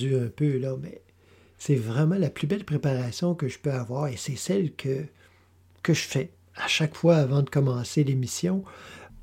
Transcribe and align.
Un 0.00 0.28
peu 0.28 0.58
là, 0.58 0.76
mais 0.80 1.00
c'est 1.58 1.76
vraiment 1.76 2.16
la 2.16 2.30
plus 2.30 2.46
belle 2.46 2.64
préparation 2.64 3.34
que 3.34 3.48
je 3.48 3.58
peux 3.58 3.72
avoir 3.72 4.08
et 4.08 4.16
c'est 4.16 4.36
celle 4.36 4.72
que, 4.72 5.04
que 5.82 5.94
je 5.94 6.02
fais 6.02 6.30
à 6.56 6.66
chaque 6.68 6.94
fois 6.94 7.16
avant 7.16 7.42
de 7.42 7.50
commencer 7.50 8.04
l'émission. 8.04 8.64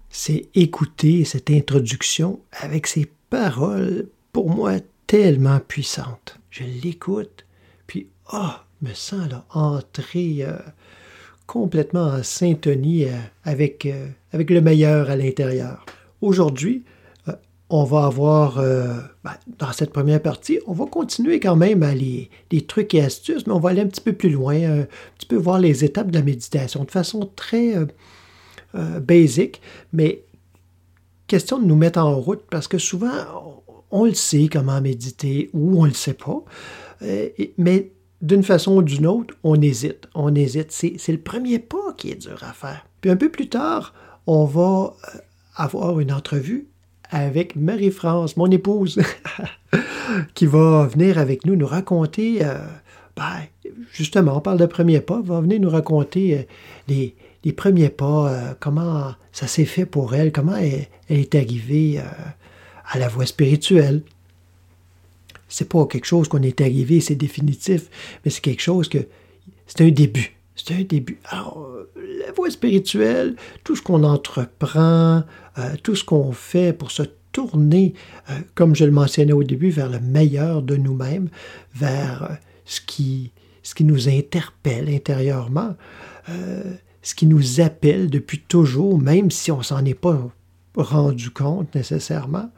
C'est 0.09 0.49
écouter 0.55 1.25
cette 1.25 1.51
introduction 1.51 2.39
avec 2.51 2.87
ces 2.87 3.09
paroles 3.29 4.07
pour 4.31 4.49
moi 4.49 4.79
tellement 5.05 5.59
puissantes. 5.59 6.39
Je 6.49 6.63
l'écoute, 6.63 7.45
puis 7.87 8.07
oh, 8.33 8.51
me 8.81 8.93
sens 8.93 9.29
là 9.29 9.45
entrer 9.51 10.37
euh, 10.41 10.57
complètement 11.45 12.05
en 12.05 12.23
syntonie 12.23 13.05
euh, 13.05 13.17
avec, 13.43 13.85
euh, 13.85 14.07
avec 14.31 14.49
le 14.49 14.61
meilleur 14.61 15.09
à 15.09 15.15
l'intérieur. 15.15 15.85
Aujourd'hui, 16.21 16.83
on 17.69 17.83
va 17.83 18.05
avoir, 18.05 18.57
euh, 18.57 18.95
ben, 19.23 19.33
dans 19.59 19.71
cette 19.71 19.91
première 19.91 20.21
partie, 20.21 20.59
on 20.65 20.73
va 20.73 20.85
continuer 20.85 21.39
quand 21.39 21.55
même 21.55 21.83
à 21.83 21.93
les, 21.93 22.29
les 22.51 22.61
trucs 22.61 22.93
et 22.95 23.01
astuces, 23.01 23.45
mais 23.45 23.53
on 23.53 23.59
va 23.59 23.69
aller 23.69 23.81
un 23.81 23.87
petit 23.87 24.01
peu 24.01 24.13
plus 24.13 24.31
loin, 24.31 24.55
un 24.55 24.87
petit 25.17 25.27
peu 25.27 25.35
voir 25.35 25.59
les 25.59 25.83
étapes 25.85 26.09
de 26.09 26.17
la 26.17 26.23
méditation 26.23 26.83
de 26.83 26.91
façon 26.91 27.29
très 27.35 27.75
euh, 27.75 27.85
euh, 28.75 28.99
basic, 28.99 29.61
mais 29.93 30.23
question 31.27 31.59
de 31.59 31.65
nous 31.65 31.75
mettre 31.75 31.99
en 31.99 32.19
route 32.19 32.41
parce 32.49 32.67
que 32.67 32.79
souvent, 32.79 33.63
on, 33.91 34.05
le 34.05 34.15
sait 34.15 34.49
comment 34.51 34.81
méditer 34.81 35.51
ou 35.53 35.79
on 35.79 35.83
ne 35.83 35.89
le 35.89 35.93
sait 35.93 36.15
pas, 36.15 36.43
mais 37.57 37.91
d'une 38.21 38.43
façon 38.43 38.77
ou 38.77 38.81
d'une 38.81 39.05
autre, 39.05 39.35
on 39.43 39.61
hésite. 39.61 40.07
On 40.15 40.33
hésite. 40.33 40.71
C'est 40.71 41.11
le 41.11 41.19
premier 41.19 41.59
pas 41.59 41.93
qui 41.95 42.09
est 42.09 42.15
dur 42.15 42.43
à 42.43 42.51
faire. 42.51 42.85
Puis 42.99 43.11
un 43.11 43.15
peu 43.15 43.29
plus 43.29 43.47
tard, 43.47 43.93
on 44.27 44.45
va 44.45 44.95
avoir 45.55 45.99
une 45.99 46.11
entrevue 46.11 46.67
avec 47.09 47.55
Marie-France, 47.55 48.37
mon 48.37 48.49
épouse, 48.51 48.99
qui 50.33 50.45
va 50.45 50.87
venir 50.87 51.17
avec 51.17 51.45
nous 51.45 51.55
nous 51.55 51.65
raconter, 51.65 52.43
euh, 52.43 52.59
ben, 53.15 53.41
justement, 53.93 54.37
on 54.37 54.41
parle 54.41 54.59
de 54.59 54.65
premiers 54.65 55.01
pas, 55.01 55.21
va 55.21 55.41
venir 55.41 55.59
nous 55.59 55.69
raconter 55.69 56.37
euh, 56.37 56.43
les, 57.43 57.53
premiers 57.53 57.89
pas, 57.89 58.31
euh, 58.31 58.53
comment 58.59 59.13
ça 59.31 59.47
s'est 59.47 59.65
fait 59.65 59.85
pour 59.85 60.13
elle, 60.13 60.31
comment 60.31 60.55
elle, 60.55 60.87
elle 61.09 61.19
est 61.19 61.35
arrivée 61.35 61.99
à 62.85 62.99
la 62.99 63.07
voie 63.07 63.25
spirituelle. 63.25 64.03
C'est 65.47 65.67
pas 65.67 65.85
quelque 65.87 66.05
chose 66.05 66.27
qu'on 66.27 66.43
est 66.43 66.61
arrivé, 66.61 67.01
c'est 67.01 67.15
définitif, 67.15 67.89
mais 68.23 68.29
c'est 68.29 68.41
quelque 68.41 68.61
chose 68.61 68.87
que 68.87 68.99
c'est 69.65 69.81
un 69.81 69.89
début. 69.89 70.38
C'est 70.65 70.73
un 70.75 70.83
début. 70.83 71.19
Alors, 71.25 71.61
euh, 71.61 71.89
la 72.25 72.31
voie 72.33 72.49
spirituelle, 72.49 73.35
tout 73.63 73.75
ce 73.75 73.81
qu'on 73.81 74.03
entreprend, 74.03 75.23
euh, 75.57 75.75
tout 75.83 75.95
ce 75.95 76.03
qu'on 76.03 76.31
fait 76.33 76.73
pour 76.73 76.91
se 76.91 77.03
tourner, 77.31 77.93
euh, 78.29 78.33
comme 78.55 78.75
je 78.75 78.83
le 78.83 78.91
mentionnais 78.91 79.31
au 79.31 79.43
début, 79.43 79.69
vers 79.69 79.89
le 79.89 79.99
meilleur 79.99 80.61
de 80.61 80.75
nous-mêmes, 80.75 81.29
vers 81.73 82.37
ce 82.65 82.81
qui, 82.81 83.31
ce 83.63 83.73
qui 83.73 83.85
nous 83.85 84.09
interpelle 84.09 84.89
intérieurement, 84.89 85.75
ce 87.01 87.15
qui 87.15 87.25
nous 87.25 87.59
appelle 87.59 88.09
depuis 88.09 88.39
toujours, 88.39 88.99
même 88.99 89.31
si 89.31 89.51
on 89.51 89.63
s'en 89.63 89.83
est 89.85 89.95
pas 89.95 90.29
rendu 90.75 91.31
compte 91.31 91.73
nécessairement. 91.73 92.51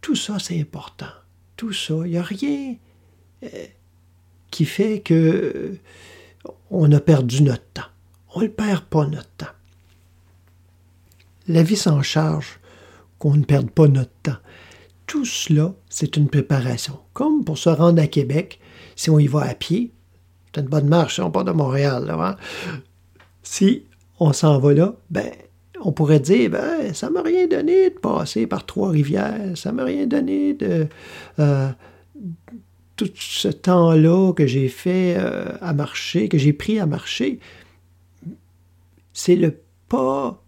Tout 0.00 0.16
ça, 0.16 0.38
c'est 0.38 0.58
important. 0.58 1.12
Tout 1.56 1.72
ça, 1.72 1.94
il 2.04 2.12
n'y 2.12 2.16
a 2.16 2.22
rien 2.22 2.76
qui 4.50 4.64
fait 4.64 5.00
que 5.00 5.76
on 6.72 6.90
a 6.90 7.00
perdu 7.00 7.42
notre 7.42 7.66
temps. 7.74 7.82
On 8.34 8.40
ne 8.40 8.48
perd 8.48 8.82
pas 8.84 9.06
notre 9.06 9.30
temps. 9.36 9.46
La 11.46 11.62
vie 11.62 11.76
s'en 11.76 12.02
charge 12.02 12.58
qu'on 13.18 13.36
ne 13.36 13.44
perde 13.44 13.70
pas 13.70 13.86
notre 13.86 14.12
temps. 14.22 14.38
Tout 15.06 15.26
cela, 15.26 15.74
c'est 15.90 16.16
une 16.16 16.28
préparation. 16.28 16.98
Comme 17.12 17.44
pour 17.44 17.58
se 17.58 17.68
rendre 17.68 18.00
à 18.00 18.06
Québec, 18.06 18.58
si 18.96 19.10
on 19.10 19.18
y 19.18 19.26
va 19.26 19.42
à 19.42 19.54
pied, 19.54 19.92
c'est 20.46 20.62
une 20.62 20.68
bonne 20.68 20.88
marche, 20.88 21.20
on 21.20 21.30
part 21.30 21.44
de 21.44 21.52
Montréal. 21.52 22.08
Hein? 22.10 22.36
Si 23.42 23.84
on 24.18 24.32
s'en 24.32 24.58
va 24.58 24.72
là, 24.72 24.94
ben, 25.10 25.30
on 25.82 25.92
pourrait 25.92 26.20
dire, 26.20 26.50
ben, 26.50 26.94
ça 26.94 27.10
m'a 27.10 27.20
rien 27.20 27.46
donné 27.46 27.90
de 27.90 27.98
passer 27.98 28.46
par 28.46 28.64
Trois-Rivières, 28.64 29.56
ça 29.56 29.72
m'a 29.72 29.84
rien 29.84 30.06
donné 30.06 30.54
de 30.54 30.86
euh, 31.38 31.68
tout 33.08 33.20
ce 33.20 33.48
temps-là 33.48 34.32
que 34.32 34.46
j'ai 34.46 34.68
fait 34.68 35.16
euh, 35.18 35.52
à 35.60 35.72
marcher, 35.72 36.28
que 36.28 36.38
j'ai 36.38 36.52
pris 36.52 36.78
à 36.78 36.86
marcher. 36.86 37.38
C'est 39.12 39.36
le 39.36 39.60
pas, 39.88 40.42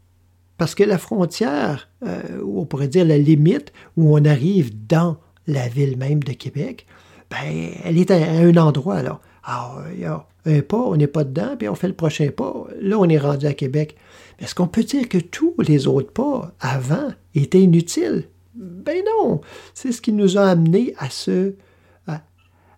parce 0.57 0.75
que 0.75 0.85
la 0.85 0.99
frontière, 0.99 1.89
euh, 2.07 2.23
on 2.47 2.65
pourrait 2.65 2.89
dire 2.89 3.05
la 3.05 3.19
limite, 3.19 3.73
où 3.97 4.17
on 4.17 4.25
arrive 4.25 4.87
dans 4.87 5.19
la 5.47 5.69
ville 5.69 5.99
même 5.99 6.23
de 6.23 6.33
Québec, 6.33 6.87
ben, 7.31 7.71
elle 7.85 7.99
est 7.99 8.11
à, 8.11 8.17
un 8.17 8.57
endroit. 8.57 8.97
Alors, 8.97 9.83
il 9.93 10.01
y 10.01 10.05
a 10.05 10.27
un 10.47 10.61
pas, 10.61 10.79
on 10.79 10.97
n'est 10.97 11.07
pas 11.07 11.25
dedans, 11.25 11.57
puis 11.59 11.69
on 11.69 11.75
fait 11.75 11.89
le 11.89 11.95
prochain 11.95 12.31
pas. 12.31 12.67
Là, 12.81 12.99
on 12.99 13.09
est 13.09 13.19
rendu 13.19 13.47
à 13.47 13.55
Québec. 13.55 13.97
Est-ce 14.39 14.55
qu'on 14.55 14.67
peut 14.67 14.83
dire 14.83 15.09
que 15.09 15.19
tous 15.19 15.55
les 15.59 15.87
autres 15.87 16.13
pas 16.13 16.53
avant 16.61 17.13
étaient 17.35 17.63
inutiles? 17.63 18.25
Ben 18.55 19.03
non! 19.05 19.41
C'est 19.75 19.93
ce 19.93 20.01
qui 20.01 20.13
nous 20.13 20.39
a 20.39 20.49
amené 20.49 20.95
à 20.99 21.11
ce, 21.11 21.55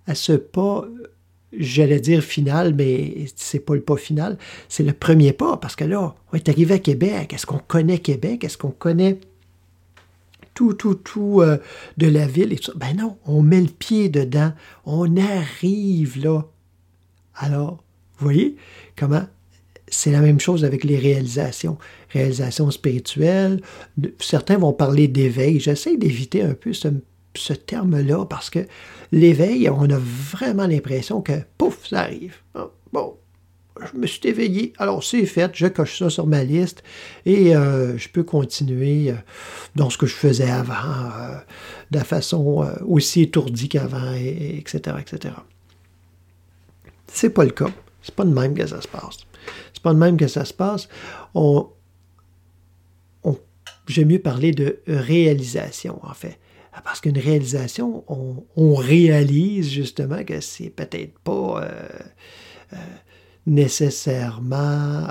à, 0.06 0.14
ce 0.14 0.32
pas, 0.32 0.86
j'allais 1.52 2.00
dire 2.00 2.22
final, 2.22 2.74
mais 2.74 3.26
c'est 3.36 3.60
pas 3.60 3.74
le 3.74 3.80
pas 3.80 3.96
final, 3.96 4.38
c'est 4.68 4.82
le 4.82 4.92
premier 4.92 5.32
pas, 5.32 5.56
parce 5.56 5.76
que 5.76 5.84
là, 5.84 6.14
on 6.32 6.36
est 6.36 6.48
arrivé 6.48 6.74
à 6.74 6.78
Québec. 6.78 7.32
Est-ce 7.32 7.46
qu'on 7.46 7.58
connaît 7.58 7.98
Québec? 7.98 8.44
Est-ce 8.44 8.58
qu'on 8.58 8.70
connaît 8.70 9.20
tout, 10.54 10.74
tout, 10.74 10.94
tout 10.94 11.40
euh, 11.42 11.58
de 11.98 12.06
la 12.06 12.26
ville 12.26 12.52
et 12.52 12.56
tout 12.56 12.72
ça? 12.72 12.72
Ben 12.76 12.96
non, 12.96 13.18
on 13.26 13.42
met 13.42 13.60
le 13.60 13.68
pied 13.68 14.08
dedans, 14.08 14.52
on 14.84 15.16
arrive 15.16 16.22
là. 16.22 16.44
Alors, 17.34 17.82
vous 18.18 18.24
voyez 18.24 18.56
comment 18.96 19.26
c'est 19.88 20.10
la 20.10 20.20
même 20.20 20.40
chose 20.40 20.64
avec 20.64 20.84
les 20.84 20.98
réalisations. 20.98 21.78
Réalisations 22.10 22.70
spirituelles. 22.70 23.60
Certains 24.18 24.58
vont 24.58 24.72
parler 24.72 25.08
d'éveil. 25.08 25.60
J'essaie 25.60 25.96
d'éviter 25.96 26.42
un 26.42 26.54
peu 26.54 26.72
ce, 26.72 26.88
ce 27.36 27.52
terme-là 27.52 28.24
parce 28.26 28.50
que 28.50 28.60
l'éveil, 29.12 29.68
on 29.70 29.88
a 29.90 29.98
vraiment 29.98 30.66
l'impression 30.66 31.22
que, 31.22 31.32
pouf, 31.58 31.86
ça 31.88 32.00
arrive. 32.00 32.36
Ah, 32.54 32.68
bon, 32.92 33.16
je 33.92 33.98
me 33.98 34.06
suis 34.06 34.20
éveillé. 34.26 34.72
Alors, 34.78 35.04
c'est 35.04 35.24
fait. 35.26 35.50
Je 35.54 35.66
coche 35.66 35.98
ça 35.98 36.08
sur 36.10 36.26
ma 36.26 36.42
liste 36.44 36.82
et 37.26 37.54
euh, 37.54 37.96
je 37.98 38.08
peux 38.08 38.22
continuer 38.24 39.10
euh, 39.10 39.14
dans 39.74 39.90
ce 39.90 39.98
que 39.98 40.06
je 40.06 40.14
faisais 40.14 40.50
avant, 40.50 40.72
euh, 40.74 41.36
de 41.90 41.98
la 41.98 42.04
façon 42.04 42.66
aussi 42.86 43.22
étourdie 43.22 43.68
qu'avant, 43.68 44.12
et- 44.14 44.24
et 44.26 44.58
etc., 44.58 44.96
etc. 45.00 45.34
C'est 47.08 47.30
pas 47.30 47.44
le 47.44 47.50
cas. 47.50 47.70
C'est 48.02 48.14
pas 48.14 48.24
de 48.24 48.32
même 48.32 48.54
que 48.54 48.66
ça 48.66 48.80
se 48.80 48.88
passe. 48.88 49.18
C'est 49.72 49.82
pas 49.82 49.92
de 49.94 49.98
même 49.98 50.16
que 50.16 50.26
ça 50.28 50.44
se 50.44 50.52
passe. 50.54 50.88
On, 51.34 51.68
on- 53.24 53.38
j'aime 53.88 54.08
mieux 54.08 54.18
parler 54.20 54.52
de 54.52 54.80
réalisation, 54.86 55.98
en 56.02 56.14
fait. 56.14 56.38
Parce 56.84 57.00
qu'une 57.00 57.18
réalisation, 57.18 58.04
on, 58.08 58.74
réalise 58.74 59.70
justement 59.70 60.24
que 60.24 60.40
c'est 60.40 60.70
peut-être 60.70 61.18
pas 61.20 61.62
euh, 61.62 61.88
euh, 62.72 62.76
nécessairement 63.46 65.08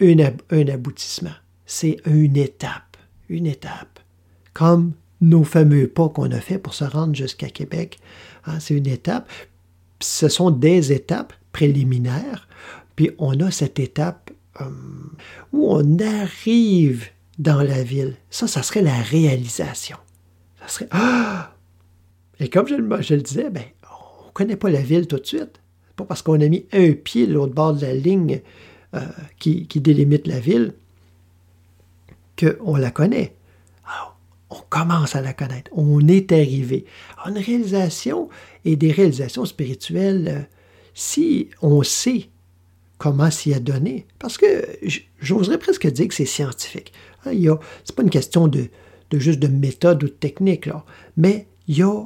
un 0.00 0.68
aboutissement. 0.68 1.34
C'est 1.66 1.96
une 2.06 2.36
étape. 2.36 2.96
Une 3.28 3.46
étape. 3.46 4.00
comme 4.52 4.92
nos 5.20 5.44
fameux 5.44 5.88
pas 5.88 6.08
qu'on 6.08 6.30
a 6.30 6.40
fait 6.40 6.58
pour 6.58 6.74
se 6.74 6.84
rendre 6.84 7.14
jusqu'à 7.14 7.48
Québec. 7.48 7.98
Hein, 8.46 8.60
c'est 8.60 8.74
une 8.74 8.86
étape. 8.86 9.28
Ce 10.00 10.28
sont 10.28 10.50
des 10.50 10.92
étapes 10.92 11.32
préliminaires. 11.52 12.46
Puis 12.96 13.10
on 13.18 13.40
a 13.40 13.50
cette 13.50 13.78
étape 13.78 14.30
euh, 14.60 14.64
où 15.52 15.72
on 15.72 15.98
arrive 15.98 17.06
dans 17.38 17.62
la 17.62 17.82
ville. 17.82 18.16
Ça, 18.30 18.46
ça 18.46 18.62
serait 18.62 18.82
la 18.82 19.00
réalisation. 19.00 19.96
Serait... 20.66 20.88
Ah! 20.90 21.50
Et 22.40 22.48
comme 22.48 22.66
je, 22.66 22.74
le 22.74 23.22
disais, 23.22 23.50
ben, 23.50 23.62
on 24.22 24.26
ne 24.26 24.32
connaît 24.32 24.56
pas 24.56 24.70
la 24.70 24.80
ville 24.80 25.06
tout 25.06 25.18
de 25.18 25.26
suite. 25.26 25.60
Pas 25.96 26.04
parce 26.04 26.22
qu'on 26.22 26.40
a 26.40 26.48
mis 26.48 26.66
un 26.72 26.92
pied 26.92 27.26
de 27.26 27.32
l'autre 27.32 27.54
bord 27.54 27.74
de 27.74 27.82
la 27.82 27.94
ligne 27.94 28.40
euh, 28.94 29.00
qui, 29.38 29.66
délimite 29.76 30.26
la 30.26 30.40
ville 30.40 30.74
qu'on 32.38 32.76
la 32.76 32.90
connaît. 32.90 33.36
Alors, 33.86 34.18
on 34.50 34.60
commence 34.68 35.14
à 35.14 35.20
la 35.20 35.32
connaître. 35.32 35.70
On 35.72 36.06
est 36.08 36.32
arrivé. 36.32 36.84
une 37.26 37.38
réalisation 37.38 38.28
et 38.64 38.74
des 38.74 38.90
réalisations 38.90 39.44
spirituelles, 39.44 40.28
euh, 40.28 40.42
si 40.94 41.50
on 41.62 41.82
sait 41.84 42.28
comment 42.98 43.30
s'y 43.30 43.54
adonner, 43.54 44.06
parce 44.18 44.38
que 44.38 44.64
j'oserais 45.20 45.58
presque 45.58 45.86
dire 45.88 46.08
que 46.08 46.14
c'est 46.14 46.24
scientifique. 46.24 46.92
Ce 47.24 47.30
n'est 47.30 47.48
pas 47.48 48.02
une 48.02 48.10
question 48.10 48.48
de, 48.48 48.68
de, 49.10 49.18
juste 49.18 49.38
de 49.38 49.48
méthode 49.48 50.02
ou 50.02 50.06
de 50.06 50.12
technique, 50.12 50.68
mais 51.16 51.46
il 51.68 51.78
y 51.78 51.82
a 51.82 52.04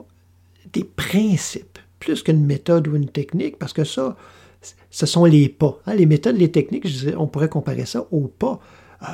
des 0.73 0.85
principes, 0.85 1.79
plus 1.99 2.23
qu'une 2.23 2.45
méthode 2.45 2.89
ou 2.89 2.97
une 2.97 3.09
technique, 3.09 3.59
parce 3.59 3.73
que 3.73 3.85
ça, 3.85 4.17
ce 4.91 5.07
sont 5.07 5.25
les 5.25 5.49
pas. 5.49 5.81
Hein. 5.87 5.95
Les 5.95 6.07
méthodes, 6.07 6.37
les 6.37 6.51
techniques, 6.51 6.87
on 7.17 7.27
pourrait 7.27 7.49
comparer 7.49 7.87
ça 7.87 8.07
aux 8.11 8.29
pas 8.29 8.61
euh, 9.03 9.07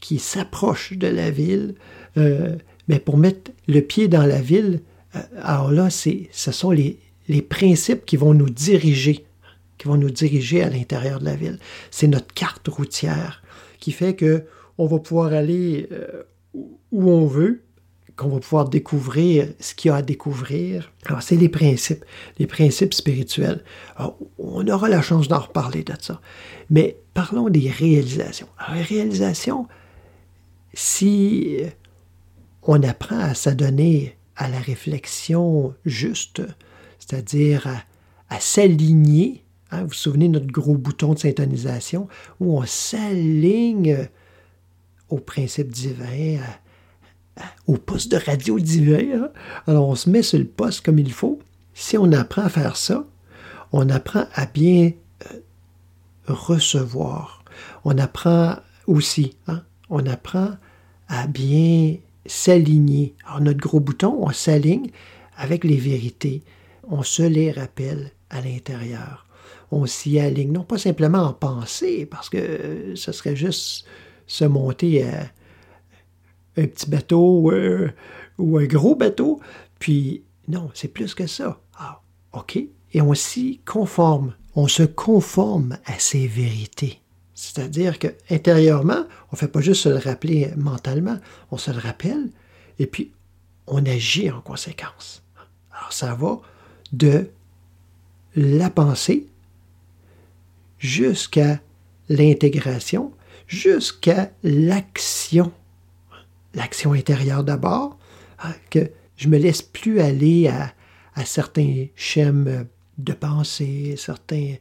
qui 0.00 0.18
s'approchent 0.18 0.96
de 0.96 1.06
la 1.06 1.30
ville. 1.30 1.74
Euh, 2.16 2.56
mais 2.88 2.98
pour 2.98 3.16
mettre 3.16 3.50
le 3.68 3.80
pied 3.80 4.08
dans 4.08 4.26
la 4.26 4.40
ville, 4.40 4.80
euh, 5.14 5.20
alors 5.42 5.70
là, 5.70 5.88
ce 5.90 6.52
sont 6.52 6.70
les, 6.70 6.98
les 7.28 7.42
principes 7.42 8.04
qui 8.04 8.16
vont 8.16 8.34
nous 8.34 8.50
diriger, 8.50 9.24
qui 9.78 9.88
vont 9.88 9.96
nous 9.96 10.10
diriger 10.10 10.62
à 10.62 10.70
l'intérieur 10.70 11.20
de 11.20 11.24
la 11.24 11.36
ville. 11.36 11.58
C'est 11.90 12.08
notre 12.08 12.32
carte 12.34 12.68
routière 12.68 13.42
qui 13.78 13.92
fait 13.92 14.14
que 14.14 14.44
on 14.78 14.86
va 14.86 14.98
pouvoir 14.98 15.34
aller 15.34 15.88
où 16.54 17.10
on 17.10 17.26
veut, 17.26 17.62
qu'on 18.20 18.28
va 18.28 18.40
pouvoir 18.40 18.68
découvrir 18.68 19.48
ce 19.60 19.74
qu'il 19.74 19.88
y 19.88 19.92
a 19.92 19.96
à 19.96 20.02
découvrir. 20.02 20.92
Alors, 21.06 21.22
c'est 21.22 21.36
les 21.36 21.48
principes, 21.48 22.04
les 22.38 22.46
principes 22.46 22.92
spirituels. 22.92 23.64
on 24.38 24.66
aura 24.68 24.90
la 24.90 25.00
chance 25.00 25.26
d'en 25.26 25.38
reparler 25.38 25.84
de 25.84 25.94
ça. 25.98 26.20
Mais 26.68 26.98
parlons 27.14 27.48
des 27.48 27.70
réalisations. 27.70 28.48
Alors, 28.58 28.76
les 28.76 28.82
réalisations, 28.82 29.68
si 30.74 31.62
on 32.62 32.82
apprend 32.82 33.18
à 33.18 33.34
s'adonner 33.34 34.16
à 34.36 34.48
la 34.48 34.58
réflexion 34.58 35.74
juste, 35.86 36.42
c'est-à-dire 36.98 37.66
à, 38.28 38.40
s'aligner, 38.40 39.44
hein, 39.70 39.82
vous 39.82 39.88
vous 39.88 39.94
souvenez 39.94 40.28
de 40.28 40.34
notre 40.34 40.52
gros 40.52 40.76
bouton 40.76 41.14
de 41.14 41.18
syntonisation, 41.18 42.06
où 42.38 42.58
on 42.58 42.66
s'aligne 42.66 44.08
au 45.10 45.18
principe 45.18 45.68
divin, 45.68 46.38
au 47.66 47.76
poste 47.76 48.12
de 48.12 48.16
radio 48.16 48.58
divin. 48.58 49.24
Hein. 49.24 49.30
Alors 49.66 49.88
on 49.88 49.94
se 49.94 50.08
met 50.08 50.22
sur 50.22 50.38
le 50.38 50.46
poste 50.46 50.84
comme 50.84 50.98
il 50.98 51.12
faut. 51.12 51.38
Si 51.74 51.96
on 51.98 52.12
apprend 52.12 52.42
à 52.42 52.48
faire 52.48 52.76
ça, 52.76 53.04
on 53.72 53.88
apprend 53.88 54.24
à 54.34 54.46
bien 54.46 54.92
euh, 55.30 55.38
recevoir. 56.26 57.44
On 57.84 57.98
apprend 57.98 58.56
aussi, 58.86 59.36
hein, 59.46 59.62
on 59.88 60.06
apprend 60.06 60.52
à 61.08 61.26
bien 61.26 61.96
s'aligner. 62.26 63.14
Alors 63.26 63.40
notre 63.40 63.60
gros 63.60 63.80
bouton, 63.80 64.18
on 64.20 64.32
s'aligne 64.32 64.90
avec 65.36 65.64
les 65.64 65.76
vérités. 65.76 66.42
On 66.88 67.02
se 67.02 67.22
les 67.22 67.52
rappelle 67.52 68.12
à 68.30 68.40
l'intérieur. 68.40 69.26
On 69.72 69.86
s'y 69.86 70.18
aligne, 70.18 70.52
non 70.52 70.64
pas 70.64 70.78
simplement 70.78 71.22
en 71.22 71.32
pensée, 71.32 72.04
parce 72.04 72.28
que 72.28 72.92
ce 72.96 73.12
serait 73.12 73.36
juste 73.36 73.86
se 74.30 74.44
monter 74.44 75.02
à, 75.04 75.28
un 76.56 76.66
petit 76.66 76.88
bateau 76.88 77.50
euh, 77.50 77.90
ou 78.38 78.58
un 78.58 78.66
gros 78.66 78.94
bateau. 78.94 79.40
Puis 79.80 80.22
non, 80.46 80.70
c'est 80.72 80.88
plus 80.88 81.14
que 81.14 81.26
ça. 81.26 81.60
Ah, 81.76 82.00
OK. 82.32 82.56
Et 82.92 83.00
on 83.00 83.12
s'y 83.14 83.60
conforme. 83.66 84.34
On 84.54 84.68
se 84.68 84.84
conforme 84.84 85.78
à 85.84 85.98
ces 85.98 86.28
vérités. 86.28 87.00
C'est-à-dire 87.34 87.98
que 87.98 88.08
intérieurement, 88.30 89.04
on 89.32 89.34
ne 89.34 89.36
fait 89.36 89.48
pas 89.48 89.60
juste 89.60 89.82
se 89.82 89.88
le 89.88 89.96
rappeler 89.96 90.52
mentalement, 90.56 91.18
on 91.50 91.56
se 91.56 91.70
le 91.70 91.78
rappelle 91.78 92.30
et 92.78 92.86
puis 92.86 93.12
on 93.66 93.84
agit 93.86 94.30
en 94.30 94.40
conséquence. 94.40 95.22
Alors 95.72 95.92
ça 95.92 96.14
va 96.14 96.40
de 96.92 97.30
la 98.36 98.70
pensée 98.70 99.26
jusqu'à 100.78 101.60
l'intégration, 102.08 103.12
jusqu'à 103.50 104.30
l'action 104.44 105.52
l'action 106.54 106.92
intérieure 106.92 107.44
d'abord, 107.44 107.98
hein, 108.42 108.54
que 108.70 108.90
je 109.16 109.28
me 109.28 109.38
laisse 109.38 109.62
plus 109.62 110.00
aller 110.00 110.48
à, 110.48 110.72
certains 111.24 111.86
schèmes 111.96 112.66
de 112.96 113.12
pensée, 113.12 113.94
certains, 113.98 114.54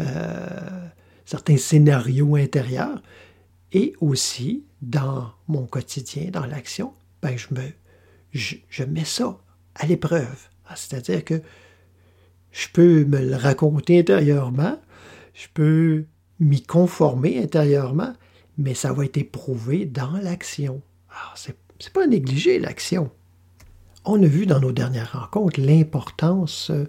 euh, 0.00 0.88
certains 1.26 1.58
scénarios 1.58 2.36
intérieurs, 2.36 3.02
et 3.72 3.92
aussi 4.00 4.64
dans 4.80 5.32
mon 5.46 5.66
quotidien, 5.66 6.30
dans 6.30 6.46
l'action, 6.46 6.94
ben 7.20 7.36
je, 8.32 8.56
je, 8.70 8.84
mets 8.84 9.04
ça 9.04 9.38
à 9.74 9.84
l'épreuve. 9.84 10.48
Hein, 10.68 10.74
c'est-à-dire 10.74 11.22
que 11.22 11.42
je 12.50 12.68
peux 12.72 13.04
me 13.04 13.20
le 13.20 13.36
raconter 13.36 13.98
intérieurement, 13.98 14.80
je 15.34 15.48
peux 15.52 16.06
m'y 16.40 16.62
conformer 16.62 17.42
intérieurement, 17.42 18.14
mais 18.58 18.74
ça 18.74 18.92
va 18.92 19.04
être 19.04 19.16
éprouvé 19.16 19.84
dans 19.84 20.12
l'action. 20.12 20.80
Ah, 21.10 21.34
c'est 21.36 21.92
pas 21.92 22.06
négliger 22.06 22.58
l'action. 22.58 23.10
On 24.04 24.22
a 24.22 24.26
vu 24.26 24.46
dans 24.46 24.60
nos 24.60 24.72
dernières 24.72 25.12
rencontres 25.20 25.60
l'importance 25.60 26.70
euh, 26.70 26.84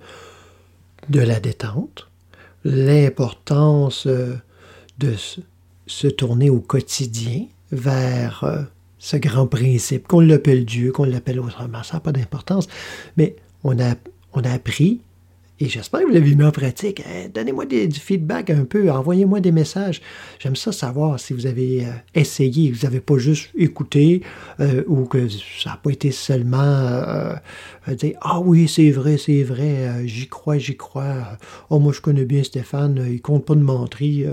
de 1.10 1.20
la 1.20 1.40
détente, 1.40 2.10
l'importance 2.64 4.06
euh, 4.08 4.36
de 5.00 5.16
se 5.88 6.08
tourner 6.08 6.50
au 6.50 6.60
quotidien 6.60 7.46
vers 7.72 8.44
euh, 8.44 8.62
ce 9.00 9.18
grand 9.18 9.48
principe, 9.48 10.08
qu'on 10.08 10.20
l'appelle 10.20 10.66
Dieu, 10.66 10.92
qu'on 10.92 11.06
l'appelle 11.06 11.40
autrement, 11.40 11.84
ça 11.84 11.96
n'a 11.96 12.00
pas 12.02 12.12
d'importance, 12.12 12.68
mais 13.16 13.36
on 13.64 13.80
a, 13.80 13.96
on 14.34 14.42
a 14.42 14.52
appris 14.52 15.02
et 15.60 15.70
j'espère 15.70 16.02
que 16.02 16.06
vous 16.06 16.14
l'avez 16.14 16.36
mis 16.36 16.44
en 16.44 16.52
pratique. 16.52 17.02
Eh, 17.12 17.30
donnez-moi 17.30 17.66
du 17.66 18.00
feedback 18.00 18.52
un 18.52 18.64
peu, 18.64 18.92
envoyez-moi 18.92 19.40
des 19.40 19.52
messages. 19.52 20.02
J'aime 20.38 20.56
ça 20.56 20.72
savoir 20.72 21.20
si 21.20 21.34
vous 21.34 21.48
avez 21.48 21.84
euh, 21.84 21.90
essayé, 22.14 22.72
vous 22.72 22.86
n'avez 22.86 23.00
pas 23.00 23.18
juste 23.18 23.50
écouté 23.58 24.22
euh, 24.60 24.84
ou 24.86 25.06
que 25.06 25.28
ça 25.30 25.72
n'a 25.72 25.78
pas 25.78 25.90
été 25.90 26.12
seulement 26.12 26.60
euh, 26.60 27.36
dire 27.88 28.18
Ah 28.22 28.40
oui, 28.40 28.68
c'est 28.68 28.92
vrai, 28.92 29.18
c'est 29.18 29.42
vrai, 29.42 30.08
j'y 30.08 30.28
crois, 30.28 30.60
j'y 30.60 30.78
crois. 30.78 31.40
Oh, 31.72 31.80
moi 31.80 31.92
je 31.92 32.02
connais 32.02 32.26
bien 32.26 32.44
Stéphane, 32.44 33.04
il 33.10 33.22
compte 33.22 33.46
pas 33.46 33.56
de 33.56 33.62
menterie. 33.62 34.26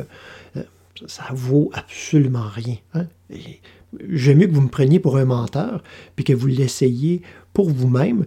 ça 1.06 1.24
vaut 1.32 1.70
absolument 1.72 2.48
rien. 2.48 2.76
Hein. 2.92 3.06
J'aime 4.10 4.38
mieux 4.38 4.46
que 4.46 4.52
vous 4.52 4.60
me 4.60 4.68
preniez 4.68 5.00
pour 5.00 5.16
un 5.16 5.24
menteur, 5.24 5.82
puis 6.16 6.24
que 6.24 6.34
vous 6.34 6.48
l'essayiez 6.48 7.22
pour 7.54 7.70
vous-même, 7.70 8.26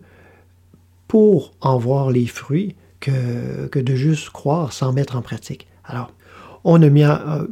pour 1.08 1.54
en 1.62 1.78
voir 1.78 2.10
les 2.10 2.26
fruits 2.26 2.76
que, 3.00 3.80
de 3.80 3.96
juste 3.96 4.30
croire 4.30 4.74
sans 4.74 4.94
mettre 4.94 5.16
en 5.16 5.22
pratique. 5.22 5.68
Alors, 5.86 6.12
on 6.64 6.82
a 6.82 6.90
mis 6.90 7.04
euh, 7.04 7.48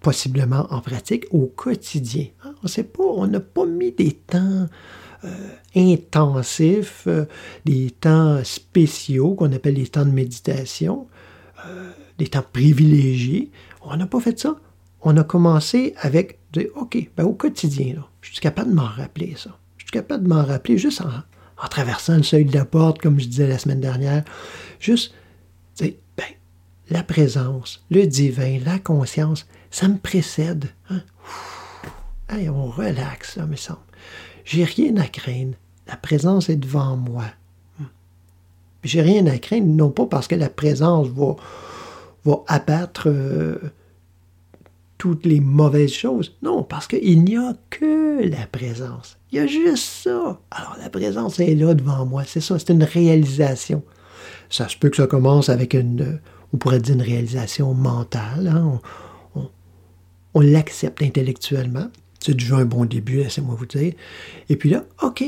possiblement 0.00 0.66
en 0.70 0.80
pratique 0.80 1.26
au 1.30 1.46
quotidien. 1.46 2.26
Hein, 2.44 2.54
on 2.62 2.68
sait 2.68 2.84
pas, 2.84 3.04
on 3.04 3.26
n'a 3.26 3.40
pas 3.40 3.66
mis 3.66 3.92
des 3.92 4.12
temps 4.12 4.68
euh, 5.24 5.48
intensifs, 5.74 7.04
euh, 7.06 7.24
des 7.64 7.90
temps 7.90 8.42
spéciaux 8.44 9.34
qu'on 9.34 9.52
appelle 9.52 9.74
les 9.74 9.88
temps 9.88 10.04
de 10.04 10.10
méditation, 10.10 11.06
des 12.18 12.26
temps 12.26 12.44
privilégiés. 12.52 13.50
On 13.82 13.96
n'a 13.96 14.06
pas 14.06 14.20
fait 14.20 14.38
ça. 14.38 14.56
On 15.02 15.16
a 15.16 15.24
commencé 15.24 15.94
avec 15.98 16.38
dire, 16.52 16.66
OK, 16.76 17.10
ben 17.16 17.24
au 17.24 17.32
quotidien, 17.32 18.04
je 18.20 18.32
suis 18.32 18.40
capable 18.40 18.70
de 18.70 18.74
m'en 18.74 18.86
rappeler 18.86 19.34
ça. 19.36 19.50
Je 19.78 19.84
suis 19.84 19.92
capable 19.92 20.24
de 20.24 20.28
m'en 20.28 20.44
rappeler 20.44 20.78
juste 20.78 21.00
en, 21.00 21.10
en 21.62 21.68
traversant 21.68 22.16
le 22.16 22.22
seuil 22.22 22.44
de 22.44 22.54
la 22.54 22.64
porte, 22.64 23.00
comme 23.00 23.20
je 23.20 23.26
disais 23.26 23.46
la 23.46 23.58
semaine 23.58 23.80
dernière. 23.80 24.24
Juste, 24.80 25.14
ben, 25.78 25.92
la 26.90 27.02
présence, 27.02 27.84
le 27.90 28.06
divin, 28.06 28.58
la 28.64 28.78
conscience, 28.78 29.46
ça 29.70 29.88
me 29.88 29.96
précède. 29.96 30.66
Hein? 30.90 31.00
on 32.48 32.66
relaxe, 32.66 33.34
ça 33.34 33.46
me 33.46 33.56
semble. 33.56 33.78
J'ai 34.44 34.64
rien 34.64 34.96
à 34.96 35.06
craindre. 35.06 35.54
La 35.86 35.96
présence 35.96 36.48
est 36.48 36.56
devant 36.56 36.96
moi. 36.96 37.24
Hmm. 37.78 37.84
J'ai 38.82 39.02
rien 39.02 39.26
à 39.26 39.38
craindre, 39.38 39.66
non 39.66 39.90
pas 39.90 40.06
parce 40.06 40.26
que 40.26 40.34
la 40.34 40.48
présence 40.48 41.08
va, 41.08 41.36
va 42.24 42.42
abattre 42.48 43.08
euh, 43.08 43.58
toutes 45.02 45.26
les 45.26 45.40
mauvaises 45.40 45.92
choses. 45.92 46.36
Non, 46.42 46.62
parce 46.62 46.86
qu'il 46.86 47.24
n'y 47.24 47.36
a 47.36 47.54
que 47.70 48.22
la 48.24 48.46
présence. 48.46 49.18
Il 49.32 49.38
y 49.38 49.40
a 49.40 49.48
juste 49.48 49.82
ça. 50.04 50.38
Alors 50.52 50.76
la 50.80 50.88
présence 50.90 51.40
est 51.40 51.56
là 51.56 51.74
devant 51.74 52.06
moi. 52.06 52.22
C'est 52.24 52.40
ça, 52.40 52.56
c'est 52.56 52.70
une 52.72 52.84
réalisation. 52.84 53.82
Ça 54.48 54.68
se 54.68 54.76
peut 54.76 54.90
que 54.90 54.96
ça 54.98 55.08
commence 55.08 55.48
avec 55.48 55.74
une, 55.74 56.20
on 56.54 56.56
pourrait 56.56 56.78
dire 56.78 56.94
une 56.94 57.02
réalisation 57.02 57.74
mentale. 57.74 58.46
Hein. 58.46 58.78
On, 59.34 59.40
on- 59.40 59.50
on 60.34 60.40
l'accepte 60.40 61.02
intellectuellement. 61.02 61.88
C'est 62.20 62.34
déjà 62.34 62.58
un 62.58 62.64
bon 62.64 62.84
début, 62.84 63.16
laissez-moi 63.16 63.56
vous 63.58 63.66
dire. 63.66 63.94
Et 64.50 64.54
puis 64.54 64.70
là, 64.70 64.84
OK. 65.02 65.24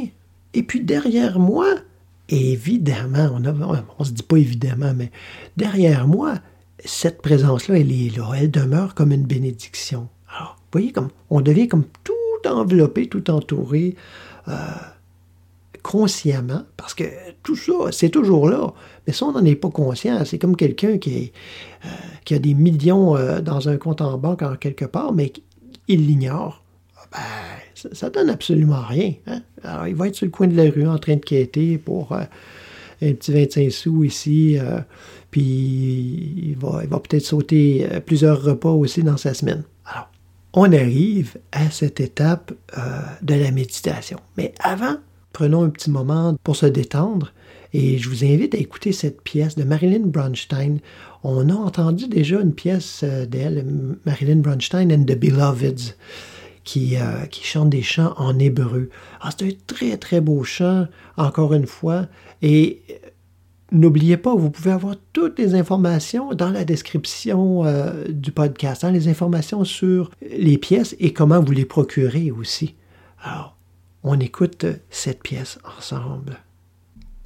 Et 0.54 0.62
puis 0.62 0.82
derrière 0.84 1.40
moi, 1.40 1.66
évidemment, 2.28 3.28
on 3.34 3.40
ne 3.40 4.04
se 4.04 4.12
dit 4.12 4.22
pas 4.22 4.36
évidemment, 4.36 4.92
mais 4.94 5.10
derrière 5.56 6.06
moi, 6.06 6.34
cette 6.84 7.22
présence-là, 7.22 7.78
elle 7.78 7.92
est 7.92 8.16
là. 8.16 8.32
Elle 8.36 8.50
demeure 8.50 8.94
comme 8.94 9.12
une 9.12 9.24
bénédiction. 9.26 10.08
Alors, 10.34 10.56
vous 10.58 10.80
voyez, 10.80 10.92
comme 10.92 11.08
on 11.30 11.40
devient 11.40 11.68
comme 11.68 11.84
tout 12.02 12.12
enveloppé, 12.48 13.08
tout 13.08 13.30
entouré 13.30 13.94
euh, 14.48 14.52
consciemment, 15.82 16.62
parce 16.76 16.94
que 16.94 17.04
tout 17.42 17.56
ça, 17.56 17.72
c'est 17.90 18.08
toujours 18.10 18.48
là. 18.48 18.72
Mais 19.06 19.12
ça, 19.12 19.26
on 19.26 19.32
n'en 19.32 19.44
est 19.44 19.54
pas 19.54 19.70
conscient. 19.70 20.24
C'est 20.24 20.38
comme 20.38 20.56
quelqu'un 20.56 20.98
qui, 20.98 21.32
euh, 21.84 22.36
a 22.36 22.38
des 22.38 22.54
millions 22.54 23.16
euh, 23.16 23.40
dans 23.40 23.68
un 23.68 23.76
compte 23.76 24.00
en 24.00 24.16
banque 24.18 24.42
en 24.42 24.56
quelque 24.56 24.84
part, 24.84 25.12
mais 25.12 25.32
il 25.88 26.06
l'ignore. 26.06 26.62
Ah 26.96 27.06
Ben, 27.12 27.20
ça, 27.74 27.88
ça 27.92 28.10
donne 28.10 28.30
absolument 28.30 28.82
rien. 28.82 29.12
hein. 29.26 29.42
Alors, 29.62 29.86
il 29.86 29.94
va 29.94 30.08
être 30.08 30.14
sur 30.16 30.26
le 30.26 30.32
coin 30.32 30.46
de 30.46 30.56
la 30.56 30.70
rue 30.70 30.86
en 30.86 30.98
train 30.98 31.16
de 31.16 31.24
quêter 31.24 31.78
pour 31.78 32.12
un 32.12 32.26
petit 33.12 33.32
25 33.32 33.70
sous 33.70 34.04
ici, 34.04 34.56
puis 35.34 36.52
il 36.52 36.56
va, 36.58 37.00
peut-être 37.00 37.24
sauter 37.24 37.88
euh, 37.90 37.98
plusieurs 37.98 38.40
repas 38.40 38.70
aussi 38.70 39.02
dans 39.02 39.16
sa 39.16 39.34
semaine. 39.34 39.64
Alors, 39.84 40.08
on 40.52 40.72
arrive 40.72 41.38
à 41.50 41.72
cette 41.72 41.98
étape 41.98 42.52
euh, 42.78 42.80
de 43.20 43.34
la 43.34 43.50
méditation. 43.50 44.20
Mais 44.36 44.54
avant, 44.60 44.94
prenons 45.32 45.64
un 45.64 45.70
petit 45.70 45.90
moment 45.90 46.36
pour 46.44 46.54
se 46.54 46.66
détendre 46.66 47.32
et 47.72 47.98
je 47.98 48.08
vous 48.08 48.24
invite 48.24 48.54
à 48.54 48.58
écouter 48.58 48.92
cette 48.92 49.22
pièce 49.22 49.56
de 49.56 49.64
Marilyn 49.64 50.06
Bronstein. 50.06 50.76
On 51.24 51.48
a 51.48 51.54
entendu 51.54 52.06
déjà 52.06 52.40
une 52.40 52.54
pièce 52.54 53.00
euh, 53.02 53.26
d'elle, 53.26 53.66
Marilyn 54.06 54.36
Bronstein 54.36 54.92
and 54.92 55.02
the 55.02 55.18
Beloveds, 55.18 55.96
qui, 56.62 56.96
chante 57.42 57.70
des 57.70 57.82
chants 57.82 58.14
en 58.18 58.38
hébreu. 58.38 58.88
Ah, 59.20 59.30
c'est 59.36 59.46
un 59.48 59.50
très 59.66 59.96
très 59.96 60.20
beau 60.20 60.44
chant, 60.44 60.86
encore 61.16 61.54
une 61.54 61.66
fois, 61.66 62.06
et 62.40 62.82
N'oubliez 63.74 64.16
pas, 64.16 64.36
vous 64.36 64.50
pouvez 64.50 64.70
avoir 64.70 64.94
toutes 65.12 65.36
les 65.36 65.56
informations 65.56 66.32
dans 66.32 66.50
la 66.50 66.64
description 66.64 67.64
euh, 67.64 68.04
du 68.08 68.30
podcast, 68.30 68.84
hein, 68.84 68.92
les 68.92 69.08
informations 69.08 69.64
sur 69.64 70.12
les 70.22 70.58
pièces 70.58 70.94
et 71.00 71.12
comment 71.12 71.40
vous 71.40 71.50
les 71.50 71.64
procurer 71.64 72.30
aussi. 72.30 72.76
Alors, 73.20 73.56
on 74.04 74.20
écoute 74.20 74.64
cette 74.90 75.24
pièce 75.24 75.58
ensemble. 75.76 76.38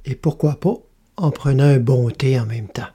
Et 0.05 0.15
pourquoi 0.15 0.59
pas 0.59 0.73
en 1.17 1.29
prenant 1.29 1.65
un 1.65 1.79
bon 1.79 2.09
thé 2.09 2.39
en 2.39 2.47
même 2.47 2.67
temps. 2.67 2.87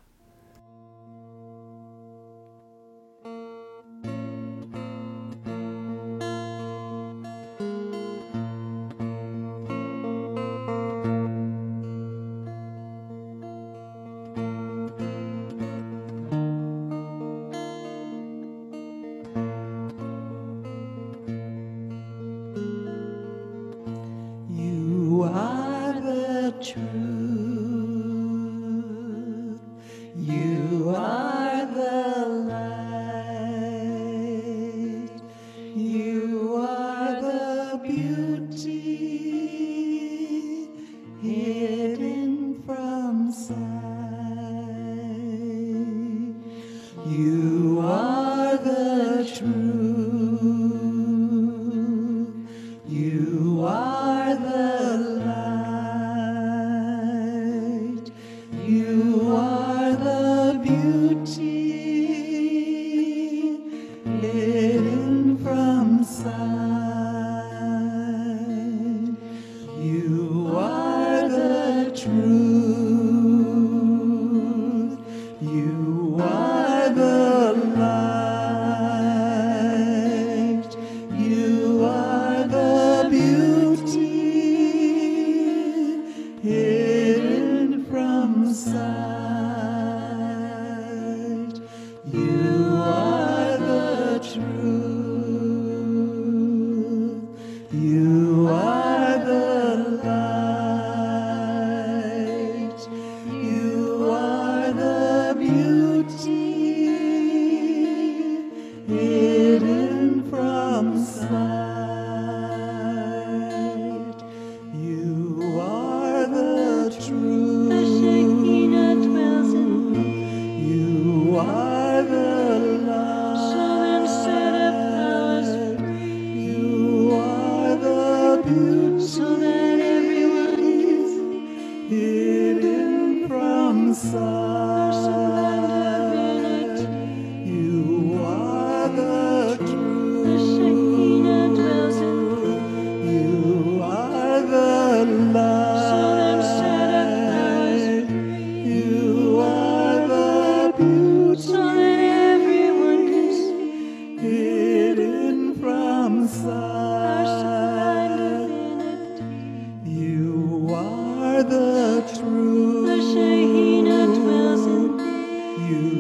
You 47.05 47.64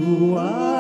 You 0.05 0.37
are 0.37 0.47
ah. 0.47 0.74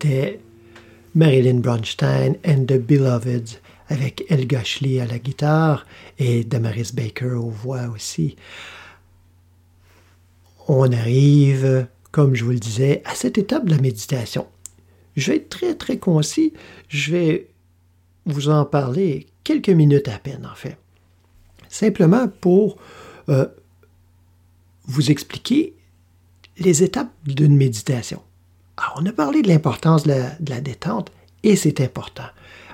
C'était 0.00 0.38
Marilyn 1.16 1.58
Bronstein 1.58 2.36
and 2.46 2.66
the 2.66 2.78
Beloveds 2.78 3.58
avec 3.88 4.24
Elga 4.28 4.62
Schley 4.62 5.00
à 5.00 5.06
la 5.06 5.18
guitare 5.18 5.86
et 6.18 6.44
Damaris 6.44 6.92
Baker 6.94 7.32
aux 7.32 7.50
voix 7.50 7.88
aussi. 7.88 8.36
On 10.68 10.92
arrive, 10.92 11.88
comme 12.12 12.36
je 12.36 12.44
vous 12.44 12.52
le 12.52 12.60
disais, 12.60 13.02
à 13.06 13.16
cette 13.16 13.38
étape 13.38 13.64
de 13.64 13.72
la 13.72 13.82
méditation. 13.82 14.46
Je 15.16 15.32
vais 15.32 15.38
être 15.38 15.48
très 15.48 15.74
très 15.74 15.98
concis, 15.98 16.52
je 16.86 17.10
vais 17.10 17.48
vous 18.24 18.50
en 18.50 18.64
parler 18.64 19.26
quelques 19.42 19.68
minutes 19.68 20.06
à 20.06 20.20
peine 20.20 20.46
en 20.46 20.54
fait. 20.54 20.78
Simplement 21.68 22.28
pour 22.28 22.76
euh, 23.30 23.48
vous 24.84 25.10
expliquer 25.10 25.74
les 26.56 26.84
étapes 26.84 27.10
d'une 27.24 27.56
méditation. 27.56 28.22
Alors, 28.78 28.94
on 29.00 29.06
a 29.06 29.12
parlé 29.12 29.42
de 29.42 29.48
l'importance 29.48 30.04
de, 30.04 30.14
la, 30.48 30.60
détente 30.60 31.10
et 31.42 31.56
c'est 31.56 31.80
important. 31.80 32.28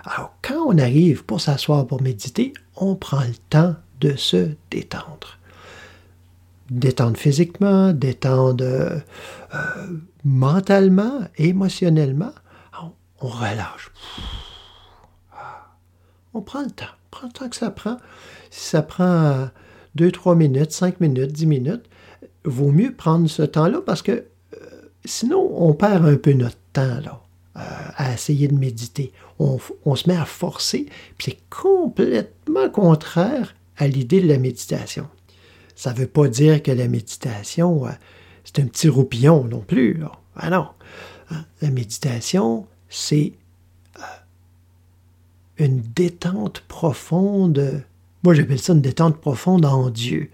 Alors, 0.04 0.34
quand 0.42 0.66
on 0.66 0.76
arrive 0.78 1.24
pour 1.24 1.40
s'asseoir 1.40 1.86
pour 1.86 2.02
méditer, 2.02 2.52
on 2.76 2.94
prend 2.94 3.20
le 3.20 3.34
temps 3.48 3.74
de 4.00 4.14
se 4.14 4.50
détendre. 4.70 5.38
Détendre 6.70 7.16
physiquement, 7.16 7.92
détendre 7.92 8.64
euh, 8.64 9.00
mentalement, 10.24 11.20
émotionnellement. 11.38 12.32
On, 13.20 13.28
relâche. 13.28 13.90
On 16.34 16.42
prend 16.42 16.62
le 16.62 16.70
temps. 16.70 16.84
On 16.84 17.10
prend 17.10 17.26
le 17.28 17.32
temps 17.32 17.48
que 17.48 17.56
ça 17.56 17.70
prend. 17.70 17.96
Si 18.50 18.68
ça 18.68 18.82
prend 18.82 19.48
2, 19.94 20.12
3 20.12 20.34
minutes, 20.34 20.72
5 20.72 21.00
minutes, 21.00 21.32
10 21.32 21.46
minutes, 21.46 21.84
vaut 22.44 22.72
mieux 22.72 22.92
prendre 22.92 23.26
ce 23.26 23.42
temps-là 23.42 23.80
parce 23.86 24.02
que 24.02 24.26
sinon, 25.04 25.50
on 25.54 25.74
perd 25.74 26.06
un 26.06 26.16
peu 26.16 26.32
notre 26.32 26.58
temps 26.72 27.00
là, 27.00 27.22
euh, 27.56 27.60
à 27.96 28.12
essayer 28.12 28.48
de 28.48 28.54
méditer. 28.54 29.12
On, 29.38 29.58
se 29.96 30.08
met 30.08 30.16
à 30.16 30.24
forcer, 30.24 30.86
puis 31.18 31.32
c'est 31.32 31.38
complètement 31.50 32.68
contraire 32.70 33.54
à 33.76 33.88
l'idée 33.88 34.20
de 34.20 34.28
la 34.28 34.38
méditation. 34.38 35.08
Ça 35.74 35.92
ne 35.92 35.98
veut 35.98 36.06
pas 36.06 36.28
dire 36.28 36.62
que 36.62 36.70
la 36.70 36.88
méditation, 36.88 37.86
euh, 37.86 37.90
c'est 38.44 38.60
un 38.60 38.66
petit 38.66 38.88
roupillon 38.88 39.44
non 39.44 39.60
plus. 39.60 40.02
Ah 40.36 40.50
non. 40.50 40.68
Hein, 41.30 41.44
la 41.62 41.70
méditation, 41.70 42.66
c'est 42.88 43.32
une 45.56 45.80
détente 45.80 46.60
profonde. 46.60 47.84
Moi, 48.22 48.34
j'appelle 48.34 48.60
ça 48.60 48.72
une 48.72 48.80
détente 48.80 49.18
profonde 49.18 49.64
en 49.64 49.90
Dieu 49.90 50.30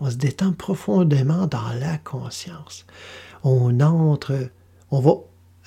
on 0.00 0.10
se 0.10 0.16
détend 0.16 0.52
profondément 0.52 1.46
dans 1.46 1.72
la 1.80 1.98
conscience. 1.98 2.86
On 3.44 3.80
entre, 3.80 4.50
on 4.90 5.00
va 5.00 5.12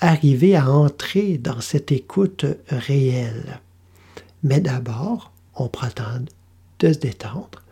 arriver 0.00 0.56
à 0.56 0.70
entrer 0.70 1.38
dans 1.38 1.60
cette 1.60 1.90
écoute 1.92 2.44
réelle. 2.68 3.60
Mais 4.42 4.60
d'abord, 4.60 5.32
on 5.54 5.68
prend 5.68 5.86
le 5.86 5.92
temps 5.92 6.04
de 6.80 6.92
se 6.92 6.98
détendre. 6.98 7.62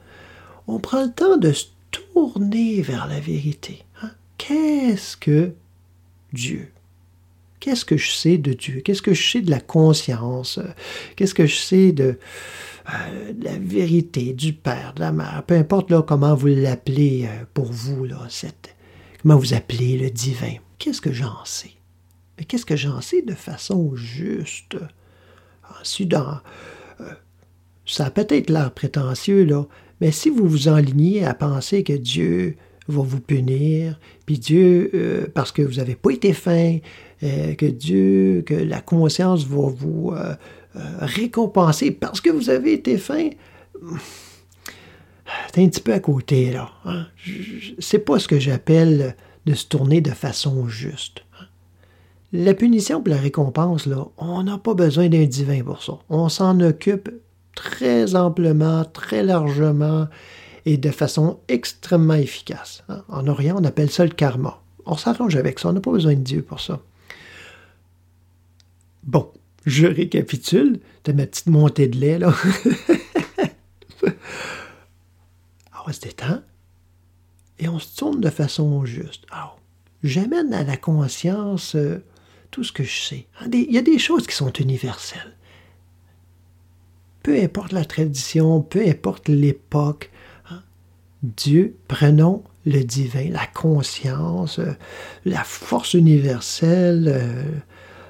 On 0.66 0.78
prend 0.78 1.04
le 1.04 1.12
temps 1.12 1.36
de 1.36 1.52
se 1.52 1.66
tourner 1.90 2.82
vers 2.82 3.06
la 3.06 3.20
vérité. 3.20 3.84
Hein. 4.02 4.10
Qu'est-ce 4.38 5.16
que 5.16 5.52
Dieu? 6.32 6.72
Qu'est-ce 7.60 7.84
que 7.84 7.96
je 7.96 8.10
sais 8.10 8.38
de 8.38 8.52
Dieu? 8.52 8.80
Qu'est-ce 8.84 9.02
que 9.02 9.14
je 9.14 9.30
sais 9.30 9.40
de 9.40 9.50
la 9.50 9.60
conscience? 9.60 10.60
Qu'est-ce 11.16 11.34
que 11.34 11.46
je 11.46 11.56
sais 11.56 11.92
de, 11.92 12.18
euh, 12.88 13.32
la 13.42 13.58
vérité 13.58 14.32
du 14.32 14.52
Père, 14.52 14.92
de 14.94 15.00
la 15.00 15.10
Mère, 15.10 15.42
peu 15.44 15.54
importe 15.54 15.90
là, 15.90 16.02
comment 16.02 16.36
vous 16.36 16.46
l'appelez 16.46 17.26
euh, 17.26 17.44
pour 17.52 17.72
vous, 17.72 18.04
là, 18.04 18.20
cette, 18.28 18.75
comment 19.26 19.40
vous 19.40 19.54
appelez 19.54 19.98
le 19.98 20.08
divin? 20.08 20.52
Qu'est-ce 20.78 21.00
que 21.00 21.12
j'en 21.12 21.44
sais? 21.44 21.72
Mais 22.38 22.44
qu'est-ce 22.44 22.64
que 22.64 22.76
j'en 22.76 23.00
sais 23.00 23.22
de 23.22 23.34
façon 23.34 23.96
juste? 23.96 24.76
Ensuite, 25.80 26.14
euh, 26.14 27.04
ça 27.84 28.06
a 28.06 28.10
peut-être 28.10 28.50
l'air 28.50 28.70
prétentieux, 28.70 29.44
là, 29.44 29.64
mais 30.00 30.12
si 30.12 30.30
vous 30.30 30.46
vous 30.46 30.68
enlignez 30.68 31.24
à 31.24 31.34
penser 31.34 31.82
que 31.82 31.92
Dieu 31.92 32.56
va 32.86 33.02
vous 33.02 33.18
punir, 33.18 33.98
puis 34.26 34.38
Dieu, 34.38 35.28
parce 35.34 35.50
que 35.50 35.62
vous 35.62 35.78
n'avez 35.78 35.96
pas 35.96 36.12
été 36.12 36.32
fin, 36.32 36.78
que 37.20 37.66
Dieu, 37.66 38.44
que 38.46 38.54
la 38.54 38.80
conscience 38.80 39.44
va 39.44 39.68
vous 39.68 40.14
euh, 40.76 40.80
récompensé 41.00 41.90
parce 41.90 42.20
que 42.20 42.30
vous 42.30 42.48
avez 42.48 42.74
été 42.74 42.96
fin, 42.96 43.30
c'est 45.52 45.62
un 45.62 45.68
petit 45.68 45.80
peu 45.80 45.92
à 45.92 46.00
côté, 46.00 46.52
là. 46.52 46.70
Hein. 46.84 47.06
C'est 47.78 47.98
pas 47.98 48.18
ce 48.18 48.28
que 48.28 48.38
j'appelle 48.38 49.16
de 49.46 49.54
se 49.54 49.66
tourner 49.66 50.00
de 50.00 50.10
façon 50.10 50.68
juste. 50.68 51.22
Hein. 51.40 51.46
La 52.32 52.54
punition 52.54 53.02
et 53.04 53.10
la 53.10 53.16
récompense, 53.16 53.86
là, 53.86 54.06
on 54.18 54.42
n'a 54.42 54.58
pas 54.58 54.74
besoin 54.74 55.08
d'un 55.08 55.24
divin 55.24 55.62
pour 55.62 55.82
ça. 55.82 55.98
On 56.08 56.28
s'en 56.28 56.60
occupe 56.60 57.10
très 57.54 58.14
amplement, 58.14 58.84
très 58.84 59.22
largement 59.22 60.08
et 60.66 60.76
de 60.76 60.90
façon 60.90 61.38
extrêmement 61.48 62.14
efficace. 62.14 62.84
Hein. 62.88 63.02
En 63.08 63.26
Orient, 63.28 63.56
on 63.58 63.64
appelle 63.64 63.90
ça 63.90 64.04
le 64.04 64.10
karma. 64.10 64.60
On 64.84 64.96
s'arrange 64.96 65.36
avec 65.36 65.58
ça, 65.58 65.68
on 65.68 65.72
n'a 65.72 65.80
pas 65.80 65.92
besoin 65.92 66.14
de 66.14 66.20
Dieu 66.20 66.42
pour 66.42 66.60
ça. 66.60 66.80
Bon, 69.04 69.28
je 69.64 69.86
récapitule 69.86 70.80
de 71.04 71.12
ma 71.12 71.26
petite 71.26 71.46
montée 71.46 71.88
de 71.88 71.96
lait, 71.96 72.18
là. 72.18 72.34
On 75.86 75.92
se 75.92 76.00
détend 76.00 76.42
et 77.58 77.68
on 77.68 77.78
se 77.78 77.96
tourne 77.96 78.20
de 78.20 78.30
façon 78.30 78.84
juste. 78.84 79.24
Alors, 79.30 79.60
j'amène 80.02 80.52
à 80.52 80.64
la 80.64 80.76
conscience 80.76 81.76
euh, 81.76 82.04
tout 82.50 82.64
ce 82.64 82.72
que 82.72 82.82
je 82.82 83.00
sais. 83.00 83.26
Hein, 83.40 83.48
il 83.52 83.72
y 83.72 83.78
a 83.78 83.82
des 83.82 83.98
choses 83.98 84.26
qui 84.26 84.34
sont 84.34 84.52
universelles. 84.52 85.36
Peu 87.22 87.40
importe 87.40 87.72
la 87.72 87.84
tradition, 87.84 88.60
peu 88.62 88.86
importe 88.86 89.28
l'époque, 89.28 90.10
hein, 90.50 90.62
Dieu, 91.22 91.76
prenons 91.86 92.42
le 92.66 92.82
divin, 92.82 93.30
la 93.30 93.46
conscience, 93.46 94.58
euh, 94.58 94.74
la 95.24 95.44
force 95.44 95.94
universelle, 95.94 97.08
euh, 97.08 97.44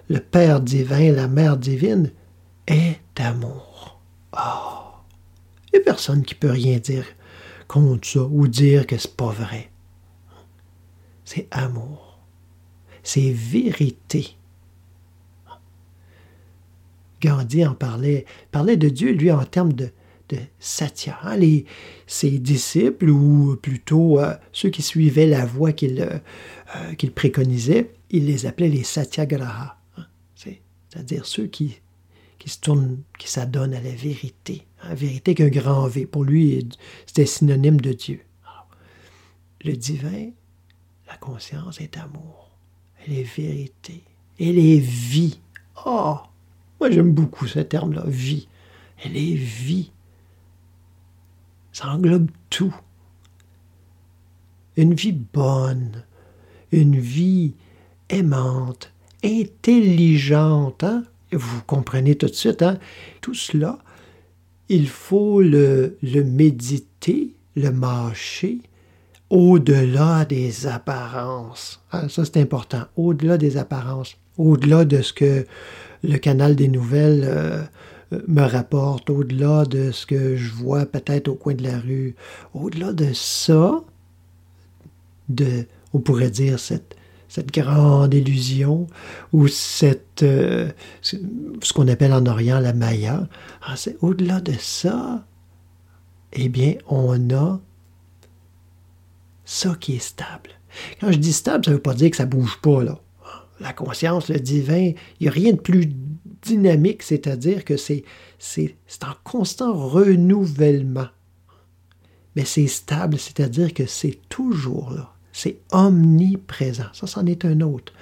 le 0.09 0.21
Père 0.21 0.61
divin, 0.61 1.13
la 1.13 1.29
Mère 1.29 1.59
divine, 1.59 2.11
est 2.67 3.01
amour. 3.19 4.01
Ah! 4.33 5.03
Il 5.67 5.77
n'y 5.77 5.83
a 5.83 5.85
personne 5.85 6.25
qui 6.25 6.35
peut 6.35 6.51
rien 6.51 6.79
dire 6.79 7.05
contre 7.69 8.07
ça 8.07 8.23
ou 8.23 8.49
dire 8.49 8.87
que 8.87 8.97
c'est 8.97 9.17
pas 9.17 9.31
vrai. 9.31 9.71
C'est 11.25 11.49
amour. 11.51 12.19
C'est 13.03 13.33
vérité. 13.33 14.37
Gandhi 17.21 17.65
en 17.65 17.75
parlait, 17.75 18.27
parlait 18.51 18.77
de 18.77 18.89
Dieu, 18.89 19.13
lui, 19.13 19.33
en 19.33 19.45
termes 19.45 19.73
de, 19.73 19.91
de 20.29 20.39
satya. 20.59 21.19
Hein, 21.23 21.37
les, 21.37 21.65
ses 22.07 22.39
disciples, 22.39 23.09
ou 23.09 23.57
plutôt 23.57 24.21
euh, 24.21 24.35
ceux 24.53 24.69
qui 24.69 24.83
suivaient 24.83 25.27
la 25.27 25.47
voie 25.47 25.73
qu'il 25.73 26.01
euh, 26.01 26.95
qu'il 26.99 27.13
préconisait, 27.13 27.93
il 28.11 28.27
les 28.27 28.47
appelait 28.47 28.69
les 28.69 28.85
satyagraha 28.85 29.77
c'est-à-dire 30.97 31.27
ceux 31.27 31.47
qui, 31.47 31.81
qui 32.47 32.53
se 32.53 32.61
tournent, 32.61 33.03
qui 33.19 33.29
s'adonnent 33.29 33.75
à 33.75 33.81
la 33.81 33.91
vérité. 33.91 34.69
La 34.85 34.95
vérité 34.95 35.35
qu'un 35.35 35.49
grand 35.49 35.89
V. 35.89 36.07
Pour 36.07 36.23
lui, 36.23 36.69
c'était 37.05 37.27
synonyme 37.27 37.81
de 37.81 37.93
Dieu. 37.93 38.21
le 39.65 39.73
divin, 39.73 40.31
la 41.09 41.17
conscience 41.17 41.81
est 41.81 41.97
amour. 41.97 42.53
Elle 43.05 43.15
est 43.15 43.25
vérité. 43.25 44.05
Elle 44.39 44.61
est 44.61 44.79
vie. 44.79 45.41
Oh! 45.85 46.19
Moi, 46.79 46.93
j'aime 46.93 47.11
beaucoup 47.11 47.49
ce 47.49 47.59
terme-là, 47.59 48.05
vie. 48.07 48.47
Elle 49.03 49.17
est 49.17 49.35
vie. 49.35 49.91
Ça 51.73 51.89
englobe 51.89 52.31
tout. 52.49 52.77
Une 54.77 54.95
vie 54.95 55.11
bonne, 55.11 56.05
une 56.71 56.97
vie 56.97 57.55
aimante, 58.09 58.93
intelligente. 59.25 60.85
Hein? 60.85 61.03
Vous 61.37 61.63
comprenez 61.67 62.15
tout 62.15 62.27
de 62.27 62.35
suite, 62.35 62.63
hein? 62.63 62.79
tout 63.21 63.35
cela, 63.35 63.79
il 64.69 64.89
faut 64.89 65.41
le, 65.41 65.97
méditer, 66.03 67.35
le 67.55 67.71
mâcher 67.71 68.59
au-delà 69.31 70.25
des 70.25 70.67
apparences. 70.67 71.83
Hein? 71.93 72.09
Ça, 72.09 72.25
c'est 72.25 72.39
important. 72.39 72.85
Au-delà 72.97 73.39
des 73.39 73.57
apparences. 73.57 74.17
Au-delà 74.39 74.85
de 74.85 75.03
ce 75.03 75.13
que 75.13 75.47
le 76.03 76.19
canal 76.19 76.57
des 76.57 76.69
nouvelles 76.69 77.25
euh, 77.27 77.63
me 78.29 78.43
rapporte, 78.43 79.11
au-delà 79.11 79.65
de 79.65 79.91
ce 79.91 80.07
que 80.07 80.37
je 80.37 80.53
vois 80.53 80.87
peut-être 80.87 81.29
au 81.29 81.35
coin 81.35 81.55
de 81.55 81.65
la 81.65 81.79
rue, 81.79 82.15
au-delà 82.55 82.93
de 82.93 83.13
ça, 83.13 83.83
de, 85.29 85.67
on 85.93 85.99
pourrait 85.99 86.31
dire, 86.31 86.59
cette, 86.59 86.96
cette 87.29 87.53
grande 87.53 88.15
illusion, 88.15 88.87
ou 89.33 89.49
cette, 89.49 90.23
euh, 90.23 90.71
ce 91.03 91.73
qu'on 91.73 91.89
appelle 91.89 92.13
en 92.13 92.27
Orient 92.27 92.61
la 92.61 92.73
Maya. 92.73 93.29
Ah, 93.63 93.75
au-delà 94.01 94.41
de 94.41 94.53
ça, 94.59 95.25
eh 96.33 96.49
bien, 96.49 96.75
on 96.87 97.31
a 97.35 97.61
ça 99.45 99.77
qui 99.81 99.97
est 99.97 100.01
stable. 100.01 100.51
Quand 101.01 101.11
je 101.11 101.19
dis 101.19 101.33
stable, 101.33 101.65
ça 101.65 101.71
ne 101.71 101.77
veut 101.77 101.83
pas 101.83 101.95
dire 101.95 102.11
que 102.11 102.17
ça 102.17 102.27
ne 102.27 102.31
bouge 102.31 102.59
pas, 102.61 102.83
là. 102.83 103.01
la 103.61 103.73
conscience, 103.73 104.29
le 104.29 104.39
divin, 104.39 104.93
il 105.21 105.23
n'y 105.23 105.29
a 105.29 105.33
rien 105.33 105.53
de 105.53 105.61
plus 105.61 105.89
dynamique, 106.43 107.03
c'est-à-dire 107.03 107.65
que 107.65 107.77
c'est, 107.77 108.05
c'est, 108.39 108.77
c'est 108.87 109.05
en 109.05 109.15
constant 109.25 109.73
renouvellement. 109.75 111.09
Mais 112.35 112.45
c'est 112.45 112.67
stable, 112.67 113.19
c'est-à-dire 113.19 113.73
que 113.73 113.87
c'est 113.87 114.21
toujours 114.29 114.91
là. 114.91 115.16
C'est 115.37 115.59
omniprésent. 115.71 116.87
Ça, 116.95 117.07
c'en 117.07 117.27
est 117.27 117.45
un 117.45 117.61
autre 117.61 117.93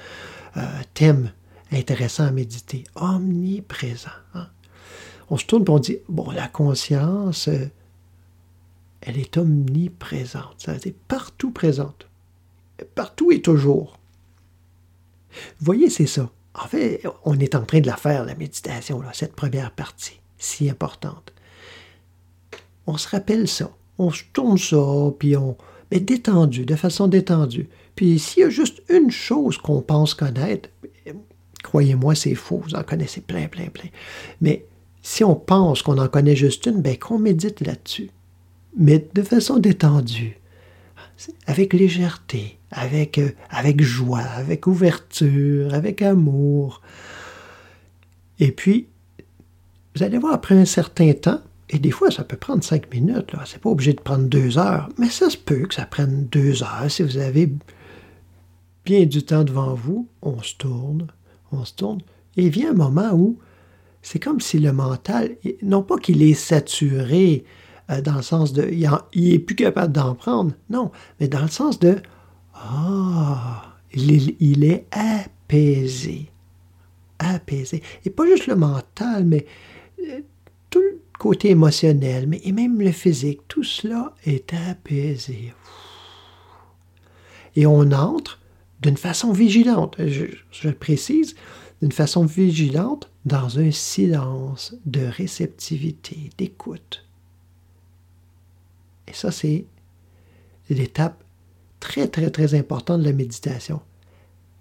euh, 0.57 0.63
thème 0.95 1.33
intéressant 1.73 2.27
à 2.27 2.31
méditer. 2.31 2.85
Omniprésent. 2.95 4.09
hein. 4.35 4.47
On 5.31 5.37
se 5.37 5.45
tourne 5.45 5.65
et 5.67 5.71
on 5.71 5.81
dit, 5.81 5.99
bon, 6.09 6.31
la 6.31 6.47
conscience, 6.47 7.49
euh, 7.49 7.67
elle 9.01 9.19
est 9.19 9.37
omniprésente. 9.37 10.55
Ça 10.59 10.75
veut 10.75 10.79
dire 10.79 10.93
partout 11.09 11.51
présente. 11.51 12.07
Partout 12.95 13.33
et 13.33 13.43
toujours. 13.43 13.99
Vous 15.33 15.65
voyez, 15.65 15.91
c'est 15.91 16.07
ça. 16.07 16.31
En 16.55 16.69
fait, 16.69 17.03
on 17.25 17.37
est 17.41 17.57
en 17.57 17.65
train 17.65 17.81
de 17.81 17.89
la 17.89 17.97
faire, 17.97 18.25
la 18.25 18.37
méditation, 18.37 19.03
là, 19.03 19.11
cette 19.13 19.35
première 19.35 19.73
partie, 19.73 20.21
si 20.39 20.71
importante. 20.71 21.33
On 22.87 22.97
se 22.97 23.09
rappelle 23.09 23.49
ça. 23.49 23.73
On 23.99 24.13
se 24.13 24.23
tourne 24.33 24.57
ça, 24.57 25.11
puis 25.19 25.37
on. 25.37 25.57
Mais 25.95 26.01
détendu, 26.01 26.67
de 26.67 26.75
façon 26.75 27.07
détendue. 27.07 27.69
Puis 27.95 28.19
s'il 28.19 28.43
y 28.43 28.45
a 28.45 28.51
juste 28.51 28.83
une 28.91 29.13
chose 29.13 29.59
qu'on 29.59 29.81
pense 29.81 30.13
connaître, 30.15 30.69
croyez-moi, 31.63 32.17
c'est 32.17 32.35
faux, 32.35 32.61
vous 32.65 32.75
en 32.75 32.83
connaissez 32.83 33.21
plein, 33.21 33.47
plein, 33.47 33.69
plein. 33.69 33.89
Mais 34.41 34.67
si 35.03 35.23
on 35.23 35.37
pense 35.37 35.83
qu'on 35.83 35.99
en 35.99 36.09
connaît 36.09 36.35
juste 36.35 36.67
une, 36.67 36.83
ben 36.83 36.99
qu'on 36.99 37.21
médite 37.21 37.61
là-dessus. 37.61 38.11
Mais 38.77 39.07
de 39.15 39.23
façon 39.23 39.59
détendue, 39.59 40.37
avec 41.47 41.73
légèreté, 41.73 42.59
avec, 42.73 43.19
euh, 43.19 43.31
avec 43.49 43.81
joie, 43.81 44.19
avec 44.19 44.67
ouverture, 44.67 45.75
avec 45.75 46.03
amour. 46.03 46.83
Et 48.41 48.51
puis, 48.51 48.89
vous 49.95 50.03
allez 50.03 50.19
voir, 50.19 50.35
après 50.35 50.57
un 50.57 50.65
certain 50.65 51.13
temps, 51.13 51.41
et 51.71 51.79
des 51.79 51.91
fois, 51.91 52.11
ça 52.11 52.25
peut 52.25 52.37
prendre 52.37 52.63
cinq 52.63 52.93
minutes, 52.93 53.33
là. 53.33 53.43
C'est 53.47 53.61
pas 53.61 53.71
obligé 53.71 53.93
de 53.95 54.01
prendre 54.01 54.25
deux 54.29 54.59
heures, 54.59 54.89
mais 54.99 55.09
ça 55.09 55.31
se 55.31 55.37
peut 55.39 55.67
que 55.67 55.75
ça 55.75 55.87
prenne 55.87 56.27
deux 56.27 56.63
heures 56.63 56.87
si 56.91 57.03
vous 57.03 57.17
avez 57.17 57.51
bien 58.85 59.07
du 59.07 59.23
temps 59.23 59.45
devant 59.45 59.75
vous. 59.75 60.09
On 60.23 60.43
se 60.43 60.55
tourne, 60.57 61.07
on 61.53 61.65
se 61.65 61.75
tourne, 61.75 62.01
et 62.37 62.45
il 62.45 62.51
vient 62.51 62.71
un 62.73 62.75
moment 62.75 63.13
où 63.15 63.39
c'est 64.03 64.19
comme 64.19 64.41
si 64.41 64.59
le 64.59 64.73
mental, 64.73 65.37
non 65.63 65.83
pas 65.83 65.97
qu'il 65.97 66.23
est 66.23 66.35
saturé 66.35 67.45
euh, 67.91 68.03
dans 68.03 68.17
le 68.17 68.23
sens 68.23 68.53
de, 68.53 68.69
il, 68.71 68.87
en- 68.89 69.01
il 69.15 69.33
est 69.33 69.39
plus 69.39 69.55
capable 69.57 69.93
d'en 69.93 70.15
prendre, 70.15 70.53
non, 70.69 70.91
mais 71.19 71.29
dans 71.29 71.41
le 71.43 71.49
sens 71.49 71.79
de, 71.79 71.97
ah, 72.55 73.75
il, 73.95 74.13
est- 74.13 74.37
il 74.41 74.65
est 74.65 74.87
apaisé, 74.91 76.31
apaisé, 77.19 77.83
et 78.05 78.11
pas 78.11 78.27
juste 78.27 78.47
le 78.47 78.57
mental, 78.57 79.25
mais 79.25 79.47
euh, 80.01 80.21
tout 80.69 80.81
côté 81.25 81.49
émotionnel, 81.49 82.27
mais 82.27 82.43
et 82.45 82.53
même 82.53 82.83
le 82.83 82.93
physique, 82.93 83.41
tout 83.49 83.65
cela 83.65 84.13
est 84.27 84.53
apaisé. 84.53 85.55
Et 87.57 87.65
on 87.65 87.93
entre 87.93 88.41
d'une 88.83 88.99
façon 88.99 89.33
vigilante, 89.33 89.97
je, 89.99 90.69
précise, 90.69 91.35
d'une 91.81 91.93
façon 91.93 92.27
vigilante 92.27 93.11
dans 93.25 93.59
un 93.59 93.71
silence 93.71 94.75
de 94.85 95.01
réceptivité, 95.07 96.29
d'écoute. 96.37 97.07
Et 99.09 99.15
ça, 99.15 99.31
c'est 99.31 99.65
l'étape 100.69 101.25
très, 101.81 102.07
très, 102.07 102.29
très 102.29 102.55
importante 102.55 103.01
de 103.01 103.07
la 103.07 103.15
méditation. 103.15 103.81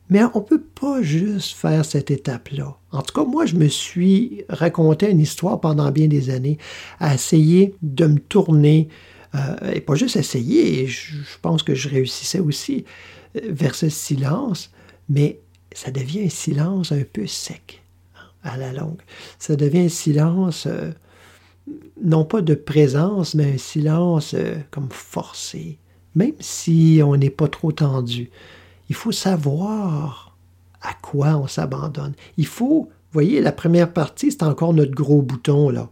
Mais 0.10 0.22
on 0.34 0.39
ne 0.39 0.44
peut 0.44 0.62
pas 0.62 1.02
juste 1.02 1.56
faire 1.56 1.86
cette 1.86 2.12
étape-là. 2.12 2.78
En 2.92 3.02
tout 3.02 3.13
cas, 3.13 3.28
moi, 3.28 3.46
je 3.46 3.56
me 3.56 3.68
suis 3.68 4.44
raconté 4.50 5.10
une 5.10 5.20
histoire 5.20 5.60
pendant 5.60 5.89
bien 5.92 6.08
des 6.08 6.30
années 6.30 6.58
à 7.00 7.13
essayer 7.13 7.74
de 7.82 8.06
me 8.06 8.20
tourner, 8.20 8.89
euh, 9.36 9.72
et 9.74 9.82
pas 9.82 9.96
juste 9.96 10.16
essayer, 10.16 10.86
je, 10.88 11.16
je 11.16 11.38
pense 11.42 11.63
que 11.63 11.74
je 11.74 11.89
réussissais 11.89 12.39
aussi, 12.39 12.86
euh, 13.38 13.42
vers 13.50 13.76
ce 13.76 13.89
silence, 13.89 14.72
mais 15.10 15.39
ça 15.74 15.89
devient 15.89 16.26
un 16.26 16.30
silence 16.30 16.92
un 16.92 17.04
peu 17.12 17.26
sec 17.26 17.82
hein, 18.16 18.28
à 18.44 18.58
la 18.58 18.74
longue. 18.74 19.02
Ça 19.39 19.56
devient 19.56 19.86
un 19.86 19.89
silence, 19.89 20.68
euh, 20.68 20.92
non 22.04 22.26
pas 22.26 22.42
de 22.42 22.54
présence, 22.54 23.34
mais 23.36 23.54
un 23.54 23.58
silence 23.58 24.36
comme 24.70 24.89
forcé, 24.92 25.80
même 26.13 26.34
si 26.39 27.02
on 27.04 27.16
n'est 27.16 27.30
pas 27.30 27.48
trop 27.48 27.72
tendu. 27.72 28.30
Il 28.89 28.96
faut 28.96 29.12
savoir 29.12 30.36
à 30.82 30.93
quoi 31.02 31.38
on 31.38 31.48
s'abandonne. 31.48 32.13
Il 32.38 32.46
faut, 32.46 32.89
voyez, 33.12 33.41
la 33.41 33.52
première 33.52 33.91
partie, 33.91 34.32
c'est 34.32 34.43
encore 34.43 34.74
notre 34.74 34.91
gros 34.91 35.22
bouton, 35.22 35.69
là, 35.69 35.89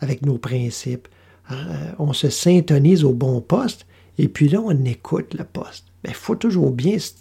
avec 0.00 0.22
nos 0.22 0.38
principes. 0.38 1.08
Euh, 1.50 1.92
on 1.98 2.12
se 2.12 2.30
syntonise 2.30 3.04
au 3.04 3.12
bon 3.12 3.40
poste, 3.40 3.86
et 4.18 4.28
puis 4.28 4.48
là, 4.48 4.60
on 4.60 4.84
écoute 4.84 5.34
le 5.34 5.44
poste. 5.44 5.86
Mais 6.02 6.10
il 6.10 6.16
faut 6.16 6.36
toujours 6.36 6.70
bien 6.70 6.98
se, 6.98 7.12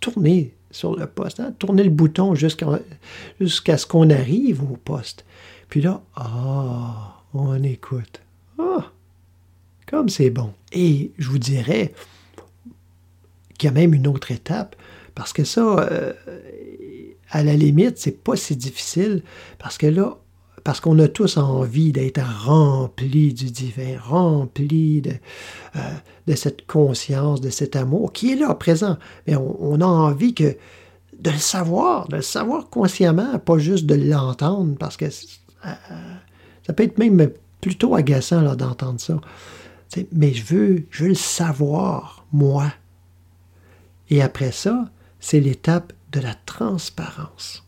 tourner 0.00 0.54
sur 0.70 0.96
le 0.96 1.06
poste, 1.06 1.40
hein, 1.40 1.52
tourner 1.58 1.82
le 1.82 1.90
bouton 1.90 2.34
jusqu'à 2.34 2.66
jusqu'à 3.40 3.78
ce 3.78 3.86
qu'on 3.86 4.10
arrive 4.10 4.62
au 4.62 4.76
poste. 4.76 5.24
Puis 5.68 5.80
là, 5.80 6.02
ah, 6.14 7.22
on 7.34 7.62
écoute. 7.62 8.20
Ah, 8.58 8.92
comme 9.86 10.08
c'est 10.08 10.30
bon. 10.30 10.52
Et 10.72 11.12
je 11.18 11.28
vous 11.28 11.38
dirais 11.38 11.92
qu'il 13.58 13.68
y 13.68 13.70
a 13.70 13.74
même 13.74 13.94
une 13.94 14.06
autre 14.06 14.30
étape, 14.30 14.76
parce 15.14 15.32
que 15.32 15.44
ça, 15.44 15.60
euh, 15.60 16.12
à 17.30 17.42
la 17.42 17.54
limite, 17.54 17.98
c'est 17.98 18.22
pas 18.22 18.36
si 18.36 18.56
difficile, 18.56 19.22
parce 19.58 19.76
que 19.76 19.86
là, 19.86 20.16
parce 20.64 20.80
qu'on 20.80 20.98
a 20.98 21.08
tous 21.08 21.38
envie 21.38 21.92
d'être 21.92 22.20
remplis 22.44 23.32
du 23.32 23.50
divin, 23.50 23.98
remplis 24.02 25.00
de, 25.00 25.12
euh, 25.76 26.34
cette 26.36 26.66
conscience, 26.66 27.40
de 27.40 27.50
cet 27.50 27.74
amour 27.74 28.12
qui 28.12 28.32
est 28.32 28.36
là, 28.36 28.54
présent. 28.54 28.98
Mais 29.26 29.34
on, 29.34 29.80
a 29.80 29.86
envie 29.86 30.34
que 30.34 30.56
de 31.18 31.30
le 31.30 31.38
savoir, 31.38 32.08
de 32.08 32.16
le 32.16 32.22
savoir 32.22 32.68
consciemment, 32.68 33.38
pas 33.38 33.58
juste 33.58 33.86
de 33.86 33.94
l'entendre, 33.94 34.76
parce 34.78 34.96
que 34.96 35.06
euh, 35.06 35.70
ça 36.66 36.72
peut 36.74 36.82
être 36.82 36.98
même 36.98 37.30
plutôt 37.60 37.94
agaçant 37.94 38.42
d'entendre 38.54 39.00
ça. 39.00 39.18
Mais 40.12 40.34
je 40.34 40.44
veux, 40.44 40.86
je 40.90 41.04
veux 41.04 41.08
le 41.08 41.14
savoir, 41.14 42.26
moi. 42.30 42.70
Et 44.10 44.22
après 44.22 44.52
ça, 44.52 44.90
c'est 45.20 45.40
l'étape 45.40 45.92
de 46.12 46.20
la 46.20 46.34
transparence. 46.34 47.64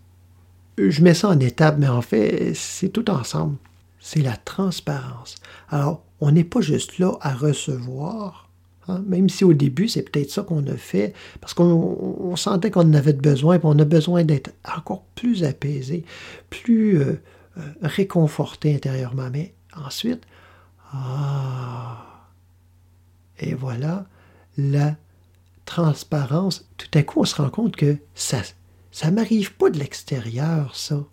Je 0.78 1.02
mets 1.02 1.14
ça 1.14 1.28
en 1.28 1.40
étape, 1.40 1.76
mais 1.78 1.88
en 1.88 2.00
fait, 2.00 2.54
c'est 2.54 2.88
tout 2.88 3.10
ensemble. 3.10 3.56
C'est 3.98 4.22
la 4.22 4.36
transparence. 4.36 5.36
Alors, 5.68 6.02
on 6.20 6.30
n'est 6.32 6.44
pas 6.44 6.60
juste 6.60 6.98
là 6.98 7.12
à 7.20 7.34
recevoir, 7.34 8.48
hein, 8.88 9.02
même 9.06 9.28
si 9.28 9.44
au 9.44 9.52
début, 9.52 9.88
c'est 9.88 10.02
peut-être 10.02 10.30
ça 10.30 10.42
qu'on 10.42 10.66
a 10.66 10.76
fait, 10.76 11.14
parce 11.40 11.52
qu'on 11.52 11.64
on 12.20 12.36
sentait 12.36 12.70
qu'on 12.70 12.88
en 12.88 12.94
avait 12.94 13.12
besoin, 13.12 13.58
puis 13.58 13.68
on 13.70 13.78
a 13.78 13.84
besoin 13.84 14.24
d'être 14.24 14.52
encore 14.64 15.04
plus 15.14 15.44
apaisé, 15.44 16.04
plus 16.48 16.98
euh, 16.98 17.20
euh, 17.58 17.62
réconforté 17.82 18.74
intérieurement. 18.74 19.28
Mais 19.30 19.52
ensuite, 19.76 20.22
ah, 20.92 22.06
et 23.38 23.54
voilà, 23.54 24.06
la 24.56 24.96
transparence, 25.70 26.68
tout 26.76 26.98
à 26.98 27.02
coup, 27.04 27.20
on 27.20 27.24
se 27.24 27.40
rend 27.40 27.48
compte 27.48 27.76
que 27.76 27.96
ça 28.14 28.42
ça 28.90 29.12
m'arrive 29.12 29.54
pas 29.54 29.70
de 29.70 29.78
l'extérieur, 29.78 30.74
ça. 30.74 31.04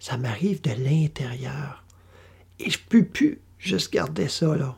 Ça 0.00 0.16
m'arrive 0.18 0.60
de 0.60 0.72
l'intérieur. 0.72 1.84
Et 2.58 2.70
je 2.70 2.78
peux 2.88 3.04
plus 3.04 3.40
juste 3.58 3.92
garder 3.92 4.26
ça, 4.26 4.56
là. 4.56 4.76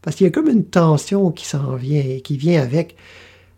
Parce 0.00 0.16
qu'il 0.16 0.24
y 0.24 0.28
a 0.28 0.32
comme 0.32 0.48
une 0.48 0.64
tension 0.64 1.32
qui 1.32 1.44
s'en 1.44 1.74
vient 1.74 2.20
qui 2.20 2.36
vient 2.36 2.62
avec. 2.62 2.96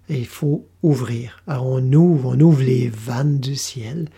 Il 0.08 0.26
faut 0.26 0.66
ouvrir. 0.82 1.42
Alors 1.46 1.66
on 1.66 1.92
ouvre, 1.92 2.34
on 2.34 2.40
ouvre 2.40 2.62
les 2.62 2.88
vannes 2.88 3.40
du 3.40 3.56
ciel 3.56 4.08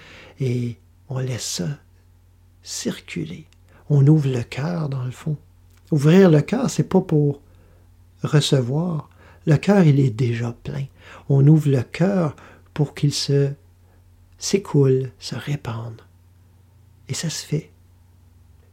et 0.40 0.76
on 1.08 1.18
laisse 1.18 1.44
ça 1.44 1.68
circuler. 2.62 3.46
On 3.90 4.06
ouvre 4.06 4.28
le 4.28 4.42
cœur, 4.42 4.88
dans 4.88 5.04
le 5.04 5.12
fond. 5.12 5.36
Ouvrir 5.92 6.30
le 6.30 6.42
cœur, 6.42 6.70
c'est 6.70 6.88
pas 6.88 7.00
pour 7.00 7.40
recevoir. 8.22 9.08
Le 9.46 9.56
cœur, 9.56 9.84
il 9.84 10.00
est 10.00 10.10
déjà 10.10 10.52
plein. 10.64 10.84
On 11.28 11.46
ouvre 11.46 11.70
le 11.70 11.82
cœur 11.82 12.34
pour 12.74 12.94
qu'il 12.94 13.12
se 13.12 13.50
s'écoule, 14.38 15.10
se 15.18 15.34
répande. 15.34 16.02
Et 17.08 17.14
ça 17.14 17.30
se 17.30 17.46
fait. 17.46 17.70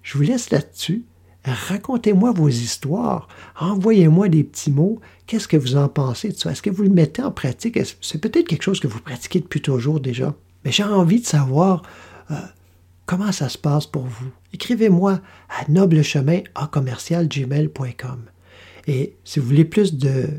Je 0.01 0.17
vous 0.17 0.23
laisse 0.23 0.49
là-dessus. 0.49 1.05
Racontez-moi 1.45 2.31
vos 2.31 2.49
histoires. 2.49 3.27
Envoyez-moi 3.59 4.29
des 4.29 4.43
petits 4.43 4.71
mots. 4.71 4.99
Qu'est-ce 5.27 5.47
que 5.47 5.57
vous 5.57 5.75
en 5.75 5.89
pensez 5.89 6.29
de 6.29 6.37
ça? 6.37 6.51
Est-ce 6.51 6.61
que 6.61 6.69
vous 6.69 6.83
le 6.83 6.89
mettez 6.89 7.21
en 7.21 7.31
pratique? 7.31 7.79
C'est 8.01 8.19
peut-être 8.19 8.47
quelque 8.47 8.63
chose 8.63 8.79
que 8.79 8.87
vous 8.87 8.99
pratiquez 8.99 9.39
depuis 9.39 9.61
toujours 9.61 9.99
déjà. 9.99 10.33
Mais 10.63 10.71
j'ai 10.71 10.83
envie 10.83 11.19
de 11.19 11.25
savoir 11.25 11.83
euh, 12.31 12.35
comment 13.05 13.31
ça 13.31 13.49
se 13.49 13.57
passe 13.57 13.85
pour 13.85 14.03
vous. 14.03 14.31
Écrivez-moi 14.53 15.19
à 15.49 15.69
noblechemin 15.69 16.41
à 16.55 16.67
commercial 16.67 17.27
gmail.com. 17.27 18.21
Et 18.87 19.15
si 19.23 19.39
vous 19.39 19.47
voulez 19.47 19.65
plus 19.65 19.95
de 19.95 20.29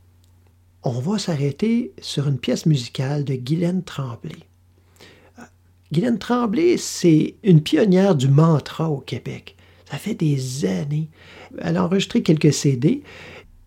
On 0.83 0.99
va 0.99 1.17
s'arrêter 1.19 1.91
sur 2.01 2.27
une 2.27 2.39
pièce 2.39 2.65
musicale 2.65 3.23
de 3.23 3.35
Guylaine 3.35 3.83
Tremblay. 3.83 4.37
Euh, 5.37 5.43
Guylaine 5.91 6.17
Tremblay, 6.17 6.77
c'est 6.77 7.35
une 7.43 7.61
pionnière 7.61 8.15
du 8.15 8.27
mantra 8.27 8.89
au 8.89 8.99
Québec. 8.99 9.55
Ça 9.91 9.97
fait 9.97 10.15
des 10.15 10.65
années. 10.65 11.09
Elle 11.59 11.77
a 11.77 11.85
enregistré 11.85 12.23
quelques 12.23 12.53
CD 12.53 13.03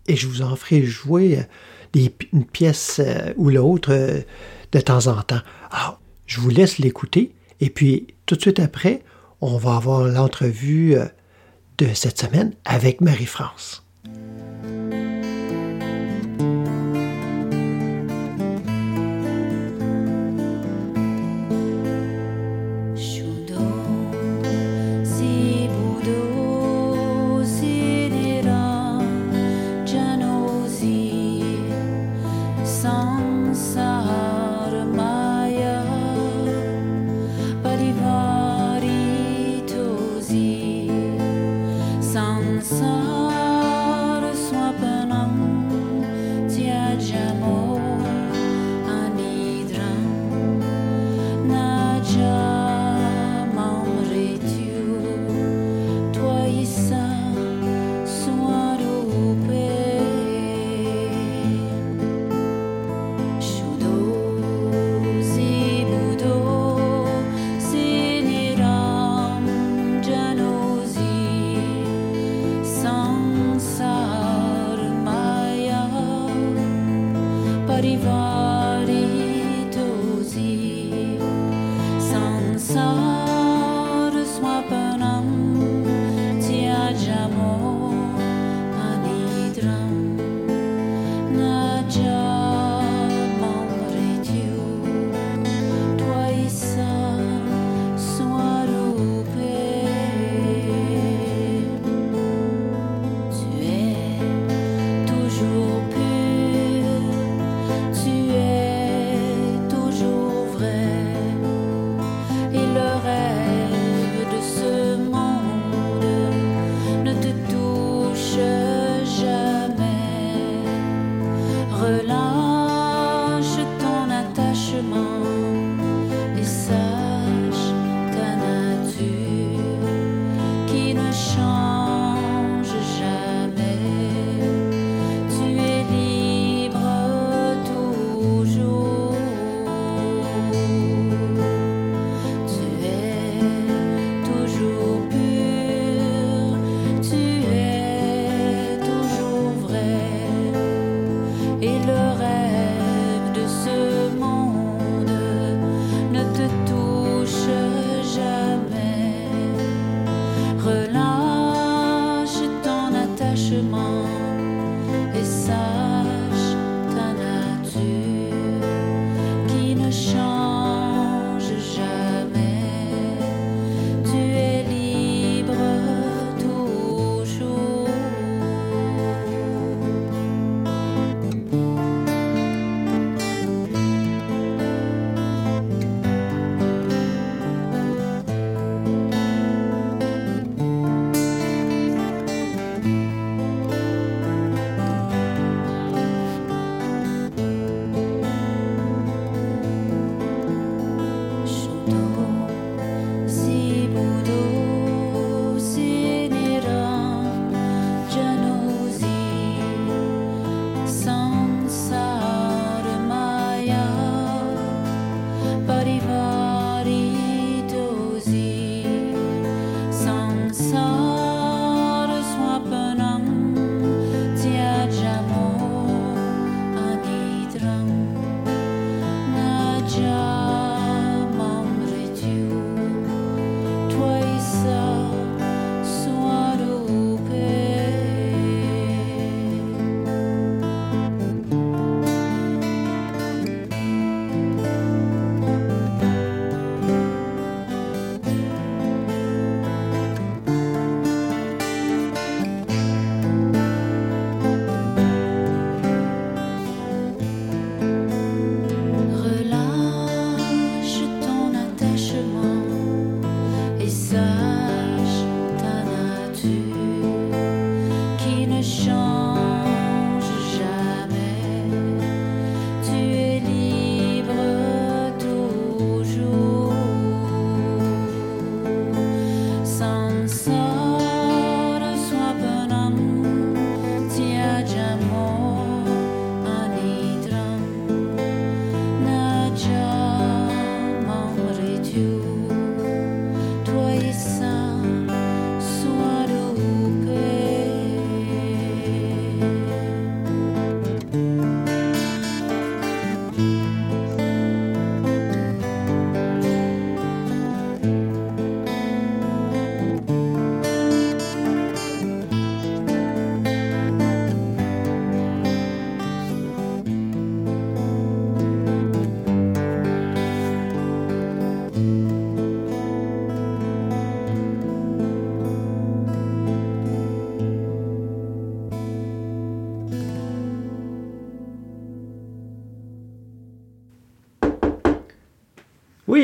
et 0.07 0.15
je 0.15 0.27
vous 0.27 0.41
en 0.41 0.55
ferai 0.55 0.83
jouer 0.83 1.39
euh, 1.95 2.07
une 2.33 2.45
pièce 2.45 2.99
ou 3.37 3.49
l'autre 3.49 4.23
de 4.71 4.79
temps 4.79 5.05
en 5.07 5.21
temps. 5.21 5.41
Alors, 5.69 5.99
je 6.25 6.39
vous 6.39 6.49
laisse 6.49 6.77
l'écouter 6.77 7.33
et 7.59 7.69
puis 7.69 8.07
tout 8.25 8.35
de 8.35 8.41
suite 8.41 8.59
après, 8.59 9.03
on 9.41 9.57
va 9.57 9.75
avoir 9.75 10.03
l'entrevue 10.03 10.95
euh, 10.95 11.05
de 11.77 11.93
cette 11.93 12.19
semaine 12.19 12.53
avec 12.65 13.01
Marie-France. 13.01 13.82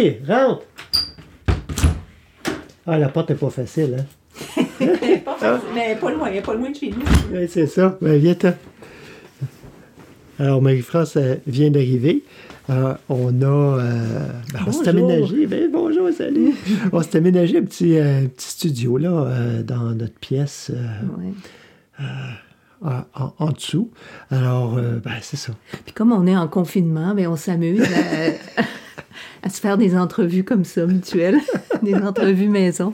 Oui, 0.02 0.16
rentre! 0.26 0.62
Ah, 2.88 2.98
la 2.98 3.10
porte 3.10 3.32
n'est 3.32 3.36
pas 3.36 3.50
facile, 3.50 3.98
hein? 4.00 4.64
pas 5.26 5.36
facile, 5.36 5.68
mais 5.76 5.96
pas 6.00 6.10
loin, 6.12 6.30
pas 6.42 6.54
loin 6.54 6.70
de 6.72 6.76
chez 6.76 6.92
nous. 6.92 7.04
Oui, 7.34 7.48
c'est 7.50 7.68
ça. 7.68 7.98
Ben, 8.02 8.18
viens-t'en. 8.18 8.54
Alors, 10.40 10.62
Marie-France 10.62 11.18
euh, 11.18 11.36
vient 11.46 11.70
d'arriver. 11.70 12.24
Euh, 12.70 12.94
on 13.10 13.42
a. 13.42 13.46
euh, 13.46 14.30
ben, 14.54 14.60
on 14.68 14.72
s'est 14.72 14.88
aménagé. 14.88 15.48
Ben, 15.48 15.70
bonjour, 15.70 16.10
salut. 16.18 16.54
on 16.94 17.02
s'est 17.04 17.18
aménagé 17.18 17.58
un 17.58 17.64
petit, 17.64 17.98
euh, 18.00 18.22
petit 18.28 18.48
studio, 18.52 18.98
là, 18.98 19.62
dans 19.66 19.94
notre 19.96 20.18
pièce, 20.18 20.72
Ouais. 20.72 22.06
en, 22.82 23.02
en- 23.22 23.34
en 23.38 23.50
dessous. 23.52 23.92
Alors, 24.32 24.76
ben, 24.76 25.12
c'est 25.22 25.36
ça. 25.36 25.52
Puis 25.84 25.94
comme 25.94 26.14
on 26.14 26.26
est 26.26 26.38
en 26.38 26.48
confinement, 26.48 27.14
ben 27.14 27.28
on 27.28 27.36
s'amuse 27.36 27.84
à, 29.44 29.50
se 29.50 29.60
faire 29.60 29.78
des 29.78 29.96
entrevues 29.98 30.44
comme 30.44 30.64
ça, 30.66 30.86
mutuelles, 30.86 31.40
des 31.84 31.96
entrevues 31.96 32.50
maison. 32.50 32.94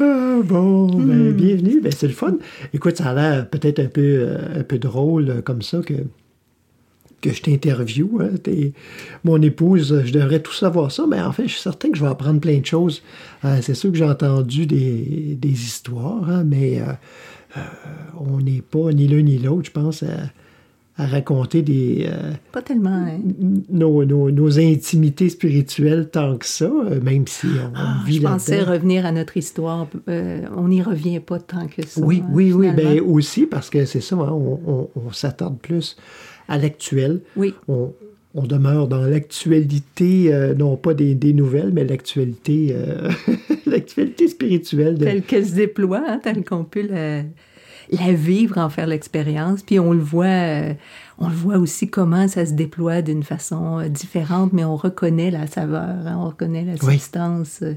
Ah, 0.00 0.38
bon, 0.44 0.88
Hmm. 0.98 1.06
ben, 1.06 1.32
bienvenue. 1.32 1.80
Ben, 1.82 1.92
c'est 1.92 2.06
le 2.06 2.12
fun. 2.14 2.36
Écoute, 2.72 2.96
ça 2.96 3.10
a 3.10 3.14
l'air 3.14 3.50
peut-être 3.50 3.80
un 3.80 3.86
peu, 3.86 4.00
euh, 4.00 4.60
un 4.60 4.62
peu 4.62 4.78
drôle 4.78 5.28
euh, 5.28 5.42
comme 5.42 5.60
ça 5.60 5.80
que, 5.80 5.92
que 7.20 7.32
je 7.34 7.42
t'interviewe. 7.42 8.22
hein. 8.22 8.50
Mon 9.24 9.42
épouse, 9.42 10.02
je 10.06 10.12
devrais 10.12 10.40
tout 10.40 10.54
savoir 10.54 10.90
ça, 10.90 11.04
mais 11.06 11.20
en 11.20 11.32
fait, 11.32 11.42
je 11.44 11.52
suis 11.52 11.60
certain 11.60 11.90
que 11.90 11.98
je 11.98 12.02
vais 12.02 12.08
apprendre 12.10 12.40
plein 12.40 12.58
de 12.58 12.64
choses. 12.66 13.02
Euh, 13.44 13.58
c'est 13.60 13.74
sûr 13.74 13.92
que 13.92 13.98
j'ai 13.98 14.06
entendu 14.08 14.64
des, 14.66 15.36
des 15.38 15.50
histoires, 15.52 16.28
hein, 16.30 16.44
mais 16.46 16.80
euh, 16.80 16.84
euh, 17.58 17.60
on 18.18 18.38
n'est 18.40 18.62
pas 18.62 18.92
ni 18.92 19.06
l'un 19.06 19.20
ni 19.22 19.36
l'autre, 19.38 19.66
je 19.66 19.70
pense, 19.72 20.02
à, 20.02 20.06
à 21.00 21.06
raconter 21.06 21.62
des, 21.62 22.06
euh, 22.08 22.32
Pas 22.52 22.62
tellement, 22.62 22.90
hein? 22.90 23.18
nos, 23.70 24.04
nos- 24.04 24.30
nos 24.30 24.58
intimités 24.58 25.28
spirituelles 25.28 26.08
tant 26.10 26.36
que 26.36 26.46
ça, 26.46 26.66
euh, 26.66 27.00
même 27.00 27.26
si 27.26 27.46
on, 27.46 27.72
Ah, 27.74 27.96
vit 28.06 28.16
je 28.16 28.22
pensais 28.22 28.62
revenir 28.62 29.06
à 29.06 29.12
notre 29.12 29.36
histoire. 29.36 29.86
euh, 30.08 30.40
on 30.56 30.68
n'y 30.68 30.82
revient 30.82 31.20
pas 31.20 31.38
tant 31.38 31.66
que 31.68 31.86
ça. 31.86 32.00
Oui, 32.02 32.22
hein, 32.24 32.30
oui, 32.32 32.52
oui. 32.52 32.70
Ben 32.72 33.00
aussi, 33.00 33.46
parce 33.46 33.70
que 33.70 33.84
c'est 33.84 34.00
ça, 34.02 34.16
hein, 34.16 34.28
on, 34.32 34.60
on- 34.66 34.88
on 35.06 35.12
s'attarde 35.12 35.58
plus 35.58 35.96
à 36.48 36.58
l'actuel. 36.58 37.20
Oui. 37.36 37.54
On, 37.68 37.92
on 38.34 38.42
demeure 38.46 38.86
dans 38.86 39.02
l'actualité, 39.02 40.32
euh, 40.32 40.54
non 40.54 40.76
pas 40.76 40.94
des, 40.94 41.14
des 41.14 41.32
nouvelles, 41.32 41.72
mais 41.72 41.84
l'actualité 41.84 42.68
euh, 42.76 43.10
l'actualité 43.66 44.28
spirituelle. 44.28 44.98
De... 44.98 45.04
Telle 45.04 45.22
qu'elle 45.22 45.46
se 45.46 45.54
déploie, 45.54 46.02
hein, 46.06 46.20
telle 46.22 46.44
qu'on 46.44 46.64
peut 46.64 46.86
la, 46.88 47.22
la 47.90 48.12
vivre, 48.12 48.58
en 48.58 48.68
faire 48.70 48.86
l'expérience. 48.86 49.62
Puis 49.62 49.78
on 49.78 49.92
le 49.92 50.00
voit, 50.00 50.26
euh, 50.26 50.74
on 51.18 51.28
le 51.28 51.34
voit 51.34 51.58
aussi 51.58 51.88
comment 51.88 52.28
ça 52.28 52.46
se 52.46 52.52
déploie 52.52 53.02
d'une 53.02 53.22
façon 53.22 53.78
euh, 53.78 53.88
différente, 53.88 54.52
mais 54.52 54.64
on 54.64 54.76
reconnaît 54.76 55.30
la 55.30 55.46
saveur, 55.46 55.80
hein, 55.80 56.16
on 56.18 56.26
reconnaît 56.28 56.64
la 56.64 56.76
substance, 56.76 57.60
euh, 57.62 57.74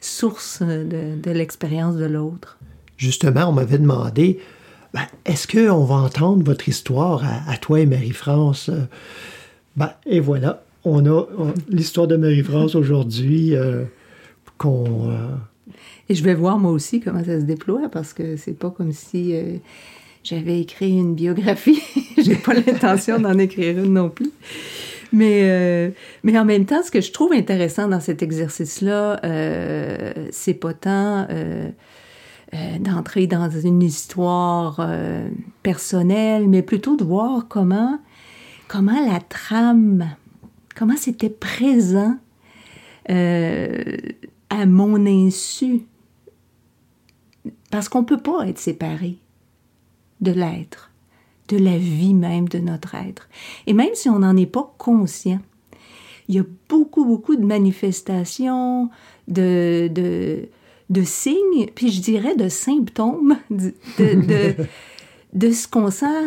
source 0.00 0.62
de, 0.62 1.30
l'expérience 1.30 1.96
de 1.96 2.06
l'autre. 2.06 2.58
Justement, 2.96 3.48
on 3.48 3.52
m'avait 3.52 3.78
demandé, 3.78 4.40
ben, 4.94 5.06
est-ce 5.24 5.46
qu'on 5.46 5.84
va 5.84 5.96
entendre 5.96 6.44
votre 6.44 6.68
histoire 6.68 7.24
à, 7.24 7.50
à 7.50 7.56
toi 7.56 7.80
et 7.80 7.86
Marie-France? 7.86 8.70
Ben, 9.76 9.92
et 10.06 10.18
voilà, 10.20 10.64
on 10.84 11.06
a 11.06 11.26
l'histoire 11.68 12.06
de 12.06 12.16
Marie-France 12.16 12.74
aujourd'hui 12.74 13.54
euh, 13.54 13.84
qu'on... 14.56 15.10
euh, 15.10 15.28
Et 16.08 16.14
je 16.14 16.24
vais 16.24 16.34
voir 16.34 16.58
moi 16.58 16.72
aussi 16.72 17.00
comment 17.00 17.22
ça 17.22 17.38
se 17.38 17.44
déploie 17.44 17.88
parce 17.90 18.12
que 18.12 18.36
c'est 18.36 18.58
pas 18.58 18.70
comme 18.70 18.92
si 18.92 19.34
euh, 19.34 19.56
j'avais 20.24 20.60
écrit 20.60 20.90
une 20.90 21.14
biographie. 21.14 21.82
J'ai 22.18 22.36
pas 22.36 22.54
l'intention 22.54 23.18
d'en 23.18 23.36
écrire 23.38 23.78
une 23.78 23.92
non 23.92 24.08
plus. 24.08 24.30
Mais, 25.12 25.40
euh, 25.44 25.90
mais 26.22 26.38
en 26.38 26.44
même 26.44 26.64
temps, 26.64 26.82
ce 26.82 26.90
que 26.90 27.00
je 27.00 27.12
trouve 27.12 27.32
intéressant 27.32 27.88
dans 27.88 28.00
cet 28.00 28.22
exercice-là, 28.22 29.20
euh, 29.24 30.12
c'est 30.30 30.54
pas 30.54 30.74
tant 30.74 31.26
d'entrer 32.80 33.26
dans 33.26 33.50
une 33.50 33.82
histoire 33.82 34.80
personnelle, 35.62 36.48
mais 36.48 36.62
plutôt 36.62 36.96
de 36.96 37.04
voir 37.04 37.46
comment, 37.46 37.98
comment 38.68 39.06
la 39.06 39.20
trame, 39.20 40.08
comment 40.74 40.96
c'était 40.96 41.28
présent 41.28 42.16
à 43.08 44.66
mon 44.66 45.06
insu. 45.06 45.82
Parce 47.70 47.88
qu'on 47.88 48.00
ne 48.00 48.06
peut 48.06 48.20
pas 48.20 48.48
être 48.48 48.58
séparé 48.58 49.18
de 50.20 50.32
l'être, 50.32 50.90
de 51.48 51.56
la 51.56 51.76
vie 51.76 52.14
même 52.14 52.48
de 52.48 52.58
notre 52.58 52.94
être. 52.94 53.28
Et 53.66 53.72
même 53.72 53.94
si 53.94 54.08
on 54.08 54.20
n'en 54.20 54.36
est 54.36 54.46
pas 54.46 54.74
conscient, 54.78 55.40
il 56.28 56.34
y 56.34 56.38
a 56.38 56.44
beaucoup, 56.68 57.04
beaucoup 57.04 57.36
de 57.36 57.44
manifestations, 57.44 58.90
de, 59.28 59.88
de, 59.92 60.48
de 60.90 61.02
signes, 61.02 61.68
puis 61.74 61.90
je 61.90 62.00
dirais 62.00 62.36
de 62.36 62.48
symptômes 62.48 63.36
de, 63.50 63.74
de, 65.32 65.50
ce 65.50 65.68
qu'on 65.68 65.90
sent 65.90 66.26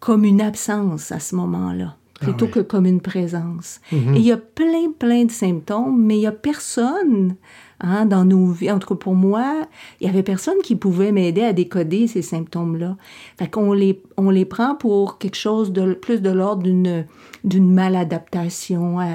comme 0.00 0.24
une 0.24 0.40
absence 0.40 1.12
à 1.12 1.20
ce 1.20 1.34
moment-là, 1.36 1.96
plutôt 2.20 2.46
ouais. 2.46 2.50
que 2.50 2.60
comme 2.60 2.86
une 2.86 3.00
présence. 3.00 3.80
Et 3.92 4.16
il 4.16 4.22
y 4.22 4.32
a 4.32 4.36
plein, 4.36 4.92
plein 4.98 5.24
de 5.24 5.30
symptômes, 5.30 6.02
mais 6.02 6.16
il 6.16 6.20
n'y 6.20 6.26
a 6.26 6.32
personne 6.32 7.36
hein, 7.80 8.06
dans 8.06 8.24
nos 8.24 8.46
vies. 8.46 8.70
En 8.70 8.78
tout 8.78 8.88
cas, 8.88 8.94
pour 8.94 9.14
moi, 9.14 9.66
il 10.00 10.06
y 10.06 10.10
avait 10.10 10.22
personne 10.22 10.58
qui 10.62 10.76
pouvait 10.76 11.12
m'aider 11.12 11.42
à 11.42 11.52
décoder 11.52 12.06
ces 12.06 12.22
symptômes-là. 12.22 12.96
Fait 13.38 13.48
qu'on 13.48 13.72
les, 13.72 14.02
on 14.16 14.30
les 14.30 14.44
prend 14.44 14.74
pour 14.74 15.18
quelque 15.18 15.36
chose 15.36 15.72
de 15.72 15.94
plus 15.94 16.22
de 16.22 16.30
l'ordre 16.30 16.62
d'une, 16.62 17.06
d'une 17.44 17.72
maladaptation 17.72 18.98
à, 19.00 19.14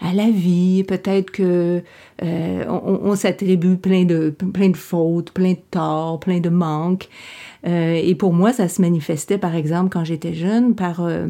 à 0.00 0.12
la 0.12 0.30
vie. 0.30 0.84
Peut-être 0.84 1.30
que 1.30 1.82
euh, 2.22 2.64
on, 2.68 3.14
s'attribue 3.16 3.76
plein 3.76 4.04
de, 4.04 4.30
plein 4.30 4.68
de 4.68 4.76
fautes, 4.76 5.30
plein 5.30 5.52
de 5.52 5.62
torts, 5.70 6.20
plein 6.20 6.40
de 6.40 6.50
manques. 6.50 7.08
Euh, 7.66 7.94
et 7.94 8.14
pour 8.14 8.32
moi, 8.32 8.52
ça 8.52 8.68
se 8.68 8.80
manifestait, 8.80 9.38
par 9.38 9.54
exemple, 9.54 9.90
quand 9.90 10.04
j'étais 10.04 10.34
jeune, 10.34 10.74
par 10.74 11.00
euh, 11.00 11.26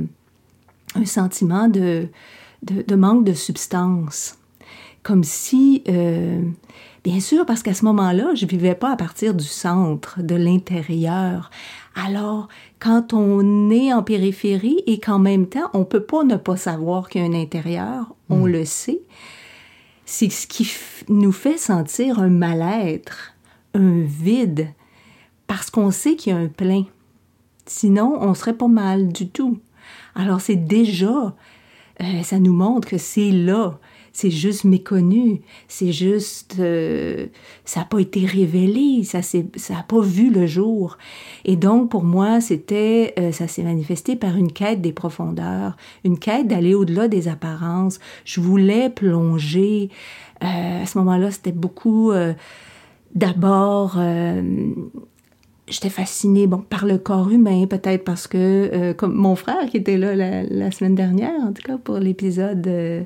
un 0.95 1.05
sentiment 1.05 1.69
de, 1.69 2.09
de, 2.63 2.83
de 2.83 2.95
manque 2.97 3.25
de 3.25 3.33
substance. 3.33 4.39
Comme 5.05 5.23
si, 5.23 5.85
euh, 5.89 6.43
bien 7.05 7.21
sûr, 7.21 7.47
parce 7.47 7.63
qu'à 7.63 7.75
ce 7.75 7.85
moment-là, 7.85 8.35
je 8.35 8.47
vivais 8.47 8.75
pas 8.75 8.91
à 8.91 8.97
partir 8.97 9.35
du 9.35 9.45
centre, 9.45 10.21
de 10.21 10.35
l'intérieur. 10.35 11.51
Alors, 11.95 12.49
quand 12.81 13.13
on 13.13 13.71
est 13.71 13.93
en 13.93 14.03
périphérie 14.03 14.83
et 14.87 14.99
qu'en 14.99 15.21
même 15.21 15.47
temps, 15.47 15.71
on 15.75 15.85
peut 15.85 16.03
pas 16.03 16.25
ne 16.25 16.37
pas 16.37 16.57
savoir 16.57 17.09
qu'il 17.09 17.21
y 17.21 17.25
a 17.25 17.29
un 17.29 17.41
intérieur, 17.41 18.15
on 18.29 18.47
le 18.47 18.65
sait, 18.65 19.03
c'est 20.07 20.31
ce 20.31 20.47
qui 20.47 20.69
nous 21.09 21.33
fait 21.33 21.59
sentir 21.59 22.19
un 22.19 22.31
mal-être, 22.31 23.35
un 23.75 24.01
vide, 24.01 24.69
parce 25.47 25.71
qu'on 25.71 25.91
sait 25.91 26.17
qu'il 26.17 26.33
y 26.33 26.37
a 26.37 26.39
un 26.39 26.49
plein. 26.49 26.85
Sinon, 27.67 28.17
on 28.21 28.35
serait 28.35 28.57
pas 28.57 28.69
mal 28.69 29.09
du 29.09 29.29
tout. 29.29 29.59
Alors 30.15 30.41
c'est 30.41 30.57
déjà, 30.57 31.35
euh, 32.01 32.23
ça 32.23 32.39
nous 32.39 32.53
montre 32.53 32.89
que 32.89 32.99
c'est 32.99 33.31
là, 33.31 33.79
c'est 34.15 34.31
juste 34.31 34.65
méconnu, 34.65 35.43
c'est 35.67 35.93
juste, 35.93 36.57
euh, 36.61 37.27
ça 37.65 37.81
n'a 37.81 37.87
pas 37.87 37.99
été 37.99 38.25
révélé, 38.25 39.03
ça 39.05 39.21
n'a 39.75 39.83
pas 39.83 40.01
vu 40.01 40.31
le 40.31 40.47
jour. 40.47 40.97
Et 41.45 41.57
donc 41.57 41.91
pour 41.91 42.05
moi, 42.05 42.41
c'était, 42.41 43.13
euh, 43.19 43.33
ça 43.33 43.49
s'est 43.49 43.65
manifesté 43.65 44.15
par 44.15 44.37
une 44.37 44.53
quête 44.53 44.81
des 44.81 44.93
profondeurs, 44.93 45.77
une 46.05 46.19
quête 46.19 46.47
d'aller 46.47 46.75
au-delà 46.75 47.09
des 47.09 47.27
apparences. 47.27 47.99
Je 48.25 48.41
voulais 48.41 48.89
plonger. 48.89 49.91
Euh, 50.43 50.83
à 50.83 50.87
ce 50.87 50.97
moment-là, 50.99 51.31
c'était 51.33 51.53
beaucoup. 51.53 52.13
euh, 52.13 52.33
D'abord, 53.15 53.95
euh, 53.99 54.43
j'étais 55.75 55.91
fascinée 55.91 56.47
bon, 56.47 56.59
par 56.69 56.87
le 56.87 56.99
corps 56.99 57.31
humain, 57.31 57.67
peut-être 57.67 58.05
parce 58.05 58.27
que, 58.27 58.39
euh, 58.73 58.95
comme 58.95 59.15
mon 59.15 59.35
frère 59.37 59.67
qui 59.71 59.77
était 59.77 59.97
là 59.99 60.15
la, 60.15 60.43
la 60.45 60.71
semaine 60.71 60.95
dernière, 60.95 61.33
en 61.43 61.53
tout 61.53 61.63
cas 61.63 61.77
pour 61.77 61.97
l'épisode 61.99 62.67
euh, 62.67 63.01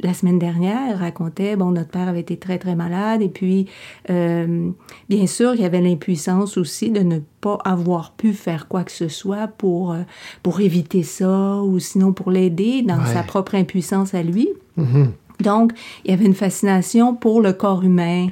de 0.00 0.06
la 0.06 0.14
semaine 0.14 0.38
dernière, 0.38 0.98
racontait, 0.98 1.56
bon, 1.56 1.70
notre 1.70 1.90
père 1.90 2.08
avait 2.08 2.20
été 2.20 2.36
très, 2.36 2.58
très 2.58 2.74
malade, 2.76 3.22
et 3.22 3.28
puis, 3.28 3.66
euh, 4.10 4.70
bien 5.08 5.26
sûr, 5.26 5.54
il 5.54 5.60
y 5.60 5.64
avait 5.64 5.80
l'impuissance 5.80 6.56
aussi 6.56 6.90
de 6.90 7.00
ne 7.00 7.18
pas 7.40 7.58
avoir 7.64 8.12
pu 8.12 8.32
faire 8.32 8.68
quoi 8.68 8.84
que 8.84 8.92
ce 8.92 9.08
soit 9.08 9.48
pour, 9.48 9.92
euh, 9.92 10.02
pour 10.42 10.60
éviter 10.60 11.02
ça, 11.02 11.56
ou 11.62 11.78
sinon 11.78 12.12
pour 12.12 12.30
l'aider 12.30 12.82
dans 12.82 12.98
Ouais. 12.98 13.12
sa 13.14 13.22
propre 13.22 13.54
impuissance 13.54 14.14
à 14.14 14.22
lui. 14.22 14.48
mhm. 14.76 15.12
Donc, 15.44 15.72
il 16.04 16.10
y 16.10 16.14
avait 16.14 16.24
une 16.26 16.34
fascination 16.34 17.14
pour 17.14 17.40
le 17.40 17.52
corps 17.52 17.84
humain. 17.84 18.26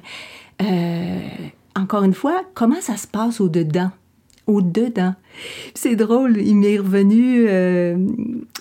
Euh, 0.61 1.21
encore 1.77 2.05
une 2.05 2.15
fois, 2.15 2.43
comment 2.55 2.81
ça 2.81 2.97
se 2.97 3.07
passe 3.07 3.41
au-dedans? 3.41 3.91
Au-dedans. 4.47 5.15
C'est 5.75 5.97
drôle, 5.97 6.39
il 6.39 6.57
m'est 6.57 6.79
revenu 6.79 7.47
euh, 7.49 7.97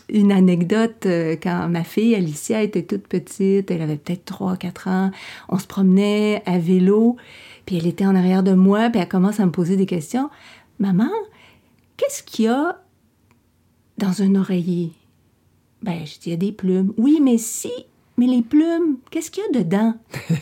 une 0.10 0.32
anecdote 0.32 1.06
euh, 1.06 1.36
quand 1.42 1.70
ma 1.70 1.84
fille 1.84 2.14
Alicia 2.16 2.62
était 2.62 2.84
toute 2.84 3.08
petite, 3.08 3.72
elle 3.72 3.82
avait 3.82 3.98
peut-être 3.98 4.32
3-4 4.34 4.90
ans. 4.90 5.12
On 5.48 5.58
se 5.58 5.68
promenait 5.68 6.44
à 6.46 6.58
vélo, 6.58 7.16
puis 7.66 7.78
elle 7.78 7.88
était 7.88 8.06
en 8.06 8.16
arrière 8.16 8.44
de 8.44 8.54
moi, 8.54 8.90
puis 8.90 9.00
elle 9.00 9.08
commence 9.08 9.40
à 9.40 9.46
me 9.46 9.52
poser 9.52 9.78
des 9.78 9.86
questions. 9.86 10.30
Maman, 10.80 11.12
qu'est-ce 11.98 12.24
qu'il 12.24 12.46
y 12.46 12.48
a 12.50 12.82
dans 13.98 14.22
un 14.22 14.36
oreiller? 14.36 14.92
Ben, 15.84 16.00
je 16.06 16.20
dis, 16.20 16.20
il 16.26 16.32
y 16.32 16.34
a 16.34 16.38
des 16.38 16.52
plumes. 16.52 16.94
Oui, 16.98 17.20
mais 17.22 17.38
si, 17.38 17.72
mais 18.18 18.28
les 18.28 18.42
plumes, 18.42 18.98
qu'est-ce 19.12 19.30
qu'il 19.30 19.44
y 19.44 19.58
a 19.58 19.64
dedans? 19.64 19.94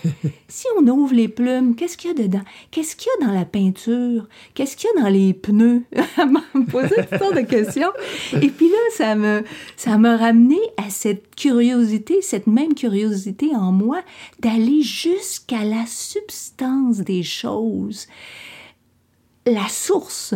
si 0.47 0.67
on 0.78 0.88
ouvre 0.88 1.13
les 1.13 1.28
plumes, 1.28 1.76
qu'est-ce 1.76 1.97
qu'il 1.97 2.11
y 2.11 2.13
a 2.13 2.24
dedans? 2.24 2.43
Qu'est-ce 2.69 2.95
qu'il 2.95 3.09
y 3.19 3.24
a 3.24 3.28
dans 3.28 3.34
la 3.34 3.45
peinture? 3.45 4.28
Qu'est-ce 4.53 4.78
qu'il 4.78 4.89
y 4.93 4.99
a 4.99 5.01
dans 5.03 5.09
les 5.09 5.34
pneus? 5.34 5.84
Elle 6.17 6.30
m'a 6.30 6.43
posé 6.69 6.95
toutes 6.95 7.19
sortes 7.19 7.36
de 7.36 7.41
questions. 7.41 7.91
Et 8.34 8.49
puis 8.49 8.69
là, 8.69 8.78
ça 8.95 9.15
me, 9.15 9.43
ça 9.76 9.97
m'a 9.97 10.17
ramené 10.17 10.59
à 10.78 10.91
cette 10.91 11.36
curiosité, 11.36 12.21
cette 12.21 12.45
même 12.45 12.76
curiosité 12.76 13.55
en 13.55 13.71
moi, 13.71 14.01
d'aller 14.39 14.84
jusqu'à 14.84 15.63
la 15.63 15.86
substance 15.88 16.99
des 16.99 17.24
choses, 17.24 18.07
la 19.47 19.67
source 19.67 20.36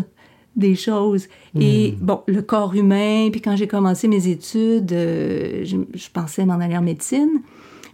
des 0.57 0.75
choses. 0.75 1.27
Et 1.59 1.95
bon, 1.99 2.21
le 2.27 2.41
corps 2.41 2.75
humain, 2.75 3.29
puis 3.31 3.41
quand 3.41 3.55
j'ai 3.55 3.67
commencé 3.67 4.07
mes 4.07 4.27
études, 4.27 4.91
euh, 4.91 5.63
je, 5.63 5.77
je 5.93 6.07
pensais 6.11 6.45
m'en 6.45 6.55
aller 6.55 6.77
en 6.77 6.81
médecine, 6.81 7.41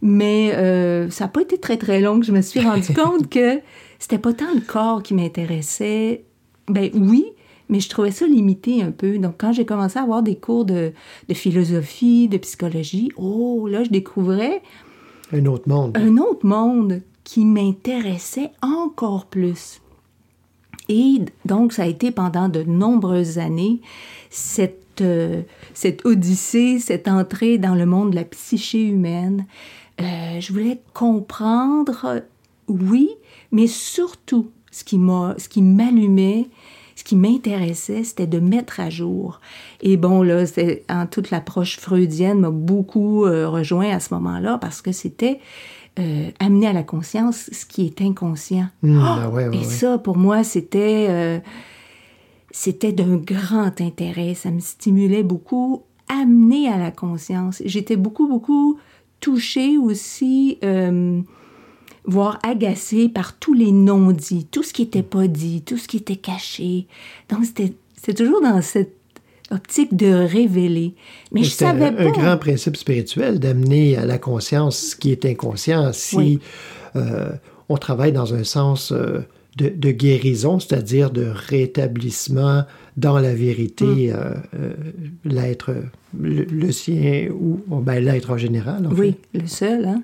mais 0.01 0.51
euh, 0.55 1.09
ça 1.09 1.25
n'a 1.25 1.27
pas 1.29 1.41
été 1.41 1.57
très 1.57 1.77
très 1.77 2.01
long 2.01 2.19
que 2.19 2.25
je 2.25 2.31
me 2.31 2.41
suis 2.41 2.59
rendu 2.59 2.93
compte 2.95 3.29
que 3.29 3.59
c'était 3.99 4.17
pas 4.17 4.33
tant 4.33 4.53
le 4.53 4.61
corps 4.61 5.03
qui 5.03 5.13
m'intéressait. 5.13 6.25
Ben 6.67 6.89
oui, 6.93 7.25
mais 7.69 7.79
je 7.79 7.89
trouvais 7.89 8.11
ça 8.11 8.25
limité 8.25 8.81
un 8.81 8.91
peu. 8.91 9.17
Donc 9.17 9.35
quand 9.37 9.53
j'ai 9.53 9.65
commencé 9.65 9.99
à 9.99 10.03
avoir 10.03 10.23
des 10.23 10.35
cours 10.35 10.65
de, 10.65 10.91
de 11.29 11.33
philosophie, 11.33 12.27
de 12.27 12.37
psychologie, 12.37 13.09
oh 13.17 13.67
là, 13.67 13.83
je 13.83 13.89
découvrais 13.89 14.61
Un 15.31 15.45
autre 15.45 15.69
monde. 15.69 15.97
un 15.97 16.17
autre 16.17 16.45
monde 16.45 17.01
qui 17.23 17.45
m'intéressait 17.45 18.51
encore 18.61 19.25
plus. 19.27 19.79
Et 20.89 21.19
donc, 21.45 21.73
ça 21.73 21.83
a 21.83 21.87
été 21.87 22.11
pendant 22.11 22.49
de 22.49 22.63
nombreuses 22.63 23.37
années 23.39 23.81
cette, 24.29 25.01
euh, 25.01 25.41
cette 25.73 26.05
odyssée, 26.05 26.79
cette 26.79 27.07
entrée 27.07 27.57
dans 27.57 27.75
le 27.75 27.85
monde 27.85 28.11
de 28.11 28.15
la 28.15 28.25
psyché 28.25 28.83
humaine. 28.83 29.45
Euh, 30.01 30.39
je 30.39 30.51
voulais 30.51 30.79
comprendre, 30.93 32.21
oui, 32.67 33.09
mais 33.51 33.67
surtout, 33.67 34.49
ce 34.71 34.83
qui 34.83 34.97
m'allumait, 35.61 36.47
ce 36.95 37.03
qui 37.03 37.15
m'intéressait, 37.15 38.03
c'était 38.03 38.27
de 38.27 38.39
mettre 38.39 38.79
à 38.79 38.89
jour. 38.89 39.39
Et 39.81 39.97
bon, 39.97 40.21
là, 40.21 40.45
en 40.89 41.05
toute 41.07 41.31
l'approche 41.31 41.77
freudienne 41.77 42.39
m'a 42.39 42.49
beaucoup 42.49 43.25
euh, 43.25 43.49
rejoint 43.49 43.89
à 43.89 43.99
ce 43.99 44.13
moment-là 44.13 44.57
parce 44.59 44.81
que 44.81 44.91
c'était 44.91 45.39
euh, 45.99 46.31
amener 46.39 46.67
à 46.67 46.73
la 46.73 46.83
conscience 46.83 47.49
ce 47.51 47.65
qui 47.65 47.85
est 47.85 48.01
inconscient. 48.01 48.67
Hum, 48.83 48.99
Ah! 49.01 49.23
ah 49.23 49.29
ouais, 49.29 49.47
ouais, 49.47 49.57
et 49.57 49.63
ça, 49.63 49.97
pour 49.97 50.17
moi, 50.17 50.43
c'était 50.43 51.07
euh, 51.09 51.39
c'était 52.51 52.91
d'un 52.91 53.17
grand 53.17 53.79
intérêt. 53.81 54.33
Ça 54.33 54.51
me 54.51 54.59
stimulait 54.59 55.23
beaucoup, 55.23 55.83
amener 56.07 56.67
à 56.69 56.77
la 56.77 56.91
conscience. 56.91 57.61
J'étais 57.65 57.95
beaucoup, 57.95 58.27
beaucoup 58.27 58.77
touchée 59.19 59.77
aussi, 59.77 60.57
euh, 60.63 61.21
voire 62.05 62.39
agacée 62.43 63.07
par 63.09 63.37
tous 63.37 63.53
les 63.53 63.71
non-dits, 63.71 64.47
tout 64.51 64.63
ce 64.63 64.73
qui 64.73 64.83
n'était 64.83 65.03
pas 65.03 65.27
dit, 65.27 65.61
tout 65.61 65.77
ce 65.77 65.87
qui 65.87 65.97
était 65.97 66.15
caché. 66.17 66.87
Donc, 67.29 67.45
c'était 67.45 67.73
c'était 67.95 68.25
toujours 68.25 68.41
dans 68.41 68.61
cette 68.61 68.97
optique 69.53 69.95
de 69.95 70.11
révéler. 70.13 70.95
Mais 71.31 71.43
je 71.43 71.49
savais 71.49 71.85
un, 71.85 71.93
pas. 71.93 72.03
un 72.03 72.11
grand 72.11 72.37
principe 72.37 72.75
spirituel 72.77 73.39
d'amener 73.39 73.95
à 73.97 74.05
la 74.05 74.17
conscience 74.17 74.77
ce 74.77 74.95
qui 74.95 75.11
est 75.11 75.25
inconscient. 75.25 75.91
Si 75.93 76.15
Oui. 76.17 76.39
euh, 76.95 77.29
on 77.69 77.77
travaille 77.77 78.11
dans 78.11 78.33
un 78.33 78.43
sens 78.43 78.91
euh, 78.91 79.19
de, 79.57 79.69
de 79.69 79.91
guérison, 79.91 80.59
c'est-à-dire 80.59 81.11
de 81.11 81.31
rétablissement 81.77 82.63
dans 82.97 83.19
la 83.19 83.33
vérité, 83.33 83.85
Mm. 83.85 84.15
euh, 84.15 84.73
l'être, 85.25 85.73
le, 86.19 86.43
le 86.43 86.71
sien 86.71 87.29
ou 87.31 87.59
oh, 87.71 87.77
ben, 87.79 88.03
l'être 88.03 88.31
en 88.31 88.37
général. 88.37 88.85
en 88.87 88.91
Oui, 88.91 89.15
fait. 89.33 89.39
le 89.41 89.47
seul. 89.47 89.85
Hein? 89.85 90.03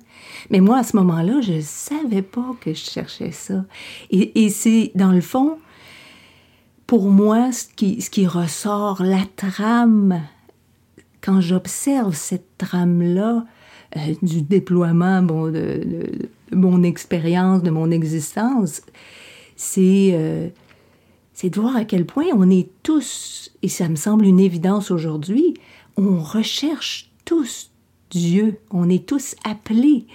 Mais 0.50 0.60
moi, 0.60 0.80
à 0.80 0.84
ce 0.84 0.95
moment-là, 0.97 1.41
je 1.41 1.54
ne 1.54 1.62
savais 1.62 2.22
pas 2.24 2.56
que 2.62 2.74
je 2.74 2.80
cherchais 2.84 3.32
ça. 3.32 3.66
Et, 4.12 4.43
et 4.45 4.50
c'est, 4.50 4.91
dans 4.95 5.12
le 5.12 5.22
fond, 5.22 5.58
pour 6.90 7.12
moi, 7.12 7.52
ce 7.52 7.68
qui, 8.10 8.26
ressort, 8.26 9.04
la 9.04 9.22
trame, 9.36 10.24
quand 11.22 11.40
j'observe 11.40 12.16
cette 12.16 12.58
trame-là, 12.58 13.46
euh, 13.96 14.00
du 14.24 14.42
déploiement 14.42 15.22
de, 15.22 15.84
mon 16.52 16.82
expérience, 16.82 17.62
de 17.62 17.70
mon 17.70 17.92
existence, 17.92 18.82
euh, 19.78 20.50
c'est 21.36 21.50
de 21.52 21.62
voir 21.62 21.76
à 21.76 21.86
quel 21.86 22.08
point 22.08 22.26
on 22.34 22.50
est 22.50 22.70
tous, 22.82 23.52
et 23.62 23.68
ça 23.68 23.88
me 23.88 23.96
semble 23.96 24.26
une 24.26 24.40
évidence 24.40 24.90
aujourd'hui, 24.90 25.54
on 25.96 26.18
recherche 26.18 27.12
tous 27.24 27.70
Dieu. 28.10 28.60
On 28.72 28.89
est 28.89 29.05
tous 29.05 29.36
appelés. 29.43 30.05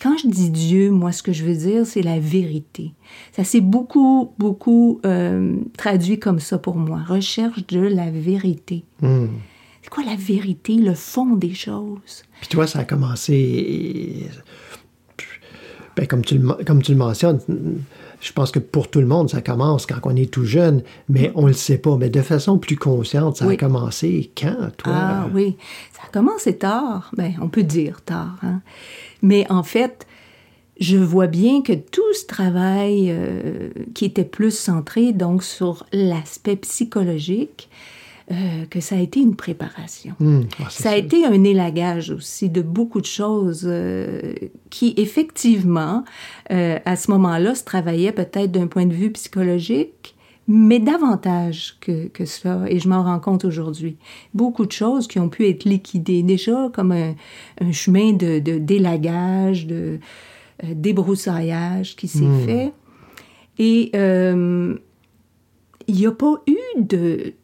Quand 0.00 0.16
je 0.16 0.28
dis 0.28 0.50
Dieu, 0.50 0.90
moi, 0.90 1.12
ce 1.12 1.22
que 1.22 1.32
je 1.32 1.44
veux 1.44 1.54
dire, 1.54 1.86
c'est 1.86 2.02
la 2.02 2.18
vérité. 2.18 2.92
Ça 3.32 3.44
s'est 3.44 3.60
beaucoup, 3.60 4.32
beaucoup 4.38 5.00
euh, 5.06 5.56
traduit 5.76 6.18
comme 6.18 6.40
ça 6.40 6.58
pour 6.58 6.76
moi. 6.76 7.00
Recherche 7.06 7.66
de 7.66 7.80
la 7.80 8.10
vérité. 8.10 8.84
Hum. 9.02 9.30
C'est 9.82 9.90
quoi 9.90 10.04
la 10.04 10.16
vérité, 10.16 10.74
le 10.74 10.94
fond 10.94 11.34
des 11.34 11.54
choses? 11.54 12.24
Puis 12.40 12.48
toi, 12.48 12.66
ça 12.66 12.80
a 12.80 12.84
commencé, 12.84 14.28
ben, 15.96 16.06
comme, 16.06 16.22
tu 16.24 16.38
le, 16.38 16.64
comme 16.64 16.82
tu 16.82 16.92
le 16.92 16.98
mentionnes, 16.98 17.40
je 18.20 18.32
pense 18.32 18.50
que 18.50 18.58
pour 18.58 18.88
tout 18.88 19.00
le 19.00 19.06
monde, 19.06 19.30
ça 19.30 19.40
commence 19.42 19.86
quand 19.86 19.96
on 20.04 20.16
est 20.16 20.30
tout 20.30 20.44
jeune, 20.44 20.82
mais 21.08 21.30
on 21.34 21.42
ne 21.42 21.48
le 21.48 21.52
sait 21.52 21.78
pas. 21.78 21.96
Mais 21.96 22.10
de 22.10 22.20
façon 22.22 22.58
plus 22.58 22.76
consciente, 22.76 23.36
ça 23.36 23.46
Oui. 23.46 23.54
a 23.54 23.56
commencé 23.56 24.30
quand, 24.36 24.70
toi? 24.76 24.92
Ah 24.94 25.28
oui, 25.32 25.56
ça 25.92 26.02
a 26.08 26.12
commencé 26.12 26.56
tard. 26.56 27.10
Ben, 27.16 27.34
on 27.40 27.48
peut 27.48 27.62
dire 27.62 28.00
tard. 28.02 28.36
hein. 28.42 28.60
Mais 29.22 29.46
en 29.50 29.62
fait, 29.62 30.06
je 30.80 30.96
vois 30.96 31.26
bien 31.28 31.62
que 31.62 31.72
tout 31.72 32.12
ce 32.14 32.26
travail 32.26 33.06
euh, 33.10 33.70
qui 33.94 34.04
était 34.04 34.24
plus 34.24 34.56
centré 34.56 35.12
donc 35.12 35.42
sur 35.42 35.84
l'aspect 35.92 36.56
psychologique, 36.56 37.68
euh, 38.30 38.66
que 38.70 38.80
ça 38.80 38.96
a 38.96 38.98
été 38.98 39.20
une 39.20 39.36
préparation. 39.36 40.14
Hum, 40.20 40.46
ah, 40.60 40.68
Ça 40.70 40.90
a 40.90 40.96
été 40.96 41.24
un 41.24 41.44
élagage 41.44 42.10
aussi 42.10 42.50
de 42.50 42.62
beaucoup 42.62 43.00
de 43.00 43.06
choses 43.06 43.64
euh, 43.66 44.34
qui, 44.70 44.94
effectivement, 44.96 46.04
euh, 46.50 46.78
à 46.84 46.96
ce 46.96 47.10
moment-là, 47.10 47.54
se 47.54 47.64
travaillaient 47.64 48.12
peut-être 48.12 48.52
d'un 48.52 48.66
point 48.66 48.86
de 48.86 48.94
vue 48.94 49.10
psychologique, 49.12 50.14
mais 50.46 50.78
davantage 50.78 51.76
que, 51.80 52.08
que 52.08 52.24
cela. 52.24 52.64
Et 52.68 52.78
je 52.78 52.88
m'en 52.88 53.02
rends 53.02 53.20
compte 53.20 53.44
aujourd'hui. 53.44 53.96
Beaucoup 54.34 54.66
de 54.66 54.72
choses 54.72 55.06
qui 55.06 55.18
ont 55.18 55.28
pu 55.28 55.46
être 55.46 55.64
liquidées 55.64 56.22
déjà 56.22 56.70
comme 56.72 56.92
un, 56.92 57.14
un 57.60 57.72
chemin 57.72 58.12
de, 58.12 58.38
de 58.38 58.58
d'élagage, 58.58 59.66
de 59.66 60.00
euh, 60.64 60.68
débroussaillage 60.74 61.94
qui 61.94 62.08
s'est 62.08 62.44
fait. 62.44 62.72
Et 63.58 63.90
euh, 63.94 64.76
il 65.86 65.94
n'y 65.94 66.06
a 66.06 66.12
pas 66.12 66.42
eu 66.46 66.58
de, 66.78 67.34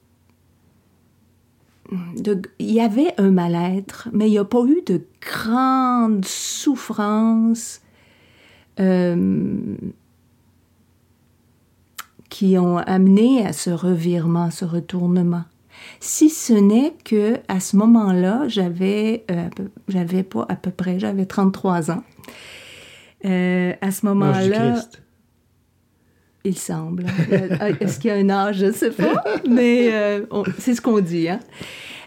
de- 2.17 2.41
il 2.59 2.73
y 2.73 2.81
avait 2.81 3.13
un 3.19 3.31
mal-être, 3.31 4.09
mais 4.13 4.29
il 4.29 4.33
n'y 4.33 4.39
a 4.39 4.45
pas 4.45 4.65
eu 4.67 4.83
de 4.87 5.03
grande 5.21 6.25
souffrance 6.25 7.81
euh, 8.81 9.77
qui 12.31 12.59
ont 12.59 12.79
amené 12.79 13.47
à 13.47 13.53
ce 13.53 13.71
revirement, 13.71 14.51
ce 14.51 14.65
retournement. 14.65 15.45
Si 16.01 16.31
ce 16.31 16.53
n'est 16.55 16.95
que 17.05 17.39
à 17.49 17.61
ce 17.61 17.77
moment-là, 17.77 18.49
j'avais, 18.49 19.25
euh, 19.31 19.47
à 19.47 19.51
peu- 19.51 19.71
j'avais 19.89 20.23
pas 20.23 20.47
à 20.49 20.57
peu 20.57 20.71
près, 20.71 20.99
j'avais 20.99 21.27
33 21.27 21.91
ans. 21.91 22.03
Euh, 23.25 23.73
à 23.81 23.91
ce 23.91 24.07
moment-là. 24.07 24.75
Il 26.45 26.59
semble. 26.59 27.07
Euh, 27.33 27.75
Est-ce 27.81 27.99
qu'il 27.99 28.11
y 28.11 28.13
a 28.13 28.17
un 28.17 28.31
âge? 28.31 28.59
Je 28.59 28.67
ne 28.67 28.73
sais 28.73 28.91
pas, 28.91 29.25
mais 29.49 29.93
euh, 29.93 30.25
c'est 30.59 30.75
ce 30.75 30.81
qu'on 30.81 31.01
dit. 31.01 31.29
Hein? 31.29 31.41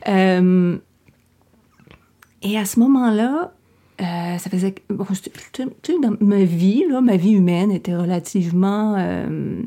Euh, 0.08 0.78
et 2.44 2.58
à 2.58 2.66
ce 2.66 2.80
moment-là, 2.80 3.54
euh, 4.00 4.38
ça 4.38 4.50
faisait... 4.50 4.76
bon, 4.90 5.06
tu 5.12 5.64
sais, 5.84 5.96
ma 6.22 6.44
vie, 6.44 6.86
là, 6.90 7.02
ma 7.02 7.18
vie 7.18 7.34
humaine 7.34 7.72
était 7.72 7.96
relativement... 7.96 8.96
euh, 8.98 9.62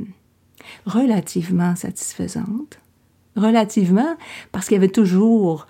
relativement 0.86 1.74
satisfaisante. 1.74 2.78
Relativement, 3.34 4.16
parce 4.52 4.66
qu'il 4.66 4.74
y 4.74 4.78
avait 4.78 4.88
toujours 4.88 5.66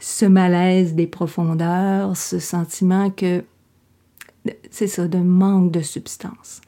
ce 0.00 0.26
malaise 0.26 0.94
des 0.94 1.06
profondeurs, 1.06 2.16
ce 2.16 2.38
sentiment 2.38 3.10
que 3.10 3.44
c'est 4.70 4.86
ça, 4.86 5.06
de 5.08 5.18
manque 5.18 5.70
de 5.70 5.80
substance. 5.80 6.60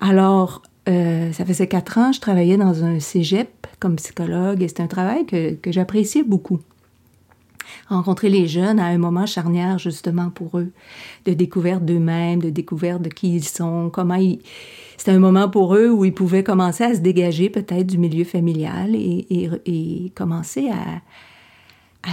Alors, 0.00 0.62
euh, 0.88 1.32
ça 1.32 1.44
faisait 1.44 1.66
quatre 1.66 1.98
ans, 1.98 2.12
je 2.12 2.20
travaillais 2.20 2.56
dans 2.56 2.84
un 2.84 2.98
cégep 2.98 3.66
comme 3.78 3.96
psychologue 3.96 4.62
et 4.62 4.68
c'est 4.68 4.80
un 4.80 4.86
travail 4.86 5.26
que, 5.26 5.58
j'appréciais 5.66 6.22
beaucoup. 6.22 6.60
Rencontrer 7.88 8.30
les 8.30 8.48
jeunes 8.48 8.80
à 8.80 8.86
un 8.86 8.98
moment 8.98 9.26
charnière 9.26 9.78
justement 9.78 10.30
pour 10.30 10.58
eux, 10.58 10.72
de 11.26 11.34
découverte 11.34 11.84
d'eux-mêmes, 11.84 12.40
de 12.40 12.50
découverte 12.50 13.02
de 13.02 13.08
qui 13.08 13.36
ils 13.36 13.44
sont, 13.44 13.90
comment 13.92 14.14
ils... 14.14 14.40
C'était 14.96 15.12
un 15.12 15.18
moment 15.18 15.48
pour 15.48 15.76
eux 15.76 15.90
où 15.90 16.04
ils 16.04 16.14
pouvaient 16.14 16.42
commencer 16.42 16.84
à 16.84 16.94
se 16.94 17.00
dégager 17.00 17.50
peut-être 17.50 17.86
du 17.86 17.98
milieu 17.98 18.24
familial 18.24 18.96
et, 18.96 20.12
commencer 20.14 20.70
à, 20.70 22.08
à 22.08 22.12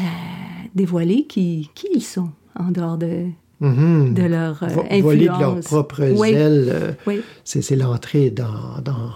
dévoiler 0.75 1.25
qui, 1.25 1.71
qui 1.73 1.87
ils 1.95 2.03
sont 2.03 2.29
en 2.59 2.71
dehors 2.71 2.97
de, 2.97 3.27
Mhm. 3.61 4.13
de 4.13 4.23
leur 4.23 4.61
euh, 4.63 4.67
influence. 4.67 5.01
Voler 5.01 5.25
de 5.27 5.39
leurs 5.39 5.59
propres 5.61 6.03
Oui. 6.17 6.29
ailes, 6.31 6.69
euh, 6.73 6.91
Oui. 7.07 7.21
c'est 7.43 7.75
l'entrée 7.75 8.29
dans, 8.29 8.81
dans 8.83 9.11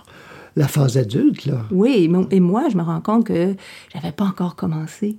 la 0.56 0.68
phase 0.68 0.98
adulte, 0.98 1.46
là. 1.46 1.66
Oui, 1.72 2.04
et 2.04 2.08
mo- 2.08 2.28
et 2.32 2.40
moi, 2.40 2.70
je 2.72 2.78
me 2.78 2.82
rends 2.84 3.02
compte 3.02 3.26
que 3.28 3.56
j'avais 3.94 4.12
pas 4.14 4.26
encore 4.26 4.56
commencé 4.56 5.18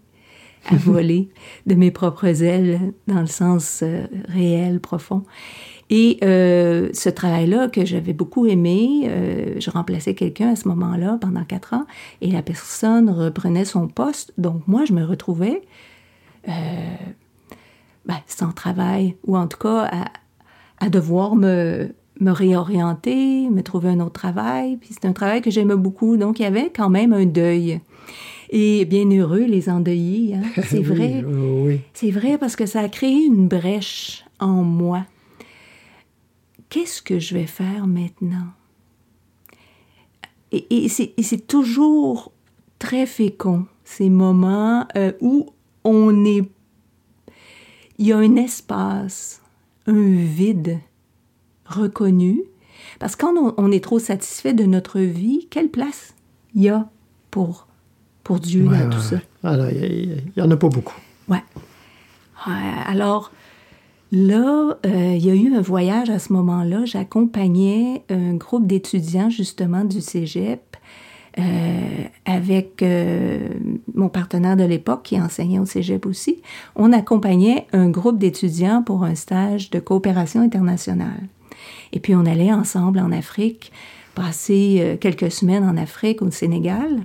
à 0.70 0.76
voler 0.76 1.28
de 1.66 1.74
mes 1.74 1.90
propres 1.90 2.42
ailes 2.42 2.92
dans 3.06 3.20
le 3.20 3.26
sens 3.26 3.80
euh, 3.82 4.06
réel, 4.28 4.80
profond. 4.80 5.22
Et 5.92 6.18
ce 6.22 7.08
travail-là 7.08 7.66
que 7.68 7.84
j'avais 7.84 8.12
beaucoup 8.12 8.46
aimé, 8.46 9.10
je 9.58 9.70
remplaçais 9.72 10.14
quelqu'un 10.14 10.50
à 10.52 10.56
ce 10.56 10.68
moment-là 10.68 11.18
pendant 11.20 11.42
quatre 11.42 11.74
ans, 11.74 11.84
et 12.20 12.30
la 12.30 12.42
personne 12.42 13.10
reprenait 13.10 13.64
son 13.64 13.88
poste. 13.88 14.32
Donc 14.38 14.62
moi, 14.68 14.84
je 14.84 14.92
me 14.92 15.04
retrouvais 15.04 15.62
euh, 16.48 16.52
ben, 18.10 18.20
sans 18.26 18.52
travail, 18.52 19.16
ou 19.26 19.36
en 19.36 19.46
tout 19.46 19.58
cas 19.58 19.88
à, 19.90 20.04
à 20.84 20.88
devoir 20.88 21.36
me, 21.36 21.94
me 22.18 22.30
réorienter, 22.32 23.48
me 23.50 23.62
trouver 23.62 23.90
un 23.90 24.00
autre 24.00 24.12
travail. 24.20 24.76
Puis 24.78 24.90
c'est 24.92 25.06
un 25.06 25.12
travail 25.12 25.42
que 25.42 25.50
j'aimais 25.50 25.76
beaucoup, 25.76 26.16
donc 26.16 26.40
il 26.40 26.42
y 26.42 26.46
avait 26.46 26.70
quand 26.74 26.90
même 26.90 27.12
un 27.12 27.26
deuil. 27.26 27.80
Et 28.50 28.84
bien 28.84 29.08
heureux 29.10 29.44
les 29.44 29.68
endeuillés, 29.68 30.34
hein? 30.34 30.42
c'est 30.64 30.78
Oui, 30.78 30.82
vrai. 30.82 31.24
oui, 31.24 31.62
oui. 31.66 31.80
C'est 31.94 32.10
vrai 32.10 32.36
parce 32.36 32.56
que 32.56 32.66
ça 32.66 32.80
a 32.80 32.88
créé 32.88 33.24
une 33.24 33.46
brèche 33.46 34.24
en 34.40 34.64
moi. 34.64 35.06
Qu'est-ce 36.68 37.00
que 37.02 37.18
je 37.20 37.34
vais 37.34 37.46
faire 37.46 37.86
maintenant? 37.86 38.48
Et, 40.52 40.84
et 40.84 40.88
c'est 40.88 41.46
toujours 41.46 42.32
très 42.80 43.06
fécond, 43.06 43.66
ces 43.84 44.10
moments 44.10 44.84
euh, 44.96 45.12
où 45.20 45.46
on 45.84 46.24
est... 46.24 46.42
Il 48.00 48.06
y 48.06 48.12
a 48.12 48.16
un 48.16 48.36
espace, 48.36 49.42
un 49.86 50.14
vide 50.16 50.78
reconnu. 51.66 52.42
Parce 52.98 53.14
que 53.14 53.26
quand 53.26 53.36
on, 53.36 53.54
on 53.58 53.70
est 53.70 53.84
trop 53.84 53.98
satisfait 53.98 54.54
de 54.54 54.64
notre 54.64 55.00
vie, 55.00 55.48
quelle 55.50 55.68
place 55.68 56.14
il 56.54 56.62
y 56.62 56.70
a 56.70 56.88
pour, 57.30 57.66
pour 58.24 58.40
Dieu 58.40 58.66
Ouais, 58.66 58.78
dans 58.78 58.84
ouais, 58.84 58.90
tout 58.90 59.00
ça? 59.00 59.16
Ah, 59.44 59.54
il 59.70 60.22
n'y 60.34 60.42
en 60.42 60.50
a 60.50 60.56
pas 60.56 60.70
beaucoup. 60.70 60.96
Ouais. 61.28 61.42
Alors, 62.86 63.32
là, 64.12 64.78
euh, 64.86 65.14
il 65.14 65.24
y 65.24 65.30
a 65.30 65.34
eu 65.34 65.54
un 65.54 65.60
voyage 65.60 66.08
à 66.08 66.18
ce 66.18 66.32
moment-là. 66.32 66.86
J'accompagnais 66.86 68.02
un 68.08 68.34
groupe 68.34 68.66
d'étudiants, 68.66 69.28
justement, 69.28 69.84
du 69.84 70.00
cégep, 70.00 70.69
avec 72.24 72.82
euh, 72.82 73.48
mon 73.94 74.08
partenaire 74.08 74.56
de 74.56 74.64
l'époque 74.64 75.02
qui 75.04 75.20
enseignait 75.20 75.58
au 75.58 75.66
cégep 75.66 76.06
aussi. 76.06 76.42
On 76.76 76.92
accompagnait 76.92 77.66
un 77.72 77.88
groupe 77.88 78.18
d'étudiants 78.18 78.82
pour 78.82 79.04
un 79.04 79.14
stage 79.14 79.70
de 79.70 79.80
coopération 79.80 80.40
internationale. 80.40 81.28
Et 81.92 82.00
puis, 82.00 82.14
on 82.14 82.26
allait 82.26 82.52
ensemble 82.52 82.98
en 82.98 83.12
Afrique, 83.12 83.72
passer 84.14 84.78
euh, 84.80 84.96
quelques 84.96 85.30
semaines 85.30 85.64
en 85.64 85.76
Afrique, 85.76 86.22
au 86.22 86.30
Sénégal. 86.30 87.04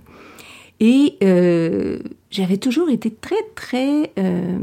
Et 0.80 1.17
euh, 1.23 1.99
j'avais 2.30 2.57
toujours 2.57 2.89
été 2.89 3.09
très, 3.09 3.41
très 3.55 4.11
euh, 4.19 4.57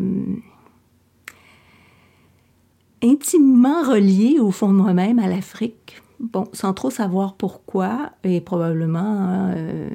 intimement 3.02 3.82
reliée 3.82 4.38
au 4.38 4.50
fond 4.50 4.68
de 4.68 4.74
moi-même 4.74 5.18
à 5.18 5.26
l'Afrique. 5.26 6.02
Bon, 6.22 6.44
sans 6.52 6.72
trop 6.72 6.90
savoir 6.90 7.34
pourquoi, 7.34 8.10
et 8.22 8.40
probablement 8.40 9.00
hein, 9.00 9.54
euh, 9.56 9.90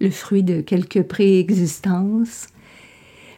le 0.00 0.10
fruit 0.10 0.42
de 0.42 0.60
quelques 0.60 1.04
préexistences. 1.04 2.48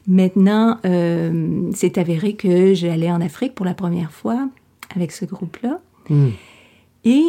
Maintenant, 0.08 0.78
euh, 0.86 1.70
c'est 1.74 1.98
avéré 1.98 2.34
que 2.34 2.72
j'allais 2.72 3.10
en 3.10 3.20
Afrique 3.20 3.54
pour 3.54 3.66
la 3.66 3.74
première 3.74 4.12
fois 4.12 4.48
avec 4.94 5.12
ce 5.12 5.26
groupe-là. 5.26 5.80
Hmm. 6.08 6.30
Et 7.04 7.22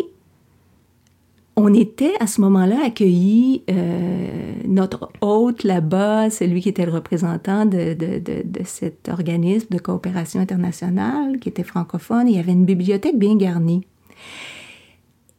on 1.58 1.74
était 1.74 2.14
à 2.22 2.28
ce 2.28 2.40
moment-là 2.42 2.78
accueillis, 2.86 3.64
euh, 3.70 4.54
notre 4.68 5.10
hôte 5.20 5.64
là-bas, 5.64 6.30
celui 6.30 6.62
qui 6.62 6.70
était 6.70 6.86
le 6.86 6.94
représentant 6.94 7.66
de, 7.66 7.94
de, 7.94 8.20
de, 8.20 8.44
de 8.46 8.62
cet 8.64 9.10
organisme 9.10 9.68
de 9.72 9.80
coopération 9.80 10.40
internationale, 10.40 11.40
qui 11.40 11.50
était 11.50 11.64
francophone, 11.64 12.28
et 12.28 12.32
il 12.32 12.38
y 12.38 12.40
avait 12.40 12.54
une 12.54 12.66
bibliothèque 12.66 13.18
bien 13.18 13.36
garnie. 13.36 13.86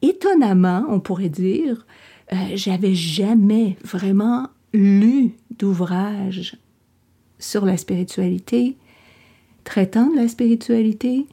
Étonnamment, 0.03 0.85
on 0.89 1.01
pourrait 1.01 1.29
dire, 1.29 1.87
euh, 2.33 2.37
j'avais 2.55 2.95
jamais 2.95 3.77
vraiment 3.83 4.49
lu 4.73 5.33
d'ouvrage 5.59 6.57
sur 7.39 7.65
la 7.65 7.77
spiritualité, 7.77 8.77
traitant 9.65 10.11
de 10.11 10.17
la 10.17 10.29
spiritualité. 10.29 11.27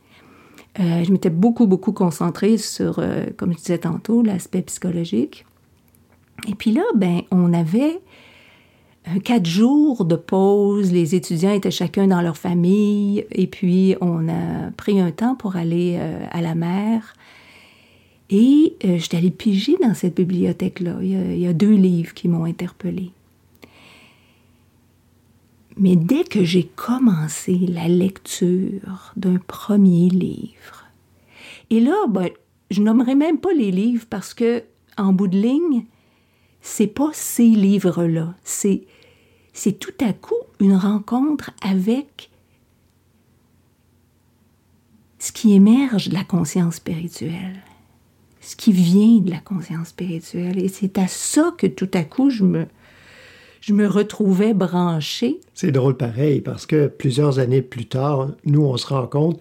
Euh, 0.80 1.03
je 1.03 1.11
m'étais 1.11 1.30
beaucoup, 1.30 1.68
beaucoup 1.68 1.91
concentrée 1.91 2.57
sur, 2.57 2.99
euh, 2.99 3.26
comme 3.38 3.51
je 3.53 3.57
disais 3.57 3.78
tantôt, 3.78 4.22
l'aspect 4.22 4.61
psychologique. 4.63 5.45
Et 6.47 6.55
puis 6.55 6.72
là, 6.72 6.84
ben, 6.95 7.22
on 7.32 7.53
avait 7.53 8.01
quatre 9.24 9.45
jours 9.45 10.05
de 10.05 10.16
pause. 10.16 10.91
Les 10.91 11.13
étudiants 11.13 11.53
étaient 11.53 11.72
chacun 11.72 12.07
dans 12.07 12.22
leur 12.22 12.38
famille. 12.38 13.26
Et 13.32 13.47
puis, 13.47 13.95
on 14.01 14.28
a 14.28 14.72
pris 14.76 14.99
un 14.99 15.11
temps 15.11 15.36
pour 15.36 15.55
aller 15.55 15.99
à 16.32 16.41
la 16.41 16.55
mer. 16.55 17.13
Et 18.38 18.75
euh, 18.83 18.97
j'étais 18.97 19.15
allée 19.15 19.31
piger 19.31 19.77
dans 19.81 19.93
cette 19.93 20.15
bibliothèque-là. 20.17 20.97
Il, 21.01 21.39
y 21.39 21.47
a- 21.47 21.53
deux 21.53 21.73
livres 21.73 22.13
qui 22.13 22.27
m'ont 22.27 22.43
interpellée. 22.43 23.11
Mais 25.77 25.95
dès 25.95 26.25
que 26.25 26.43
j'ai 26.43 26.65
commencé 26.75 27.57
la 27.57 27.88
lecture 27.88 29.13
d'un 29.15 29.38
premier 29.38 30.09
livre, 30.09 30.86
et 31.69 31.79
là, 31.79 31.95
ben, 32.09 32.29
je 32.71 32.81
nommerai 32.81 33.15
même 33.15 33.38
pas 33.38 33.53
les 33.53 33.71
livres 33.71 34.05
parce 34.09 34.33
que, 34.33 34.63
en 34.97 35.13
bout 35.13 35.27
de 35.27 35.38
ligne, 35.38 35.86
c'est 36.59 36.88
pas 36.88 37.11
ces 37.13 37.47
livres-là. 37.47 38.36
C'est, 38.43 38.83
c'est 39.53 39.79
tout 39.79 39.93
à 40.01 40.11
coup 40.11 40.36
une 40.59 40.75
rencontre 40.75 41.51
avec 41.61 42.29
ce 45.19 45.31
qui 45.31 45.53
émerge 45.53 46.09
de 46.09 46.13
la 46.15 46.25
conscience 46.25 46.75
spirituelle, 46.75 47.63
ce 48.46 48.56
qui 48.56 48.72
vient 48.72 49.20
de 49.20 49.32
la 49.32 49.39
conscience 49.39 49.88
spirituelle. 49.89 50.60
Et 50.64 50.68
c'est 50.68 50.98
à 50.98 51.08
ça 51.08 51.54
que 51.58 51.68
tout 51.68 51.89
à 51.93 52.04
coup, 52.04 52.30
je 52.30 52.43
me, 52.43 52.66
je 53.62 53.74
me 53.74 53.88
retrouvais 53.88 54.54
branchée. 54.54 55.39
C'est 55.56 55.72
drôle 55.72 55.98
pareil, 55.98 56.41
parce 56.41 56.66
que 56.66 56.88
plusieurs 56.88 57.39
années 57.39 57.62
plus 57.64 57.86
tard, 57.88 58.30
nous, 58.46 58.62
on 58.62 58.78
se 58.78 58.88
rencontre, 58.88 59.39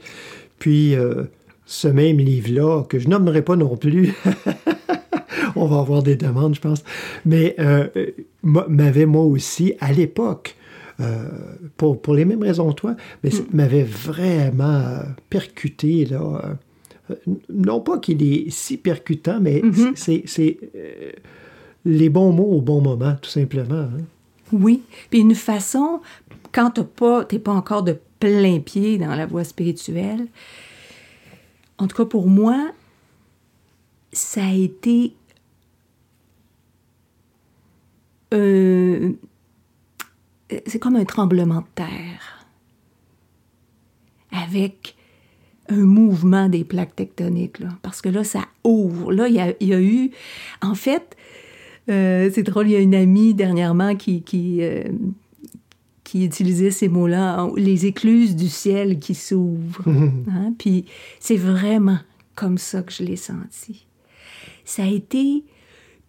puis 0.59 0.95
euh, 0.95 1.25
ce 1.67 1.89
même 1.89 2.19
livre-là, 2.19 2.85
que 2.85 2.99
je 2.99 3.09
nommerai 3.09 3.43
pas 3.43 3.57
non 3.57 3.77
plus, 3.77 4.15
on 5.57 5.67
va 5.67 5.81
avoir 5.81 6.03
des 6.03 6.17
demandes, 6.17 6.55
je 6.55 6.61
pense, 6.61 6.83
mais 7.27 7.55
euh, 7.59 7.89
m'a- 8.43 8.67
m'avait 8.69 9.07
moi 9.07 9.25
aussi, 9.25 9.75
à 9.81 9.93
l'époque, 9.93 10.57
euh, 11.01 11.29
pour, 11.77 12.01
pour 12.01 12.15
les 12.15 12.25
mêmes 12.25 12.43
raisons 12.43 12.71
que 12.71 12.75
toi, 12.77 12.97
mais 13.23 13.31
ça 13.31 13.43
m'avait 13.53 13.83
vraiment 13.83 15.01
percuté, 15.29 16.05
là. 16.07 16.57
Euh, 17.11 17.15
non 17.49 17.81
pas 17.81 17.99
qu'il 17.99 18.23
est 18.23 18.51
si 18.51 18.77
percutant, 18.77 19.41
mais 19.41 19.63
c'est 19.95 20.23
c'est, 20.27 20.59
euh, 20.75 21.11
les 21.85 22.09
bons 22.09 22.33
mots 22.33 22.51
au 22.53 22.61
bon 22.61 22.81
moment, 22.81 23.15
tout 23.21 23.31
simplement. 23.31 23.75
hein. 23.75 24.05
Oui. 24.53 24.83
Puis 25.11 25.21
une 25.21 25.35
façon, 25.35 26.01
quand 26.53 26.71
t'as 26.71 26.85
pas, 26.85 27.25
t'es 27.25 27.39
pas 27.39 27.53
encore 27.53 27.83
de 27.83 27.99
plein 28.21 28.61
pied 28.61 28.99
dans 28.99 29.15
la 29.15 29.27
voie 29.27 29.45
spirituelle, 29.45 30.27
en 31.79 31.87
tout 31.87 31.97
cas 31.97 32.05
pour 32.05 32.29
moi, 32.29 32.71
ça 34.13 34.45
a 34.45 34.53
été 34.53 35.15
euh, 38.33 39.13
c'est 40.67 40.79
comme 40.79 40.97
un 40.97 41.05
tremblement 41.05 41.61
de 41.61 41.67
terre 41.75 42.47
avec 44.31 44.97
un 45.69 45.85
mouvement 45.85 46.49
des 46.49 46.65
plaques 46.65 46.97
tectoniques, 46.97 47.59
là, 47.59 47.69
parce 47.83 48.03
que 48.03 48.09
là, 48.09 48.25
ça 48.25 48.47
ouvre. 48.65 49.13
Là, 49.13 49.29
il 49.29 49.35
y 49.35 49.41
a, 49.41 49.55
il 49.61 49.69
y 49.69 49.75
a 49.75 49.81
eu... 49.81 50.11
En 50.61 50.75
fait, 50.75 51.17
euh, 51.91 52.31
c'est 52.33 52.43
drôle, 52.43 52.69
il 52.69 52.73
y 52.73 52.77
a 52.77 52.81
une 52.81 52.95
amie 52.95 53.35
dernièrement 53.35 53.95
qui, 53.97 54.23
qui, 54.23 54.63
euh, 54.63 54.85
qui 56.03 56.25
utilisait 56.25 56.71
ces 56.71 56.89
mots-là, 56.89 57.49
les 57.57 57.87
écluses 57.87 58.37
du 58.37 58.49
ciel 58.49 58.99
qui 58.99 59.15
s'ouvrent. 59.15 59.85
Hein? 60.29 60.55
Puis 60.59 60.85
c'est 61.21 61.37
vraiment 61.37 61.99
comme 62.35 62.59
ça 62.59 62.83
que 62.83 62.93
je 62.93 63.03
l'ai 63.03 63.17
senti. 63.17 63.87
Ça 64.65 64.85
a 64.85 64.89
été 64.89 65.45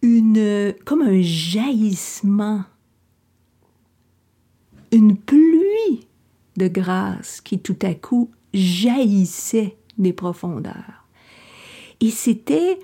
une, 0.02 0.74
comme 0.84 1.02
un 1.02 1.20
jaillissement, 1.20 2.62
une 4.92 5.16
pluie 5.16 6.06
de 6.56 6.68
grâce 6.68 7.40
qui 7.40 7.58
tout 7.58 7.76
à 7.82 7.94
coup 7.94 8.30
jaillissait 8.56 9.76
des 9.98 10.12
profondeurs. 10.12 11.06
Et 12.00 12.10
c'était 12.10 12.78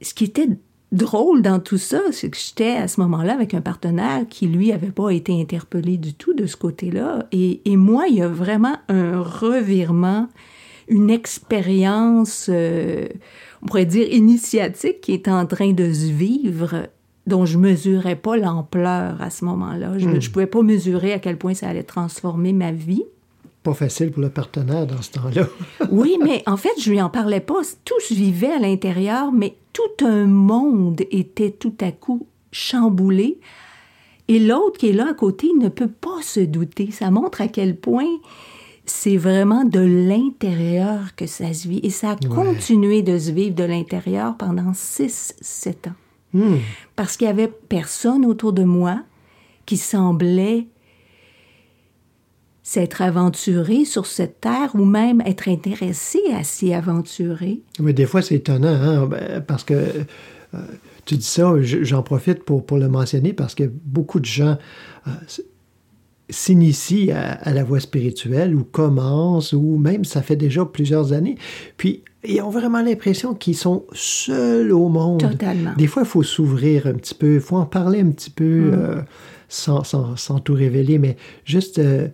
ce 0.00 0.14
qui 0.14 0.24
était 0.24 0.48
drôle 0.92 1.42
dans 1.42 1.60
tout 1.60 1.78
ça, 1.78 2.00
c'est 2.12 2.30
que 2.30 2.36
j'étais 2.36 2.76
à 2.76 2.88
ce 2.88 3.00
moment-là 3.00 3.34
avec 3.34 3.54
un 3.54 3.60
partenaire 3.60 4.26
qui, 4.28 4.46
lui, 4.46 4.72
avait 4.72 4.90
pas 4.90 5.10
été 5.10 5.38
interpellé 5.38 5.98
du 5.98 6.14
tout 6.14 6.34
de 6.34 6.46
ce 6.46 6.56
côté-là. 6.56 7.26
Et, 7.32 7.60
et 7.70 7.76
moi, 7.76 8.06
il 8.08 8.16
y 8.16 8.22
a 8.22 8.28
vraiment 8.28 8.76
un 8.88 9.20
revirement, 9.20 10.28
une 10.88 11.10
expérience, 11.10 12.48
euh, 12.48 13.06
on 13.62 13.66
pourrait 13.66 13.86
dire, 13.86 14.10
initiatique 14.10 15.00
qui 15.02 15.12
est 15.12 15.28
en 15.28 15.46
train 15.46 15.72
de 15.72 15.92
se 15.92 16.10
vivre 16.10 16.88
dont 17.26 17.44
je 17.44 17.58
mesurais 17.58 18.16
pas 18.16 18.38
l'ampleur 18.38 19.20
à 19.20 19.28
ce 19.28 19.44
moment-là. 19.44 19.98
Je 19.98 20.08
ne 20.08 20.28
pouvais 20.32 20.46
pas 20.46 20.62
mesurer 20.62 21.12
à 21.12 21.18
quel 21.18 21.36
point 21.36 21.52
ça 21.52 21.68
allait 21.68 21.82
transformer 21.82 22.54
ma 22.54 22.72
vie. 22.72 23.04
Pas 23.68 23.74
facile 23.74 24.10
pour 24.12 24.22
le 24.22 24.30
partenaire 24.30 24.86
dans 24.86 25.02
ce 25.02 25.10
temps-là. 25.10 25.46
Oui, 25.90 26.16
mais 26.24 26.42
en 26.46 26.56
fait, 26.56 26.72
je 26.80 26.90
lui 26.90 27.02
en 27.02 27.10
parlais 27.10 27.40
pas. 27.40 27.60
Tout 27.84 28.00
se 28.00 28.14
vivait 28.14 28.52
à 28.52 28.58
l'intérieur, 28.58 29.30
mais 29.30 29.56
tout 29.74 30.06
un 30.06 30.24
monde 30.24 31.02
était 31.10 31.50
tout 31.50 31.74
à 31.82 31.92
coup 31.92 32.26
chamboulé. 32.50 33.38
Et 34.26 34.38
l'autre 34.38 34.78
qui 34.78 34.88
est 34.88 34.94
là 34.94 35.08
à 35.10 35.12
côté 35.12 35.48
ne 35.60 35.68
peut 35.68 35.90
pas 35.90 36.22
se 36.22 36.40
douter. 36.40 36.90
Ça 36.92 37.10
montre 37.10 37.42
à 37.42 37.48
quel 37.48 37.76
point 37.76 38.08
c'est 38.86 39.18
vraiment 39.18 39.64
de 39.64 39.80
l'intérieur 39.80 41.14
que 41.14 41.26
ça 41.26 41.52
se 41.52 41.68
vit. 41.68 41.80
Et 41.82 41.90
ça 41.90 42.12
a 42.12 42.16
continué 42.16 43.02
de 43.02 43.18
se 43.18 43.32
vivre 43.32 43.54
de 43.54 43.64
l'intérieur 43.64 44.34
pendant 44.38 44.72
6-7 44.72 45.90
ans. 45.90 45.94
Hmm. 46.32 46.56
Parce 46.96 47.18
qu'il 47.18 47.26
y 47.26 47.30
avait 47.30 47.52
personne 47.68 48.24
autour 48.24 48.54
de 48.54 48.64
moi 48.64 49.02
qui 49.66 49.76
semblait 49.76 50.68
s'être 52.70 53.00
aventuré 53.00 53.84
sur 53.86 54.04
cette 54.04 54.40
terre 54.42 54.70
ou 54.74 54.84
même 54.84 55.22
être 55.24 55.48
intéressé 55.48 56.18
à 56.38 56.44
s'y 56.44 56.74
aventurer? 56.74 57.60
Mais 57.80 57.94
des 57.94 58.04
fois, 58.06 58.20
c'est 58.20 58.34
étonnant, 58.34 58.68
hein, 58.68 59.06
ben, 59.06 59.40
parce 59.40 59.64
que 59.64 59.74
euh, 59.74 60.58
tu 61.06 61.16
dis 61.16 61.24
ça, 61.38 61.54
je- 61.60 61.82
j'en 61.82 62.02
profite 62.02 62.42
pour, 62.44 62.66
pour 62.66 62.76
le 62.76 62.88
mentionner, 62.88 63.32
parce 63.32 63.54
que 63.54 63.64
beaucoup 63.96 64.20
de 64.20 64.26
gens 64.26 64.58
euh, 65.06 65.10
s'initient 66.30 67.10
à, 67.12 67.32
à 67.32 67.52
la 67.54 67.64
voie 67.64 67.80
spirituelle 67.80 68.54
ou 68.54 68.64
commencent, 68.64 69.54
ou 69.54 69.78
même 69.78 70.04
ça 70.04 70.20
fait 70.20 70.36
déjà 70.36 70.64
plusieurs 70.66 71.12
années, 71.14 71.36
puis 71.78 72.02
ils 72.24 72.42
ont 72.42 72.50
vraiment 72.50 72.82
l'impression 72.82 73.32
qu'ils 73.34 73.56
sont 73.56 73.84
seuls 73.92 74.72
au 74.72 74.88
monde. 74.88 75.20
Totalement. 75.20 75.72
Des 75.78 75.86
fois, 75.86 76.02
il 76.02 76.08
faut 76.08 76.22
s'ouvrir 76.22 76.86
un 76.86 76.94
petit 76.94 77.14
peu, 77.14 77.34
il 77.36 77.40
faut 77.40 77.56
en 77.56 77.64
parler 77.64 78.00
un 78.00 78.10
petit 78.10 78.30
peu 78.30 78.70
euh, 78.74 79.00
sans, 79.48 79.84
sans- 79.84 80.16
sans 80.16 80.38
tout 80.40 80.52
révéler, 80.54 80.98
mais 80.98 81.16
juste 81.44 81.78
euh, 81.78 82.08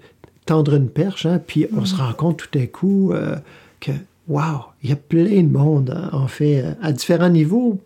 tendre 0.46 0.74
une 0.74 0.88
perche, 0.88 1.26
hein, 1.26 1.40
puis 1.44 1.66
on 1.76 1.84
se 1.84 1.96
rend 1.96 2.12
compte 2.12 2.36
tout 2.38 2.58
à 2.58 2.66
coup 2.66 3.12
euh, 3.12 3.36
que, 3.80 3.92
wow, 4.28 4.66
il 4.82 4.90
y 4.90 4.92
a 4.92 4.96
plein 4.96 5.42
de 5.42 5.52
monde, 5.52 5.90
hein, 5.90 6.10
en 6.12 6.28
fait, 6.28 6.64
à 6.82 6.92
différents 6.92 7.30
niveaux, 7.30 7.80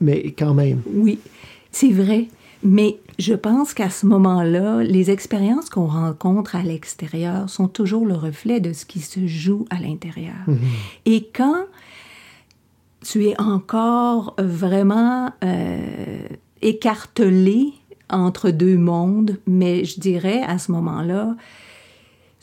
mais 0.00 0.34
quand 0.38 0.54
même. 0.54 0.82
Oui, 0.92 1.18
c'est 1.70 1.90
vrai. 1.90 2.28
Mais 2.62 2.96
je 3.18 3.34
pense 3.34 3.74
qu'à 3.74 3.90
ce 3.90 4.06
moment-là, 4.06 4.82
les 4.82 5.10
expériences 5.10 5.68
qu'on 5.68 5.86
rencontre 5.86 6.56
à 6.56 6.62
l'extérieur 6.62 7.50
sont 7.50 7.68
toujours 7.68 8.06
le 8.06 8.14
reflet 8.14 8.58
de 8.58 8.72
ce 8.72 8.86
qui 8.86 9.00
se 9.00 9.26
joue 9.26 9.66
à 9.68 9.78
l'intérieur. 9.78 10.34
Et 11.04 11.28
quand 11.34 11.66
tu 13.04 13.26
es 13.26 13.38
encore 13.38 14.34
vraiment 14.38 15.30
euh, 15.44 16.26
écartelé 16.62 17.74
entre 18.08 18.50
deux 18.50 18.78
mondes, 18.78 19.38
mais 19.46 19.84
je 19.84 20.00
dirais 20.00 20.42
à 20.42 20.58
ce 20.58 20.72
moment-là, 20.72 21.36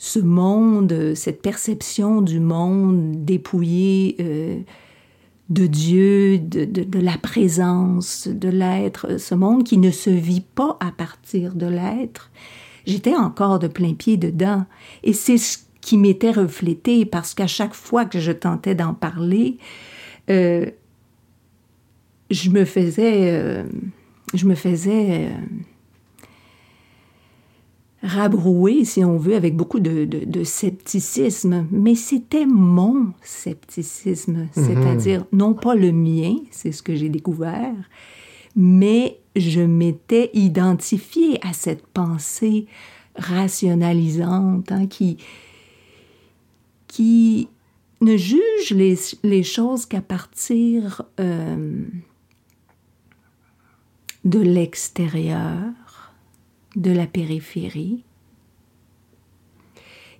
ce 0.04 0.18
monde, 0.18 1.12
cette 1.14 1.42
perception 1.42 2.22
du 2.22 2.40
monde 2.40 3.24
dépouillé 3.24 4.16
euh, 4.18 4.58
de 5.48 5.66
Dieu, 5.68 6.40
de, 6.40 6.64
de- 6.64 6.82
de 6.82 6.98
la 6.98 7.16
présence, 7.18 8.26
de 8.26 8.48
l'être, 8.48 9.16
ce 9.20 9.36
monde 9.36 9.62
qui 9.62 9.78
ne 9.78 9.92
se 9.92 10.10
vit 10.10 10.40
pas 10.56 10.76
à 10.80 10.90
partir 10.90 11.54
de 11.54 11.66
l'être, 11.66 12.32
j'étais 12.84 13.14
encore 13.14 13.60
de 13.60 13.68
plein 13.68 13.94
pied 13.94 14.16
dedans. 14.16 14.66
Et 15.04 15.12
c'est 15.12 15.38
ce 15.38 15.58
qui 15.80 15.96
m'était 15.98 16.32
reflété 16.32 17.04
parce 17.06 17.32
qu'à 17.32 17.46
chaque 17.46 17.74
fois 17.74 18.04
que 18.04 18.18
je 18.18 18.32
tentais 18.32 18.74
d'en 18.74 18.94
parler, 18.94 19.58
euh, 20.30 20.66
je 22.32 22.50
me 22.50 22.64
faisais, 22.64 23.30
euh, 23.30 23.62
je 24.34 24.46
me 24.46 24.56
faisais 24.56 25.28
euh, 25.28 25.30
rabrouer, 28.02 28.84
si 28.84 29.04
on 29.04 29.16
veut, 29.16 29.34
avec 29.36 29.56
beaucoup 29.56 29.78
de, 29.80 30.04
de- 30.04 30.24
de 30.24 30.44
scepticisme. 30.44 31.66
Mais 31.70 31.94
c'était 31.94 32.46
mon 32.46 33.12
scepticisme, 33.22 34.48
c'est-à-dire 34.52 35.24
non 35.32 35.54
pas 35.54 35.74
le 35.74 35.92
mien, 35.92 36.34
c'est 36.50 36.72
ce 36.72 36.82
que 36.82 36.94
j'ai 36.96 37.08
découvert, 37.08 37.74
mais 38.56 39.18
je 39.36 39.60
m'étais 39.60 40.30
identifiée 40.34 41.38
à 41.46 41.52
cette 41.52 41.86
pensée 41.86 42.66
rationalisante 43.14 44.72
hein, 44.72 44.86
qui, 44.86 45.16
qui 46.88 47.48
ne 48.00 48.16
juge 48.16 48.70
les, 48.72 48.96
les 49.22 49.42
choses 49.44 49.86
qu'à 49.86 50.00
partir 50.02 51.02
euh, 51.20 51.84
de 54.24 54.38
l'extérieur, 54.40 55.62
de 56.76 56.90
la 56.90 57.06
périphérie, 57.06 58.04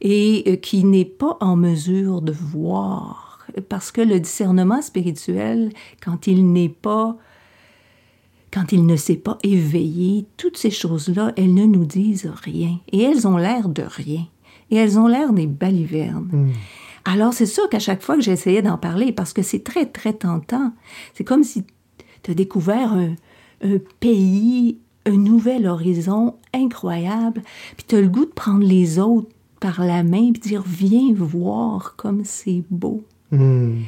et 0.01 0.45
euh, 0.47 0.57
qui 0.57 0.85
n'est 0.85 1.05
pas 1.05 1.37
en 1.41 1.57
mesure 1.57 2.23
de 2.23 2.33
voir. 2.33 3.39
Parce 3.69 3.93
que 3.93 4.01
le 4.01 4.19
discernement 4.21 4.83
spirituel, 4.83 5.73
quand 6.03 6.27
il 6.27 6.53
n'est 6.53 6.69
pas 6.69 7.17
quand 8.53 8.71
il 8.71 8.85
ne 8.85 8.97
s'est 8.97 9.17
pas 9.17 9.39
éveillé, 9.43 10.27
toutes 10.37 10.59
ces 10.59 10.71
choses-là, 10.71 11.33
elles 11.37 11.55
ne 11.55 11.65
nous 11.65 11.87
disent 11.87 12.31
rien. 12.43 12.79
Et 12.93 13.01
elles 13.01 13.27
ont 13.27 13.39
l'air 13.39 13.71
de 13.71 13.83
rien. 13.83 14.27
Et 14.71 14.77
elles 14.77 14.99
ont 14.99 15.07
l'air 15.07 15.33
des 15.33 15.47
balivernes. 15.47 16.53
Alors, 17.07 17.33
c'est 17.33 17.47
sûr 17.47 17.69
qu'à 17.71 17.79
chaque 17.79 18.03
fois 18.03 18.15
que 18.15 18.21
j'essayais 18.21 18.61
d'en 18.61 18.77
parler, 18.77 19.11
parce 19.11 19.33
que 19.33 19.41
c'est 19.41 19.65
très, 19.65 19.87
très 19.87 20.13
tentant, 20.13 20.73
c'est 21.15 21.25
comme 21.25 21.45
si 21.45 21.65
tu 22.23 22.31
as 22.31 22.35
découvert 22.35 22.93
un, 22.93 23.15
un 23.63 23.79
pays, 24.01 24.79
un 25.07 25.17
nouvel 25.17 25.67
horizon 25.67 26.35
incroyable, 26.55 27.43
puis 27.77 27.85
tu 27.87 27.97
as 27.97 28.01
le 28.01 28.09
goût 28.09 28.25
de 28.25 28.31
prendre 28.31 28.65
les 28.65 28.99
autres 28.99 29.29
par 29.61 29.85
la 29.85 30.03
main 30.03 30.29
et 30.29 30.33
dire 30.33 30.63
Viens 30.67 31.13
voir 31.15 31.95
comme 31.97 32.23
c'est 32.25 32.63
beau. 32.71 33.05
Hmm. 33.31 33.79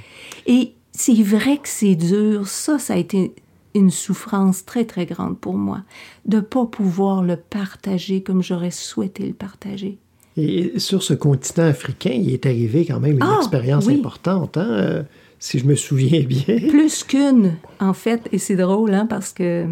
Et 0.46 0.72
c'est 0.92 1.14
vrai 1.22 1.56
que 1.58 1.68
c'est 1.68 1.96
dur. 1.96 2.46
Ça, 2.46 2.78
ça 2.78 2.94
a 2.94 2.96
été 2.96 3.34
une 3.74 3.90
souffrance 3.90 4.64
très, 4.64 4.84
très 4.84 5.04
grande 5.04 5.36
pour 5.38 5.54
moi, 5.54 5.82
de 6.26 6.38
pas 6.40 6.64
pouvoir 6.64 7.22
le 7.22 7.36
partager 7.36 8.22
comme 8.22 8.42
j'aurais 8.42 8.70
souhaité 8.70 9.26
le 9.26 9.34
partager. 9.34 9.98
Et 10.36 10.78
sur 10.78 11.02
ce 11.02 11.14
continent 11.14 11.66
africain, 11.66 12.12
il 12.12 12.32
est 12.32 12.46
arrivé 12.46 12.84
quand 12.86 13.00
même 13.00 13.16
une 13.16 13.22
Ah, 13.22 13.38
expérience 13.38 13.86
oui. 13.86 13.94
importante, 13.98 14.56
hein, 14.56 14.68
euh, 14.70 15.02
si 15.38 15.58
je 15.58 15.64
me 15.66 15.74
souviens 15.74 16.22
bien. 16.22 16.58
Plus 16.68 17.02
qu'une, 17.04 17.56
en 17.80 17.92
fait, 17.94 18.22
et 18.32 18.38
c'est 18.38 18.56
drôle, 18.56 18.94
hein, 18.94 19.06
parce 19.06 19.32
que 19.32 19.66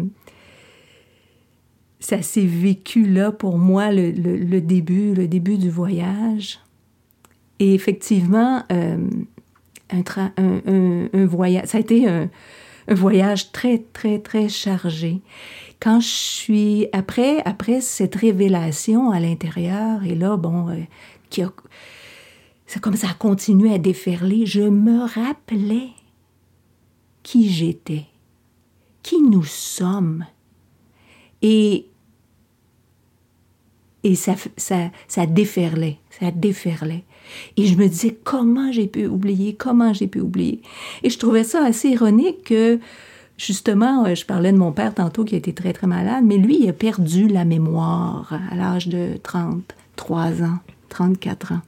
ça 2.03 2.21
s'est 2.21 2.45
vécu 2.45 3.05
là 3.07 3.31
pour 3.31 3.57
moi, 3.57 3.89
le, 3.93 4.11
le- 4.11 4.59
début, 4.59 5.13
le 5.13 5.25
début 5.25 5.57
du 5.57 5.69
voyage. 5.69 6.59
Et 7.59 7.73
effectivement, 7.73 8.63
euh, 8.73 8.97
un, 9.89 11.09
un- 11.13 11.25
voyage, 11.25 11.67
ça 11.67 11.77
a 11.77 11.81
été 11.81 12.09
un, 12.09 12.29
voyage 12.89 13.53
très, 13.53 13.77
très, 13.93 14.19
très 14.19 14.49
chargé. 14.49 15.21
Quand 15.79 16.01
je 16.01 16.07
suis, 16.07 16.87
après, 16.91 17.41
après 17.45 17.79
cette 17.79 18.15
révélation 18.15 19.11
à 19.11 19.21
l'intérieur, 19.21 20.03
et 20.03 20.15
là, 20.15 20.35
bon, 20.35 20.67
euh, 20.69 20.81
qui 21.29 21.41
a, 21.41 21.53
c'est 22.65 22.81
comme 22.81 22.97
ça 22.97 23.11
a 23.11 23.13
continué 23.13 23.73
à 23.73 23.77
déferler, 23.77 24.45
je 24.45 24.63
me 24.63 25.05
rappelais 25.05 25.87
qui 27.23 27.49
j'étais, 27.49 28.07
qui 29.03 29.21
nous 29.21 29.45
sommes. 29.45 30.25
Et, 31.41 31.87
et 34.03 34.15
ça, 34.15 34.35
ça, 34.57 34.89
ça 35.07 35.25
déferlait, 35.25 35.97
ça 36.09 36.31
déferlait. 36.31 37.03
Et 37.57 37.65
je 37.65 37.75
me 37.77 37.87
disais, 37.87 38.17
comment 38.23 38.71
j'ai 38.71 38.87
pu 38.87 39.07
oublier, 39.07 39.55
comment 39.55 39.93
j'ai 39.93 40.07
pu 40.07 40.19
oublier? 40.19 40.61
Et 41.03 41.09
je 41.09 41.17
trouvais 41.17 41.43
ça 41.43 41.63
assez 41.63 41.89
ironique 41.89 42.43
que, 42.43 42.79
justement, 43.37 44.05
euh, 44.05 44.15
je 44.15 44.25
parlais 44.25 44.51
de 44.51 44.57
mon 44.57 44.71
père 44.71 44.93
tantôt 44.93 45.23
qui 45.23 45.35
a 45.35 45.37
été 45.37 45.53
très, 45.53 45.73
très 45.73 45.87
malade, 45.87 46.23
mais 46.25 46.37
lui, 46.37 46.59
il 46.61 46.69
a 46.69 46.73
perdu 46.73 47.27
la 47.27 47.45
mémoire 47.45 48.37
à 48.51 48.55
l'âge 48.55 48.87
de 48.87 49.17
33 49.23 50.43
ans, 50.43 50.59
34 50.89 51.53
ans. 51.53 51.61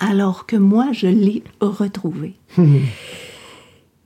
Alors 0.00 0.46
que 0.46 0.56
moi, 0.56 0.88
je 0.92 1.08
l'ai 1.08 1.42
retrouvé. 1.60 2.34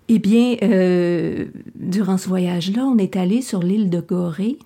Eh 0.09 0.19
bien, 0.19 0.57
euh, 0.63 1.47
durant 1.75 2.19
ce 2.19 2.29
voyage-là, 2.29 2.85
on 2.85 2.99
est 2.99 3.17
allé 3.17 3.41
sur 3.41 3.63
l'île 3.63 3.89
de 3.89 4.01
Gorée, 4.01 4.59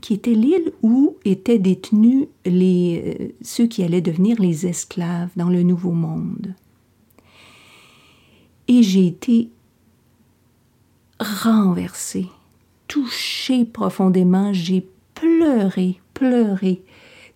qui 0.00 0.14
était 0.14 0.34
l'île 0.34 0.72
où 0.82 1.16
étaient 1.24 1.58
détenus 1.58 2.26
euh, 2.46 3.28
ceux 3.42 3.66
qui 3.66 3.82
allaient 3.82 4.00
devenir 4.00 4.40
les 4.40 4.66
esclaves 4.66 5.30
dans 5.36 5.48
le 5.48 5.62
Nouveau 5.62 5.92
Monde. 5.92 6.54
Et 8.68 8.82
j'ai 8.82 9.06
été 9.06 9.50
renversée, 11.18 12.26
touchée 12.88 13.64
profondément. 13.64 14.52
J'ai 14.52 14.88
pleuré, 15.14 16.00
pleuré, 16.14 16.82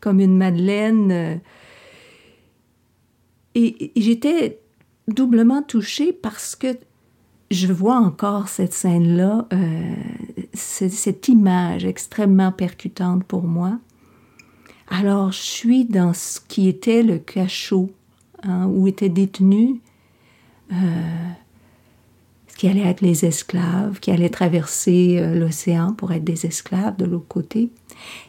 comme 0.01 0.21
une 0.21 0.37
Madeleine. 0.37 1.41
et, 3.55 3.93
j'étais 3.97 4.61
doublement 5.09 5.63
touchée 5.63 6.13
parce 6.13 6.57
que 6.57 6.69
je 7.51 7.73
vois 7.73 7.97
encore 7.97 8.49
cette 8.49 8.73
scène-là, 8.73 9.47
euh, 9.53 9.95
cette 10.55 11.29
image 11.29 11.85
extrêmement 11.85 12.53
percutante 12.53 13.25
pour 13.25 13.43
moi. 13.43 13.79
Alors, 14.89 15.33
je 15.33 15.41
suis 15.41 15.85
dans 15.85 16.13
ce 16.13 16.41
qui 16.41 16.69
était 16.69 17.03
le 17.03 17.19
cachot 17.19 17.91
hein, 18.43 18.67
où 18.67 18.87
étaient 18.87 19.09
détenus 19.09 19.77
euh, 20.73 20.75
ce 22.49 22.57
qui 22.57 22.69
allait 22.69 22.87
être 22.87 23.01
les 23.01 23.25
esclaves, 23.25 23.99
qui 23.99 24.11
allaient 24.11 24.31
traverser 24.31 25.19
euh, 25.19 25.35
l'océan 25.35 25.93
pour 25.93 26.13
être 26.13 26.25
des 26.25 26.47
esclaves 26.47 26.97
de 26.97 27.05
l'autre 27.05 27.27
côté. 27.29 27.71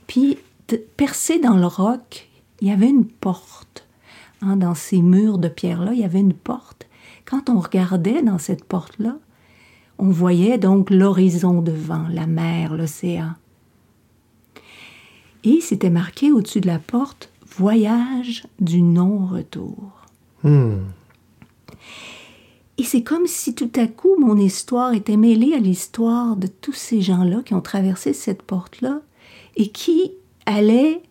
Puis, 0.08 0.38
percé 0.98 1.40
dans 1.40 1.58
le 1.58 1.68
roc, 1.68 2.28
il 2.62 2.70
y 2.70 2.72
avait 2.72 2.90
une 2.90 3.06
porte. 3.06 3.88
Hein, 4.42 4.58
dans 4.58 4.76
ces 4.76 5.02
murs 5.02 5.38
de 5.38 5.48
pierre-là, 5.48 5.94
il 5.94 6.00
y 6.00 6.04
avait 6.04 6.20
une 6.20 6.34
porte. 6.34 6.88
Quand 7.26 7.50
on 7.50 7.60
regardait 7.60 8.22
dans 8.22 8.38
cette 8.38 8.64
porte-là, 8.64 9.18
on 9.98 10.10
voyait 10.10 10.58
donc 10.58 10.90
l'horizon 10.90 11.62
devant, 11.62 12.08
la 12.10 12.28
mer, 12.28 12.76
l'océan. 12.76 13.34
Et 15.44 15.62
c'était 15.62 15.90
marqué 15.90 16.32
au-dessus 16.32 16.62
de 16.62 16.68
la 16.68 16.80
porte 16.80 17.32
Voyage 17.58 18.46
du 18.60 18.82
non-retour. 18.82 20.06
Hmm. 20.44 20.80
Et 22.78 22.84
c'est 22.84 23.04
comme 23.04 23.28
si 23.28 23.56
tout 23.56 23.72
à 23.76 23.88
coup 23.88 24.18
mon 24.20 24.36
histoire 24.36 24.94
était 24.94 25.16
mêlée 25.16 25.54
à 25.54 25.60
l'histoire 25.60 26.36
de 26.36 26.48
tous 26.48 26.74
ces 26.74 27.02
gens-là 27.02 27.42
qui 27.46 27.54
ont 27.54 27.62
traversé 27.62 28.12
cette 28.12 28.42
porte-là 28.42 29.02
et 29.56 29.70
qui 29.70 30.12
allaient, 30.46 31.02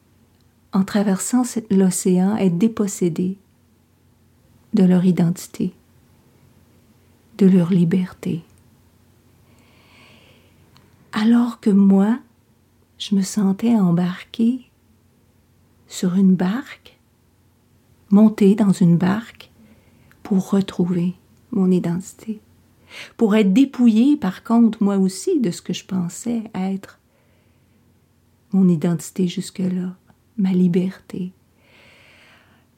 en 0.74 0.84
traversant 0.84 1.44
l'océan, 1.70 2.36
être 2.36 2.58
dépossédés 2.58 3.38
de 4.74 4.84
leur 4.84 5.06
identité, 5.06 5.72
de 7.38 7.46
leur 7.46 7.70
liberté. 7.70 8.42
Alors 11.16 11.60
que 11.60 11.70
moi, 11.70 12.18
je 12.98 13.14
me 13.14 13.22
sentais 13.22 13.76
embarquée 13.76 14.68
sur 15.86 16.16
une 16.16 16.34
barque, 16.34 16.98
montée 18.10 18.56
dans 18.56 18.72
une 18.72 18.96
barque 18.96 19.52
pour 20.24 20.50
retrouver 20.50 21.14
mon 21.52 21.70
identité, 21.70 22.40
pour 23.16 23.36
être 23.36 23.52
dépouillée 23.52 24.16
par 24.16 24.42
contre 24.42 24.82
moi 24.82 24.98
aussi 24.98 25.38
de 25.40 25.52
ce 25.52 25.62
que 25.62 25.72
je 25.72 25.84
pensais 25.84 26.42
être 26.52 26.98
mon 28.52 28.68
identité 28.68 29.28
jusque-là, 29.28 29.94
ma 30.36 30.50
liberté. 30.50 31.32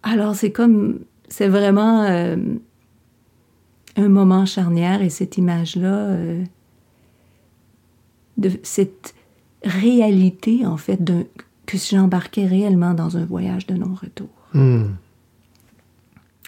Alors 0.02 0.34
c'est 0.34 0.52
comme, 0.52 1.00
c'est 1.28 1.48
vraiment 1.48 2.02
euh, 2.02 2.36
un 3.96 4.08
moment 4.08 4.44
charnière 4.44 5.00
et 5.00 5.10
cette 5.10 5.38
image-là, 5.38 5.96
euh, 6.08 6.44
de 8.36 8.50
cette 8.62 9.14
réalité 9.64 10.64
en 10.66 10.76
fait 10.76 11.00
que 11.66 11.76
j'embarquais 11.76 12.46
réellement 12.46 12.94
dans 12.94 13.16
un 13.16 13.24
voyage 13.24 13.66
de 13.66 13.74
non-retour. 13.74 14.28
Hmm. 14.54 14.94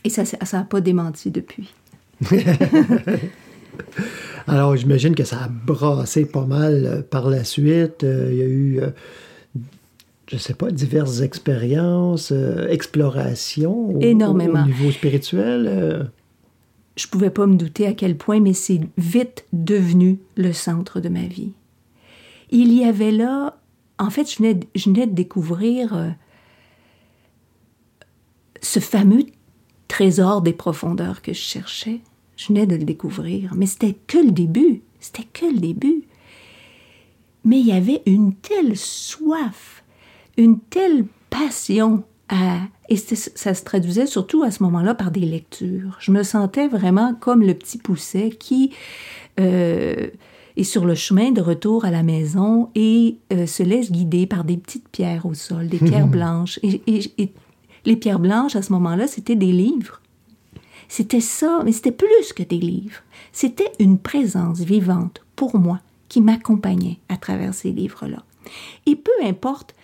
Et 0.05 0.11
ça 0.11 0.22
n'a 0.53 0.64
pas 0.64 0.80
démenti 0.80 1.30
depuis. 1.30 1.74
Alors, 4.47 4.76
j'imagine 4.76 5.14
que 5.14 5.24
ça 5.24 5.45
a 5.45 5.49
brassé 5.49 6.24
pas 6.24 6.47
mal 6.47 6.84
euh, 6.86 7.03
par 7.03 7.28
la 7.28 7.45
suite. 7.45 8.03
Euh, 8.05 8.28
il 8.32 8.39
y 8.39 8.43
a 8.43 8.47
eu, 8.47 8.80
euh, 8.80 8.91
je 10.26 10.36
sais 10.39 10.55
pas, 10.55 10.70
diverses 10.70 11.20
expériences, 11.20 12.32
euh, 12.32 12.66
explorations. 12.68 13.97
au- 13.97 14.01
Énormément. 14.01 14.62
Au, 14.62 14.66
niveau 14.66 14.91
spirituel. 14.91 16.11
je 16.97 17.07
pouvais 17.09 17.30
pas 17.30 17.47
me 17.47 17.57
douter 17.57 17.86
à 17.86 17.93
quel 17.93 18.16
point, 18.16 18.41
mais 18.41 18.55
c'est 18.55 18.80
vite 18.97 19.45
devenu 19.53 20.18
le 20.36 20.53
centre 20.53 21.01
de 21.01 21.09
ma 21.11 21.26
vie. 21.26 21.53
Il 22.51 22.72
y 22.72 22.84
avait 22.84 23.11
là, 23.11 23.59
en 23.99 24.11
fait, 24.11 24.30
je 24.30 24.38
venais, 24.38 24.55
de- 24.55 25.12
découvrir 25.12 25.94
euh, 25.94 26.11
ce 28.62 28.80
fameux 28.80 29.24
trésor 29.88 30.42
des 30.42 30.53
profondeurs 30.53 31.22
que 31.22 31.32
je 31.32 31.40
cherchais. 31.40 32.01
Je 32.36 32.49
venais 32.49 32.66
de 32.66 32.76
le 32.76 32.84
découvrir, 32.84 33.55
mais 33.55 33.66
c'était 33.66 33.96
que 34.07 34.18
le 34.18 34.30
début. 34.30 34.82
C'était 35.01 35.24
que 35.32 35.46
le 35.46 35.59
début. 35.59 36.05
Mais 37.44 37.59
il 37.61 37.66
y 37.66 37.72
avait 37.72 38.03
une 38.07 38.34
telle 38.34 38.76
soif, 38.76 39.84
une 40.36 40.61
telle 40.61 41.07
passion 41.30 42.05
à... 42.28 42.59
Et 42.90 42.96
ça 42.96 43.55
se 43.55 43.64
traduisait 43.64 44.07
surtout 44.07 44.42
à 44.42 44.51
ce 44.51 44.62
moment-là 44.62 44.94
par 44.94 45.11
des 45.11 45.20
lectures. 45.20 45.96
Je 46.01 46.11
me 46.11 46.22
sentais 46.22 46.68
vraiment 46.68 47.14
comme 47.14 47.42
le 47.42 47.55
petit 47.55 47.78
pousset 47.78 48.30
qui 48.30 48.72
euh, 49.38 50.09
est 50.61 50.64
sur 50.64 50.84
le 50.84 50.94
chemin 50.94 51.30
de 51.30 51.40
retour 51.40 51.84
à 51.84 51.90
la 51.90 52.02
maison 52.02 52.70
et 52.74 53.16
euh, 53.32 53.46
se 53.46 53.62
laisse 53.62 53.90
guider 53.92 54.26
par 54.26 54.44
des 54.44 54.56
petites 54.56 54.88
pierres 54.88 55.24
au 55.26 55.34
sol, 55.34 55.68
des 55.68 55.78
pierres 55.78 56.09
blanches. 56.18 56.59
Et, 56.62 56.80
et- 56.86 57.12
et 57.22 57.32
les 57.84 57.96
pierres 57.96 58.18
blanches, 58.18 58.56
à 58.56 58.62
ce 58.62 58.72
moment-là, 58.72 59.06
c'était 59.06 59.36
des 59.36 59.52
livres. 59.52 60.00
C'était 60.88 61.20
ça, 61.20 61.61
mais 61.64 61.72
c'était 61.72 61.92
plus 61.92 62.32
que 62.34 62.42
des 62.42 62.59
livres. 62.59 63.00
C'était 63.32 63.70
une 63.78 63.98
présence 63.98 64.61
vivante 64.61 65.22
pour 65.36 65.56
moi 65.59 65.80
qui 66.09 66.20
m'accompagnait 66.20 66.98
à 67.09 67.16
travers 67.16 67.54
ces 67.54 67.70
livres-là. 67.70 68.24
Et 68.86 68.96
peu 68.96 69.12
importe, 69.24 69.74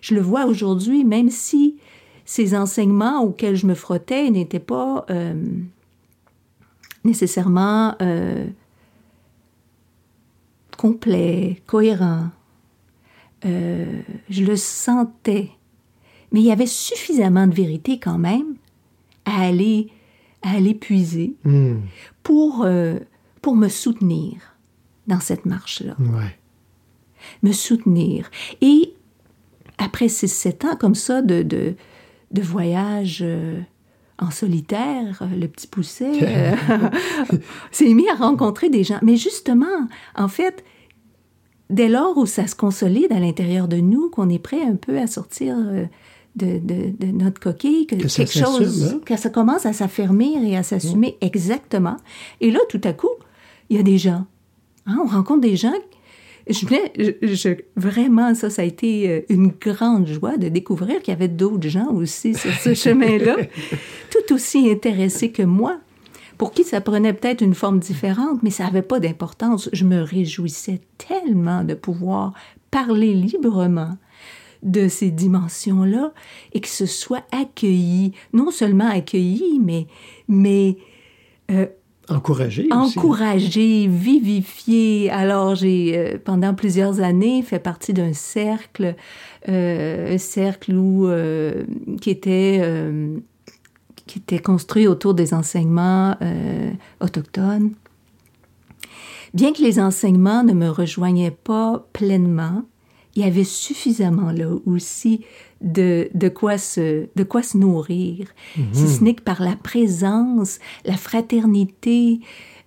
je 0.00 0.14
le 0.14 0.20
vois 0.20 0.46
aujourd'hui, 0.46 1.04
même 1.04 1.30
si 1.30 1.76
ces 2.24 2.56
enseignements 2.56 3.22
auxquels 3.22 3.56
je 3.56 3.66
me 3.66 3.74
frottais 3.74 4.30
n'étaient 4.30 4.58
pas 4.60 5.04
euh, 5.10 5.34
nécessairement 7.04 7.94
euh, 8.02 8.46
complets, 10.76 11.62
cohérents. 11.66 12.28
Euh, 13.44 14.00
je 14.30 14.44
le 14.44 14.56
sentais. 14.56 15.50
Mais 16.32 16.40
il 16.40 16.46
y 16.46 16.52
avait 16.52 16.66
suffisamment 16.66 17.46
de 17.46 17.54
vérité 17.54 17.98
quand 18.00 18.18
même 18.18 18.56
à 19.24 19.42
aller, 19.42 19.88
à 20.42 20.50
aller 20.56 20.74
puiser 20.74 21.34
Hmm. 21.44 21.80
pour, 22.22 22.62
euh, 22.64 22.98
pour 23.42 23.56
me 23.56 23.68
soutenir 23.68 24.56
dans 25.06 25.20
cette 25.20 25.46
marche-là. 25.46 25.94
Ouais. 26.00 26.36
Me 27.42 27.52
soutenir. 27.52 28.30
Et 28.60 28.94
après 29.78 30.08
ces 30.08 30.26
sept 30.26 30.64
ans 30.64 30.76
comme 30.76 30.94
ça 30.94 31.22
de, 31.22 31.42
de, 31.42 31.74
de 32.32 32.42
voyage 32.42 33.20
euh, 33.22 33.60
en 34.18 34.30
solitaire, 34.30 35.18
euh, 35.22 35.26
le 35.38 35.46
petit 35.48 35.66
pousset 35.66 36.10
euh, 36.22 36.54
s'est 37.70 37.92
mis 37.94 38.08
à 38.08 38.14
rencontrer 38.14 38.70
des 38.70 38.82
gens. 38.84 38.98
Mais 39.02 39.16
justement, 39.16 39.66
en 40.16 40.28
fait, 40.28 40.64
dès 41.70 41.88
lors 41.88 42.16
où 42.16 42.26
ça 42.26 42.46
se 42.46 42.54
consolide 42.54 43.12
à 43.12 43.20
l'intérieur 43.20 43.68
de 43.68 43.76
nous, 43.76 44.08
qu'on 44.10 44.28
est 44.28 44.38
prêt 44.38 44.62
un 44.62 44.76
peu 44.76 44.98
à 44.98 45.06
sortir 45.06 45.56
euh, 45.58 45.84
de, 46.36 46.58
de- 46.58 46.92
de 46.98 47.12
notre 47.12 47.40
coquille, 47.40 47.86
que, 47.86 47.96
quelque 47.96 48.32
chose, 48.58 48.94
hein? 48.94 49.00
que 49.04 49.16
ça 49.16 49.30
commence 49.30 49.66
à 49.66 49.72
s'affermir 49.72 50.42
et 50.44 50.56
à 50.56 50.62
s'assumer 50.62 51.16
exactement. 51.20 51.96
Et 52.40 52.50
là, 52.50 52.60
tout 52.68 52.80
à 52.84 52.92
coup, 52.92 53.08
il 53.70 53.76
y 53.76 53.80
a 53.80 53.82
des 53.82 53.98
gens. 53.98 54.26
Hein, 54.86 54.98
on 55.02 55.06
rencontre 55.08 55.40
des 55.40 55.56
gens. 55.56 55.72
Je 56.48 56.64
je- 57.22 57.34
je- 57.34 57.62
vraiment, 57.76 58.34
ça, 58.34 58.50
ça 58.50 58.62
a 58.62 58.64
été 58.64 59.10
euh, 59.10 59.20
une 59.28 59.48
grande 59.48 60.06
joie 60.06 60.36
de 60.36 60.48
découvrir 60.48 61.02
qu'il 61.02 61.12
y 61.12 61.16
avait 61.16 61.26
d'autres 61.28 61.68
gens 61.68 61.90
aussi 61.92 62.34
sur 62.34 62.52
ce 62.52 62.72
chemin-là, 62.84 63.36
tout 64.10 64.32
aussi 64.34 64.70
intéressés 64.70 65.32
que 65.32 65.42
moi, 65.42 65.78
pour 66.38 66.52
qui 66.52 66.62
ça 66.64 66.80
prenait 66.80 67.12
peut-être 67.14 67.40
une 67.42 67.54
forme 67.54 67.80
différente, 67.80 68.42
mais 68.42 68.50
ça 68.50 68.64
n'avait 68.64 68.82
pas 68.82 69.00
d'importance. 69.00 69.68
Je 69.72 69.84
me 69.84 70.00
réjouissais 70.02 70.80
tellement 70.98 71.64
de 71.64 71.74
pouvoir 71.74 72.32
parler 72.70 73.12
librement 73.14 73.96
de 74.62 74.86
ces 74.88 75.10
dimensions-là 75.10 76.12
et 76.52 76.60
que 76.60 76.68
ce 76.68 76.86
soit 76.86 77.24
accueilli, 77.32 78.12
non 78.32 78.50
seulement 78.50 78.88
accueilli, 78.88 79.60
mais, 79.62 79.86
mais 80.28 80.76
euh, 81.50 81.66
Encouragé 82.08 82.68
aussi. 82.70 82.98
encouragé, 82.98 83.88
vivifié. 83.88 85.10
Alors, 85.10 85.56
j'ai, 85.56 85.96
euh, 85.96 86.18
pendant 86.24 86.54
plusieurs 86.54 87.00
années, 87.00 87.42
fait 87.42 87.58
partie 87.58 87.92
d'un 87.92 88.12
cercle, 88.12 88.94
euh, 89.48 90.14
un 90.14 90.18
cercle 90.18 90.76
où, 90.76 91.08
euh, 91.08 91.64
qui 92.00 92.10
était, 92.10 92.62
qui 94.06 94.20
était 94.20 94.38
construit 94.38 94.86
autour 94.86 95.14
des 95.14 95.34
enseignements 95.34 96.16
autochtones. 97.00 97.72
Bien 99.34 99.52
que 99.52 99.62
les 99.62 99.80
enseignements 99.80 100.44
ne 100.44 100.52
me 100.52 100.68
rejoignaient 100.68 101.32
pas 101.32 101.86
pleinement, 101.92 102.62
il 103.16 103.22
y 103.22 103.24
avait 103.24 103.44
suffisamment 103.44 104.30
là 104.30 104.48
aussi 104.66 105.24
de, 105.60 106.08
de, 106.14 106.28
quoi, 106.28 106.58
se, 106.58 107.06
de 107.16 107.22
quoi 107.24 107.42
se 107.42 107.56
nourrir, 107.56 108.26
si 108.72 108.88
ce 108.88 109.02
n'est 109.02 109.14
que 109.14 109.22
par 109.22 109.42
la 109.42 109.56
présence, 109.56 110.58
la 110.84 110.96
fraternité, 110.96 112.20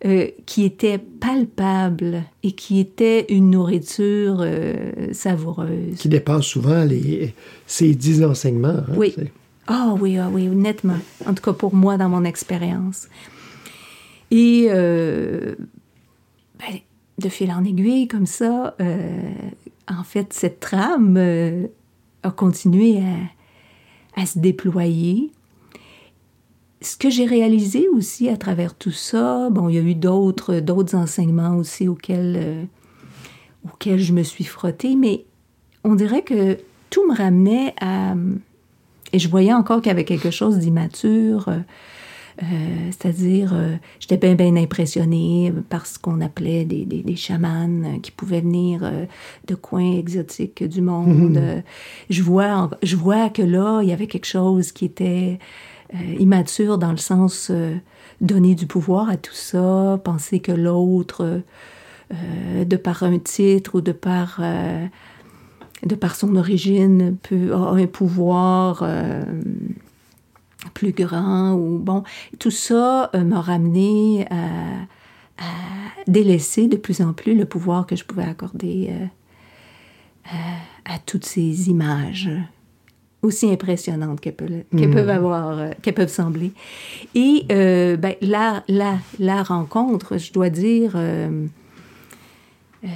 euh, 0.05 0.27
qui 0.45 0.63
était 0.63 0.97
palpable 0.97 2.23
et 2.41 2.53
qui 2.53 2.79
était 2.79 3.25
une 3.29 3.51
nourriture 3.51 4.37
euh, 4.39 5.11
savoureuse. 5.11 5.97
Qui 5.97 6.07
dépasse 6.07 6.45
souvent 6.45 6.85
les, 6.85 7.33
ces 7.67 7.93
dix 7.93 8.23
enseignements. 8.23 8.69
hein, 8.69 8.95
Oui. 8.95 9.13
Ah 9.67 9.93
oui, 9.99 10.17
ah 10.17 10.29
oui, 10.31 10.47
nettement. 10.47 10.97
En 11.27 11.33
tout 11.33 11.43
cas 11.43 11.53
pour 11.53 11.75
moi, 11.75 11.97
dans 11.97 12.07
mon 12.09 12.23
expérience. 12.23 13.07
Et 14.31 14.67
euh, 14.69 15.55
ben, 16.59 16.79
de 17.17 17.29
fil 17.29 17.51
en 17.51 17.63
aiguille, 17.65 18.07
comme 18.07 18.25
ça, 18.25 18.75
en 19.87 20.03
fait, 20.03 20.31
cette 20.33 20.59
trame 20.61 21.17
a 22.23 22.31
continué 22.31 23.01
à, 24.15 24.25
se 24.25 24.39
déployer. 24.39 25.31
Ce 26.81 26.97
que 26.97 27.09
j'ai 27.09 27.25
réalisé 27.25 27.87
aussi 27.89 28.29
à 28.29 28.37
travers 28.37 28.73
tout 28.73 28.91
ça, 28.91 29.49
bon, 29.49 29.69
il 29.69 29.75
y 29.75 29.77
a 29.77 29.81
eu 29.81 29.95
d'autres, 29.95 30.59
d'autres 30.59 30.95
enseignements 30.95 31.55
aussi 31.57 31.87
auxquels, 31.87 32.35
euh, 32.37 32.63
auxquels 33.65 33.99
je 33.99 34.13
me 34.13 34.23
suis 34.23 34.43
frottée, 34.43 34.95
mais 34.95 35.25
on 35.83 35.95
dirait 35.95 36.23
que 36.23 36.57
tout 36.89 37.07
me 37.07 37.15
ramenait 37.15 37.73
à... 37.81 38.15
Et 39.11 39.19
je 39.19 39.27
voyais 39.27 39.53
encore 39.53 39.81
qu'il 39.81 39.87
y 39.87 39.91
avait 39.91 40.05
quelque 40.05 40.31
chose 40.31 40.59
d'immature, 40.59 41.47
euh, 41.47 41.59
c'est-à-dire, 42.91 43.51
euh, 43.53 43.75
j'étais 43.99 44.17
bien, 44.17 44.35
bien 44.35 44.55
impressionnée 44.55 45.53
par 45.69 45.85
ce 45.85 45.99
qu'on 45.99 46.21
appelait 46.21 46.63
des, 46.63 46.85
des, 46.85 47.03
des 47.03 47.15
chamans 47.15 47.83
euh, 47.83 47.99
qui 48.01 48.11
pouvaient 48.11 48.41
venir 48.41 48.81
euh, 48.83 49.05
de 49.47 49.55
coins 49.55 49.97
exotiques 49.97 50.63
du 50.63 50.81
monde. 50.81 51.37
Euh, 51.37 51.61
je, 52.09 52.23
vois, 52.23 52.69
je 52.81 52.95
vois 52.95 53.29
que 53.29 53.41
là, 53.41 53.81
il 53.81 53.89
y 53.89 53.91
avait 53.91 54.07
quelque 54.07 54.27
chose 54.27 54.71
qui 54.71 54.85
était 54.85 55.39
euh, 55.93 56.15
immature 56.17 56.77
dans 56.77 56.91
le 56.91 56.97
sens 56.97 57.49
euh, 57.51 57.75
donner 58.21 58.55
du 58.55 58.67
pouvoir 58.67 59.09
à 59.09 59.17
tout 59.17 59.33
ça, 59.33 59.99
penser 60.03 60.39
que 60.39 60.53
l'autre, 60.53 61.41
euh, 62.13 62.65
de 62.65 62.77
par 62.77 63.03
un 63.03 63.19
titre 63.19 63.75
ou 63.75 63.81
de 63.81 63.91
par... 63.91 64.39
euh, 64.39 64.85
de 65.85 65.95
par 65.95 66.15
son 66.15 66.35
origine, 66.35 67.15
peut, 67.23 67.53
a 67.53 67.71
un 67.71 67.87
pouvoir 67.87 68.81
euh, 68.83 69.23
plus 70.73 70.91
grand. 70.91 71.53
Ou, 71.53 71.79
bon, 71.79 72.03
tout 72.39 72.51
ça 72.51 73.09
euh, 73.13 73.23
m'a 73.23 73.41
ramené 73.41 74.25
à, 74.29 74.45
à 75.37 75.51
délaisser 76.07 76.67
de 76.67 76.77
plus 76.77 77.01
en 77.01 77.13
plus 77.13 77.35
le 77.35 77.45
pouvoir 77.45 77.85
que 77.85 77.95
je 77.95 78.03
pouvais 78.03 78.23
accorder 78.23 78.89
euh, 78.91 79.05
à, 80.25 80.95
à 80.95 80.99
toutes 80.99 81.25
ces 81.25 81.69
images 81.69 82.29
aussi 83.21 83.51
impressionnantes 83.51 84.21
qu'elles 84.21 84.35
peuvent, 84.35 84.63
qu'elles 84.77 84.91
peuvent 84.91 85.09
avoir, 85.09 85.59
euh, 85.59 85.71
qu'elles 85.81 85.93
peuvent 85.93 86.07
sembler. 86.07 86.53
Et 87.15 87.45
euh, 87.51 87.97
ben, 87.97 88.15
la, 88.21 88.63
la, 88.69 88.97
la 89.19 89.43
rencontre, 89.43 90.17
je 90.17 90.31
dois 90.31 90.49
dire, 90.49 90.93
euh, 90.95 91.45
euh, 92.85 92.87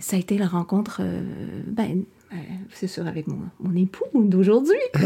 ça 0.00 0.16
a 0.16 0.18
été 0.18 0.36
la 0.36 0.48
rencontre, 0.48 1.00
euh, 1.00 1.22
ben, 1.66 2.02
euh, 2.32 2.36
c'est 2.72 2.86
sûr, 2.86 3.06
avec 3.06 3.26
mon, 3.28 3.38
mon 3.60 3.74
époux 3.76 4.04
d'aujourd'hui. 4.14 4.76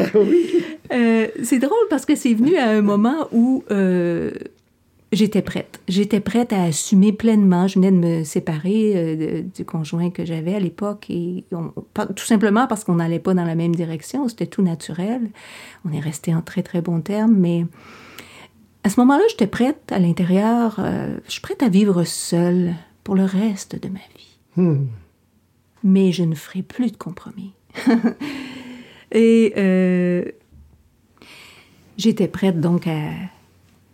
Euh, 0.90 1.26
c'est 1.42 1.58
drôle 1.58 1.76
parce 1.90 2.06
que 2.06 2.14
c'est 2.14 2.32
venu 2.32 2.56
à 2.56 2.70
un 2.70 2.80
moment 2.80 3.28
où 3.30 3.62
euh, 3.70 4.30
j'étais 5.12 5.42
prête. 5.42 5.80
J'étais 5.86 6.20
prête 6.20 6.50
à 6.50 6.62
assumer 6.62 7.12
pleinement. 7.12 7.68
Je 7.68 7.74
venais 7.78 7.90
de 7.92 7.96
me 7.98 8.24
séparer 8.24 9.16
de- 9.16 9.40
du 9.54 9.66
conjoint 9.66 10.08
que 10.08 10.24
j'avais 10.24 10.54
à 10.54 10.60
l'époque 10.60 11.04
et 11.10 11.44
on- 11.52 11.72
tout 12.14 12.24
simplement 12.24 12.66
parce 12.66 12.84
qu'on 12.84 12.94
n'allait 12.94 13.18
pas 13.18 13.34
dans 13.34 13.44
la 13.44 13.54
même 13.54 13.74
direction. 13.76 14.28
C'était 14.28 14.46
tout 14.46 14.62
naturel. 14.62 15.28
On 15.86 15.92
est 15.92 16.00
resté 16.00 16.34
en 16.34 16.40
très 16.40 16.62
très 16.62 16.80
bons 16.80 17.02
termes, 17.02 17.34
mais 17.36 17.66
à 18.82 18.88
ce 18.88 18.98
moment-là, 19.00 19.24
j'étais 19.28 19.46
prête 19.46 19.92
à 19.92 19.98
l'intérieur. 19.98 20.80
je 21.26 21.30
suis 21.30 21.42
prête 21.42 21.62
à 21.62 21.68
vivre 21.68 22.04
seule 22.04 22.72
pour 23.04 23.14
le 23.14 23.24
reste 23.26 23.78
de 23.78 23.88
ma 23.90 23.98
vie. 24.16 24.38
Hmm. 24.56 24.86
Mais 25.88 26.12
je 26.12 26.22
ne 26.22 26.34
ferai 26.34 26.62
plus 26.62 26.92
de 26.92 26.98
compromis. 26.98 27.52
et 29.12 29.54
euh, 29.56 30.22
j'étais 31.96 32.28
prête 32.28 32.60
donc 32.60 32.86
à 32.86 33.10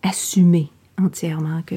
assumer 0.02 0.70
entièrement 1.00 1.62
que, 1.64 1.76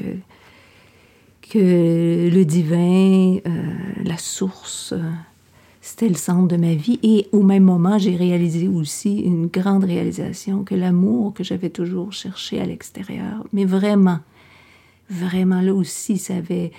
que 1.48 2.28
le 2.28 2.44
divin, 2.44 3.38
euh, 3.46 3.74
la 4.02 4.18
source, 4.18 4.92
euh, 4.92 5.10
c'était 5.80 6.08
le 6.08 6.16
centre 6.16 6.48
de 6.48 6.56
ma 6.56 6.74
vie. 6.74 6.98
Et 7.04 7.28
au 7.30 7.44
même 7.44 7.62
moment, 7.62 7.96
j'ai 7.96 8.16
réalisé 8.16 8.66
aussi 8.66 9.20
une 9.20 9.46
grande 9.46 9.84
réalisation 9.84 10.64
que 10.64 10.74
l'amour 10.74 11.32
que 11.32 11.44
j'avais 11.44 11.70
toujours 11.70 12.12
cherché 12.12 12.60
à 12.60 12.66
l'extérieur, 12.66 13.46
mais 13.52 13.64
vraiment, 13.64 14.18
vraiment 15.10 15.60
là 15.60 15.74
aussi, 15.74 16.18
ça 16.18 16.34
avait, 16.34 16.72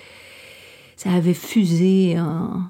ça 0.96 1.10
avait 1.10 1.32
fusé 1.32 2.20
en... 2.20 2.64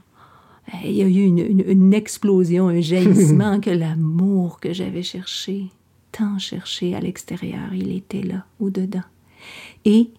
Il 0.85 0.93
y 0.93 1.03
a 1.03 1.07
eu 1.07 1.25
une, 1.25 1.39
une- 1.39 1.65
une 1.67 1.95
explosion, 1.95 2.69
un 2.69 2.81
jaillissement 2.81 3.61
que 3.65 3.71
l'amour 3.71 4.61
que 4.61 4.73
j'avais 4.73 5.03
cherché, 5.03 5.67
tant 6.13 6.39
cherché 6.39 6.95
à 6.95 7.01
l'extérieur, 7.01 7.73
il 7.75 7.91
était 7.97 8.23
là, 8.23 8.45
au-dedans. 8.61 9.03
Et, 9.85 10.11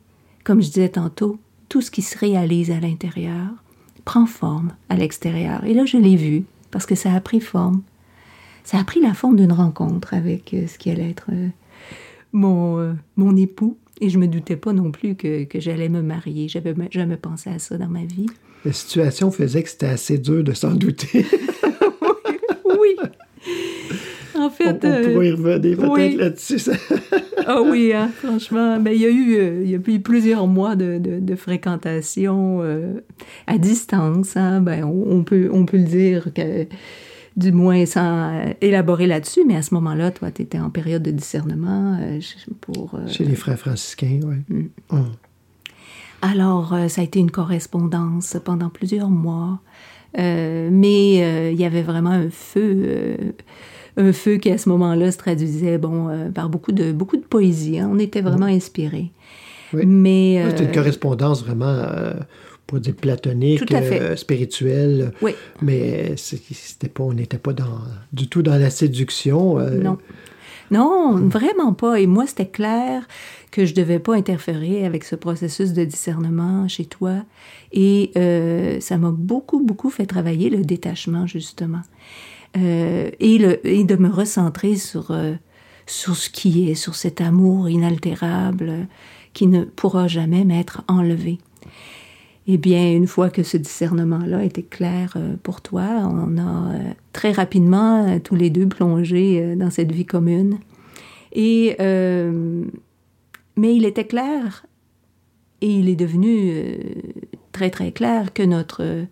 comme 0.43 0.61
je 0.61 0.67
disais 0.67 0.89
tantôt, 0.89 1.39
tout 1.69 1.81
ce 1.81 1.91
qui 1.91 2.01
se 2.01 2.17
réalise 2.17 2.71
à 2.71 2.79
l'intérieur 2.79 3.47
prend 4.03 4.25
forme 4.25 4.73
à 4.89 4.95
l'extérieur. 4.97 5.63
Et 5.63 5.73
là, 5.73 5.85
je 5.85 5.97
l'ai 5.97 6.15
vu, 6.17 6.43
parce 6.71 6.85
que 6.85 6.95
ça 6.95 7.13
a 7.13 7.21
pris 7.21 7.39
forme. 7.39 7.81
Ça 8.63 8.77
a 8.79 8.83
pris 8.83 8.99
la 9.01 9.13
forme 9.13 9.37
d'une 9.37 9.51
rencontre 9.53 10.13
avec 10.13 10.53
euh, 10.53 10.67
ce 10.67 10.77
qui 10.77 10.91
allait 10.91 11.09
être 11.09 11.27
euh, 11.31 11.47
mon, 12.33 12.77
euh, 12.79 12.93
mon 13.15 13.35
époux. 13.37 13.77
Et 14.01 14.09
je 14.09 14.17
me 14.17 14.27
doutais 14.27 14.55
pas 14.57 14.73
non 14.73 14.91
plus 14.91 15.15
que, 15.15 15.43
que 15.45 15.59
j'allais 15.59 15.89
me 15.89 16.01
marier. 16.01 16.47
J'avais 16.47 16.73
jamais 16.91 17.17
pensé 17.17 17.49
à 17.51 17.59
ça 17.59 17.77
dans 17.77 17.87
ma 17.87 18.03
vie. 18.03 18.25
La 18.65 18.73
situation 18.73 19.31
faisait 19.31 19.63
que 19.63 19.69
c'était 19.69 19.87
assez 19.87 20.17
dur 20.17 20.43
de 20.43 20.53
s'en 20.53 20.71
douter. 20.73 21.25
Oui. 22.65 22.95
En 24.35 24.45
on, 24.45 24.49
fait, 24.49 24.79
on 24.83 24.87
euh, 24.87 25.11
pourrait 25.13 25.27
y 25.27 25.31
revenir 25.31 25.77
peut-être 25.77 25.91
oui. 25.91 26.15
là-dessus. 26.15 26.59
ah 27.45 27.61
oui, 27.61 27.91
hein, 27.93 28.09
franchement, 28.23 28.79
ben, 28.79 28.91
il 28.93 29.01
y 29.01 29.05
a 29.05 29.09
eu, 29.09 29.35
euh, 29.35 29.61
il 29.63 29.69
y 29.69 29.75
a 29.75 29.79
eu 29.85 29.99
plusieurs 29.99 30.47
mois 30.47 30.75
de, 30.75 30.97
de- 30.97 31.19
de 31.19 31.35
fréquentation 31.35 32.59
euh, 32.63 32.93
à 33.45 33.57
distance. 33.57 34.35
hein. 34.37 34.61
ben, 34.61 34.83
on, 34.85 35.17
on 35.17 35.23
peut, 35.23 35.49
on 35.51 35.65
peut 35.65 35.77
le 35.77 35.83
dire 35.83 36.29
que, 36.33 36.65
du 37.35 37.51
moins 37.51 37.85
sans 37.85 38.33
euh, 38.39 38.45
élaborer 38.61 39.05
là-dessus, 39.05 39.41
mais 39.45 39.55
à 39.57 39.61
ce 39.61 39.73
moment-là, 39.75 40.11
toi, 40.11 40.31
tu 40.31 40.41
étais 40.43 40.59
en 40.59 40.69
période 40.69 41.03
de 41.03 41.11
discernement 41.11 41.97
euh, 42.01 42.19
pour. 42.61 42.95
euh, 42.95 43.07
Chez 43.07 43.25
les 43.25 43.35
frères 43.35 43.59
franciscains, 43.59 44.19
oui. 44.23 44.37
Mm. 44.89 44.97
Alors, 46.21 46.73
euh, 46.73 46.87
ça 46.87 47.01
a 47.01 47.03
été 47.03 47.19
une 47.19 47.31
correspondance 47.31 48.37
pendant 48.43 48.69
plusieurs 48.69 49.09
mois. 49.09 49.59
Euh, 50.19 50.69
mais 50.71 51.23
euh, 51.23 51.51
il 51.51 51.59
y 51.59 51.63
avait 51.65 51.81
vraiment 51.83 52.09
un 52.11 52.29
feu, 52.29 52.81
euh, 52.85 53.15
un 53.97 54.11
feu 54.11 54.37
qui 54.37 54.51
à 54.51 54.57
ce 54.57 54.67
moment-là 54.69 55.09
se 55.11 55.17
traduisait 55.17 55.77
bon, 55.77 56.29
par 56.33 56.49
beaucoup 56.49 56.73
de, 56.73 56.91
beaucoup 56.91 57.15
de 57.17 57.23
poésie. 57.23 57.79
hein. 57.79 57.89
On 57.91 57.97
était 57.97 58.21
vraiment 58.21 58.45
inspirés. 58.47 59.11
Oui. 59.73 59.83
Mais, 59.85 60.41
Ouais, 60.43 60.49
C'était 60.51 60.65
une 60.65 60.71
correspondance 60.73 61.45
vraiment, 61.45 61.81
pour 62.67 62.79
dire 62.81 62.93
platonique, 62.93 63.63
spirituelle. 64.17 65.13
oui, 65.21 65.33
Mais 65.61 66.15
c'était 66.17 66.89
pas, 66.89 67.03
on 67.03 67.13
n'était 67.13 67.37
pas 67.37 67.53
dans, 67.53 67.79
du 68.11 68.27
tout 68.27 68.41
dans 68.41 68.57
la 68.57 68.69
séduction. 68.69 69.59
non. 69.59 69.97
Non, 70.71 71.15
vraiment 71.27 71.73
pas. 71.73 71.99
Et 71.99 72.07
moi, 72.07 72.25
c'était 72.27 72.47
clair 72.47 73.05
que 73.51 73.65
je 73.65 73.73
devais 73.75 73.99
pas 73.99 74.15
interférer 74.15 74.85
avec 74.85 75.03
ce 75.03 75.15
processus 75.15 75.73
de 75.73 75.83
discernement 75.83 76.67
chez 76.67 76.85
toi. 76.85 77.23
Et 77.73 78.11
euh, 78.15 78.79
ça 78.79 78.97
m'a 78.97 79.11
beaucoup, 79.11 79.61
beaucoup 79.61 79.89
fait 79.89 80.05
travailler 80.05 80.49
le 80.49 80.63
détachement, 80.63 81.27
justement. 81.27 81.81
Euh, 82.57 83.11
et, 83.19 83.37
le, 83.37 83.65
et 83.67 83.83
de 83.83 83.95
me 83.95 84.09
recentrer 84.09 84.75
sur, 84.75 85.11
euh, 85.11 85.33
sur 85.85 86.15
ce 86.15 86.29
qui 86.29 86.69
est, 86.69 86.75
sur 86.75 86.95
cet 86.95 87.21
amour 87.21 87.69
inaltérable 87.69 88.87
qui 89.33 89.47
ne 89.47 89.63
pourra 89.63 90.07
jamais 90.07 90.43
m'être 90.43 90.83
enlevé. 90.87 91.37
Eh 92.47 92.57
bien, 92.57 92.91
une 92.91 93.07
fois 93.07 93.29
que 93.29 93.43
ce 93.43 93.55
discernement-là 93.55 94.43
était 94.43 94.63
clair 94.63 95.13
euh, 95.15 95.35
pour 95.43 95.61
toi, 95.61 95.83
on 96.09 96.37
a 96.37 96.73
euh, 96.73 96.91
très 97.13 97.31
rapidement 97.31 98.07
euh, 98.07 98.19
tous 98.19 98.35
les 98.35 98.49
deux 98.49 98.67
plongé 98.67 99.55
dans 99.55 99.69
cette 99.69 99.91
vie 99.91 100.05
commune. 100.05 100.57
Et 101.33 101.75
euh, 101.79 102.63
mais 103.61 103.75
il 103.75 103.85
était 103.85 104.07
clair 104.07 104.65
et 105.61 105.71
il 105.79 105.87
est 105.87 105.95
devenu 105.95 106.51
euh, 106.51 106.77
très 107.51 107.69
très 107.69 107.91
clair 107.91 108.33
que 108.33 108.43
notre 108.43 109.05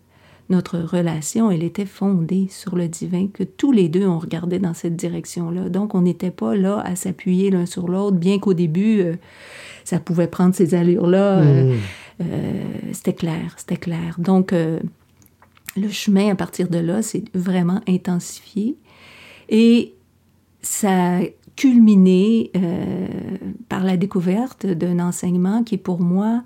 notre 0.48 0.78
relation, 0.80 1.52
elle 1.52 1.62
était 1.62 1.86
fondée 1.86 2.48
sur 2.50 2.74
le 2.74 2.88
divin, 2.88 3.28
que 3.32 3.44
tous 3.44 3.70
les 3.70 3.88
deux 3.88 4.04
on 4.04 4.18
regardait 4.18 4.58
dans 4.58 4.74
cette 4.74 4.96
direction-là. 4.96 5.68
Donc 5.68 5.94
on 5.94 6.02
n'était 6.02 6.32
pas 6.32 6.56
là 6.56 6.80
à 6.80 6.96
s'appuyer 6.96 7.52
l'un 7.52 7.66
sur 7.66 7.86
l'autre, 7.86 8.16
bien 8.16 8.40
qu'au 8.40 8.52
début 8.52 9.00
euh, 9.00 9.14
ça 9.84 10.00
pouvait 10.00 10.26
prendre 10.26 10.54
ces 10.54 10.74
allures-là. 10.74 11.38
euh, 11.40 11.72
Mm. 11.72 11.78
euh, 12.22 12.62
c'était 12.92 13.14
clair, 13.14 13.54
c'était 13.56 13.76
clair. 13.76 14.16
Donc, 14.18 14.52
le 14.52 15.88
chemin 15.88 16.32
à 16.32 16.34
partir 16.34 16.68
de 16.68 16.78
là 16.78 17.00
s'est 17.00 17.24
vraiment 17.32 17.80
intensifié 17.86 18.76
et 19.48 19.94
ça 20.62 21.20
culminé 21.60 22.50
euh, 22.56 23.06
par 23.68 23.84
la 23.84 23.98
découverte 23.98 24.64
d'un 24.64 24.98
enseignement 24.98 25.62
qui, 25.62 25.76
pour 25.76 26.00
moi, 26.00 26.42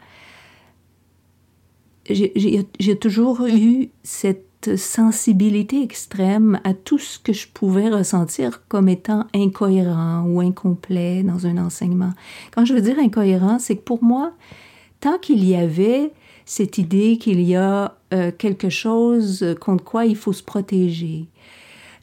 j'ai- 2.11 2.99
toujours 3.01 3.47
eu 3.47 3.91
cette 4.03 4.77
sensibilité 4.77 5.83
extrême 5.83 6.59
à 6.65 6.75
tout 6.75 6.99
ce 6.99 7.21
que 7.21 7.33
je 7.33 7.47
pouvais 7.47 7.89
ressentir 7.91 8.67
comme 8.67 8.89
étant 8.89 9.27
incohérent 9.35 10.25
ou 10.27 10.41
incomplet 10.41 11.23
dans 11.23 11.47
un 11.47 11.59
enseignement. 11.59 12.13
Quand 12.53 12.65
je 12.65 12.75
veux 12.75 12.81
dire 12.81 12.99
incohérent, 12.99 13.61
c'est 13.61 13.77
que 13.77 13.83
pour 13.85 14.03
moi, 14.03 14.33
tant 14.99 15.19
qu'il 15.19 15.45
y 15.45 15.55
avait 15.55 16.11
cette 16.45 16.77
idée 16.79 17.19
qu'il 17.19 17.41
y 17.41 17.55
a 17.55 17.97
euh, 18.13 18.33
quelque 18.37 18.69
chose 18.69 19.55
contre 19.61 19.85
quoi 19.85 20.07
il 20.07 20.17
faut 20.17 20.33
se 20.33 20.43
protéger, 20.43 21.27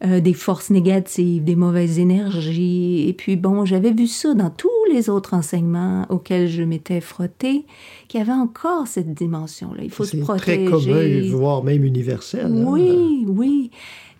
euh, 0.03 0.19
des 0.19 0.33
forces 0.33 0.69
négatives, 0.71 1.43
des 1.43 1.55
mauvaises 1.55 1.99
énergies. 1.99 3.07
Et 3.07 3.13
puis 3.13 3.35
bon, 3.35 3.65
j'avais 3.65 3.91
vu 3.91 4.07
ça 4.07 4.33
dans 4.33 4.49
tous 4.49 4.69
les 4.91 5.09
autres 5.09 5.33
enseignements 5.35 6.05
auxquels 6.09 6.47
je 6.49 6.63
m'étais 6.63 7.01
frottée, 7.01 7.65
qu'il 8.07 8.19
y 8.19 8.23
avait 8.23 8.31
encore 8.31 8.87
cette 8.87 9.13
dimension-là. 9.13 9.83
Il 9.83 9.91
faut 9.91 10.03
se 10.03 10.17
C'est 10.17 10.23
protéger. 10.23 10.65
très 10.65 10.71
commun, 10.71 11.35
voire 11.37 11.63
même 11.63 11.83
universel. 11.83 12.45
hein. 12.47 12.63
Oui, 12.65 13.25
oui. 13.27 13.71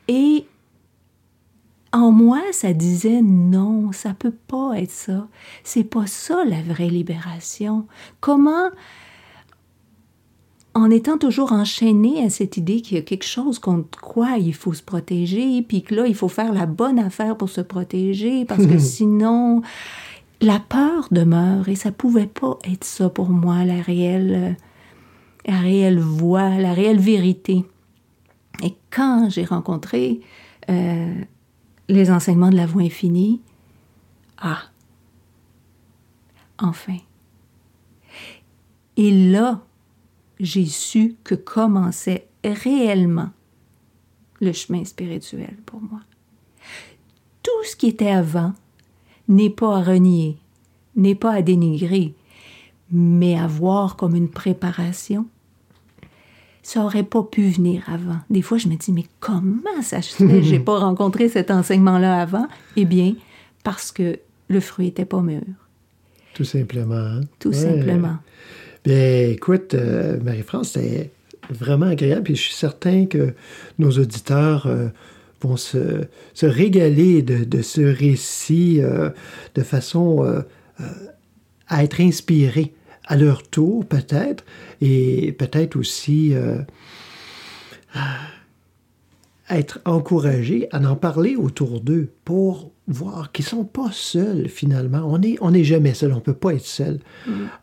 Et 0.08 0.46
en 1.94 2.12
moi, 2.12 2.40
ça 2.52 2.72
disait 2.74 3.22
non, 3.22 3.92
ça 3.92 4.14
peut 4.14 4.34
pas 4.48 4.74
être 4.78 4.92
ça. 4.92 5.28
C'est 5.64 5.84
pas 5.84 6.06
ça 6.08 6.44
la 6.46 6.62
vraie 6.62 6.88
libération. 6.88 7.86
Comment, 8.22 8.70
en 10.74 10.90
étant 10.90 11.18
toujours 11.18 11.52
enchaîné 11.52 12.24
à 12.24 12.30
cette 12.30 12.56
idée 12.56 12.82
qu'il 12.82 12.96
y 12.96 13.00
a 13.00 13.04
quelque 13.04 13.26
chose 13.26 13.60
contre 13.60 14.00
quoi 14.00 14.38
il 14.38 14.54
faut 14.54 14.74
se 14.74 14.84
protéger, 14.84 15.62
puis 15.62 15.84
que 15.84 15.96
là, 15.96 16.08
il 16.08 16.16
faut 16.16 16.30
faire 16.30 16.54
la 16.54 16.66
bonne 16.66 16.98
affaire 16.98 17.36
pour 17.36 17.50
se 17.50 17.62
protéger, 17.62 18.46
parce 18.46 18.66
que 18.66 18.78
sinon, 18.80 19.62
la 20.40 20.60
peur 20.60 21.08
demeure 21.12 21.68
et 21.68 21.76
ça 21.76 21.92
pouvait 21.92 22.28
pas 22.28 22.58
être 22.64 22.86
ça 22.86 23.10
pour 23.10 23.30
moi, 23.30 23.66
la 23.66 23.82
réelle, 23.82 24.56
la 25.46 25.60
réelle 25.60 26.00
voie, 26.00 26.58
la 26.58 26.74
réelle 26.74 27.00
vérité. 27.00 27.66
Et 28.64 28.76
quand 28.92 29.30
j'ai 29.30 29.44
rencontré 29.44 30.22
euh, 30.70 31.14
les 31.90 32.12
enseignements 32.12 32.50
de 32.50 32.56
la 32.56 32.66
voie 32.66 32.84
infinie, 32.84 33.42
ah, 34.38 34.64
enfin. 36.60 36.98
Et 38.96 39.12
là, 39.32 39.62
j'ai 40.42 40.66
su 40.66 41.16
que 41.24 41.36
commençait 41.36 42.28
réellement 42.44 43.30
le 44.42 44.52
chemin 44.54 44.84
spirituel 44.84 45.56
pour 45.66 45.82
moi. 45.82 46.00
Tout 47.44 47.64
ce 47.64 47.76
qui 47.76 47.88
était 47.88 48.10
avant 48.10 48.54
n'est 49.28 49.50
pas 49.50 49.78
à 49.78 49.82
renier, 49.84 50.38
n'est 50.96 51.16
pas 51.16 51.34
à 51.34 51.42
dénigrer, 51.42 52.14
mais 52.92 53.38
à 53.38 53.48
voir 53.48 53.96
comme 53.96 54.16
une 54.16 54.30
préparation 54.30 55.26
ça 56.64 56.86
aurait 56.86 57.04
pas 57.04 57.24
pu 57.24 57.50
venir 57.50 57.82
avant. 57.88 58.20
Des 58.30 58.44
fois, 58.44 58.60
je 58.60 58.68
me 58.68 58.76
dis, 58.76 58.92
mais 58.94 59.06
comment 59.20 59.82
ça 59.82 60.04
se 60.04 60.14
fait? 60.16 60.44
J'ai 60.50 60.60
pas 60.60 60.78
rencontré 60.78 61.28
cet 61.28 61.50
enseignement-là 61.50 62.22
avant. 62.22 62.48
Eh 62.76 62.86
bien, 62.86 63.16
parce 63.64 63.92
que 63.92 64.20
le 64.48 64.60
fruit 64.60 64.88
était 64.90 65.06
pas 65.06 65.22
mûr. 65.22 65.42
Tout 66.36 66.44
simplement. 66.44 66.94
hein? 66.94 67.22
Tout 67.40 67.50
Ouais. 67.50 67.56
simplement. 67.56 68.18
Bien, 68.84 69.28
écoute, 69.28 69.76
euh, 69.76 70.20
Marie-France, 70.24 70.72
c'était 70.72 71.12
vraiment 71.52 71.86
agréable. 71.86 72.24
Puis 72.24 72.36
je 72.36 72.42
suis 72.42 72.54
certain 72.54 73.06
que 73.06 73.36
nos 73.78 73.92
auditeurs 73.92 74.66
euh, 74.66 74.88
vont 75.42 75.56
se, 75.56 76.08
régaler 76.42 77.22
de, 77.22 77.62
ce 77.62 77.82
récit 77.82 78.80
euh, 78.82 79.12
de 79.54 79.62
façon 79.62 80.44
à 81.68 81.84
être 81.84 82.02
inspirés 82.02 82.74
à 83.06 83.18
leur 83.18 83.44
tour, 83.44 83.86
peut-être, 83.86 84.44
et 84.82 85.32
peut-être 85.34 85.76
aussi 85.76 86.34
à 87.94 89.58
être 89.58 89.80
encouragés 89.86 90.68
à 90.72 90.80
en 90.80 90.96
parler 90.96 91.36
autour 91.36 91.82
d'eux 91.82 92.12
pour 92.26 92.71
voir 92.88 93.32
qu'ils 93.32 93.46
sont 93.46 93.64
pas 93.64 93.90
seuls 93.92 94.48
finalement. 94.50 95.04
On 95.06 95.18
n'est 95.20 95.38
on 95.42 95.54
est 95.54 95.64
jamais 95.64 95.94
seul, 95.94 96.14
on 96.14 96.20
peut 96.20 96.34
pas 96.34 96.54
être 96.54 96.66
seul. 96.66 97.00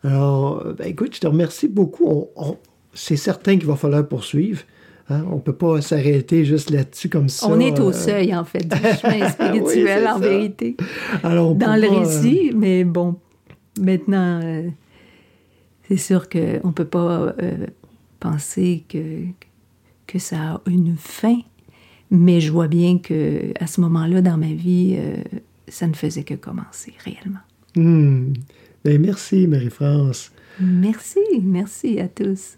Alors, 0.03 0.63
ben, 0.77 0.87
écoute, 0.87 1.15
je 1.15 1.19
te 1.19 1.27
remercie 1.27 1.67
beaucoup. 1.67 2.07
On- 2.07 2.29
on- 2.35 2.57
c'est 2.93 3.17
certain 3.17 3.57
qu'il 3.57 3.67
va 3.67 3.75
falloir 3.75 4.07
poursuivre. 4.07 4.61
hein. 5.09 5.23
On 5.31 5.39
peut 5.39 5.53
pas 5.53 5.81
s'arrêter 5.81 6.43
juste 6.45 6.69
là-dessus 6.71 7.09
comme 7.09 7.29
ça. 7.29 7.47
On 7.47 7.59
est 7.59 7.79
au 7.79 7.89
euh, 7.89 7.93
seuil, 7.93 8.35
en 8.35 8.43
fait, 8.45 8.67
du 8.67 8.75
chemin 8.77 9.29
spirituel, 9.29 10.07
en 10.07 10.19
vérité. 10.19 10.75
Alors, 11.23 11.53
Dans 11.55 11.75
le 11.75 11.87
pourra, 11.87 12.01
euh, 12.01 12.05
récit, 12.05 12.51
mais 12.55 12.83
bon, 12.83 13.15
maintenant, 13.79 14.39
euh, 14.43 14.67
c'est 15.87 15.97
sûr 15.97 16.29
qu'on 16.29 16.67
ne 16.67 16.73
peut 16.73 16.85
pas 16.85 17.33
penser 18.19 18.83
que, 18.89 19.23
que 20.07 20.19
ça 20.19 20.37
a 20.37 20.61
une 20.67 20.95
fin, 20.97 21.37
mais 22.11 22.41
je 22.41 22.51
vois 22.51 22.67
bien 22.67 22.97
que 22.97 23.53
à 23.59 23.67
ce 23.67 23.81
moment-là, 23.81 24.21
dans 24.21 24.37
ma 24.37 24.53
vie, 24.53 24.95
euh, 24.97 25.17
ça 25.67 25.87
ne 25.87 25.93
faisait 25.93 26.23
que 26.23 26.33
commencer 26.33 26.93
réellement. 27.03 27.39
hmm. 27.75 28.33
Ben, 28.85 29.01
merci, 29.01 29.45
Marie-France. 29.45 30.31
Merci, 30.59 31.19
merci 31.41 31.99
à 31.99 32.07
tous. 32.07 32.57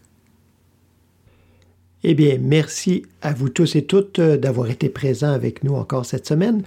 Eh 2.04 2.16
bien, 2.16 2.38
merci 2.40 3.06
à 3.22 3.34
vous 3.34 3.50
tous 3.50 3.76
et 3.76 3.86
toutes 3.86 4.20
euh, 4.20 4.38
d'avoir 4.38 4.70
été 4.70 4.90
présents 4.90 5.34
avec 5.34 5.64
nous 5.64 5.76
encore 5.76 6.06
cette 6.06 6.28
semaine. 6.28 6.64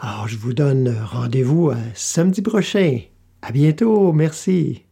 Alors, 0.00 0.28
je 0.28 0.36
vous 0.36 0.54
donne 0.54 0.96
rendez-vous 1.04 1.70
à 1.70 1.76
samedi 1.94 2.40
prochain. 2.40 3.00
À 3.42 3.52
bientôt. 3.52 4.12
Merci. 4.12 4.82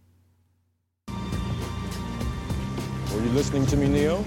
Were 3.15 3.25
you 3.25 3.33
listening 3.35 3.67
to 3.67 3.77
me, 3.77 3.89
Neo? 3.89 4.25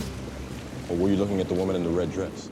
Or 0.89 0.97
were 0.97 1.09
you 1.09 1.17
looking 1.17 1.39
at 1.39 1.47
the 1.47 1.55
woman 1.55 1.75
in 1.75 1.83
the 1.83 1.95
red 1.95 2.11
dress? 2.11 2.49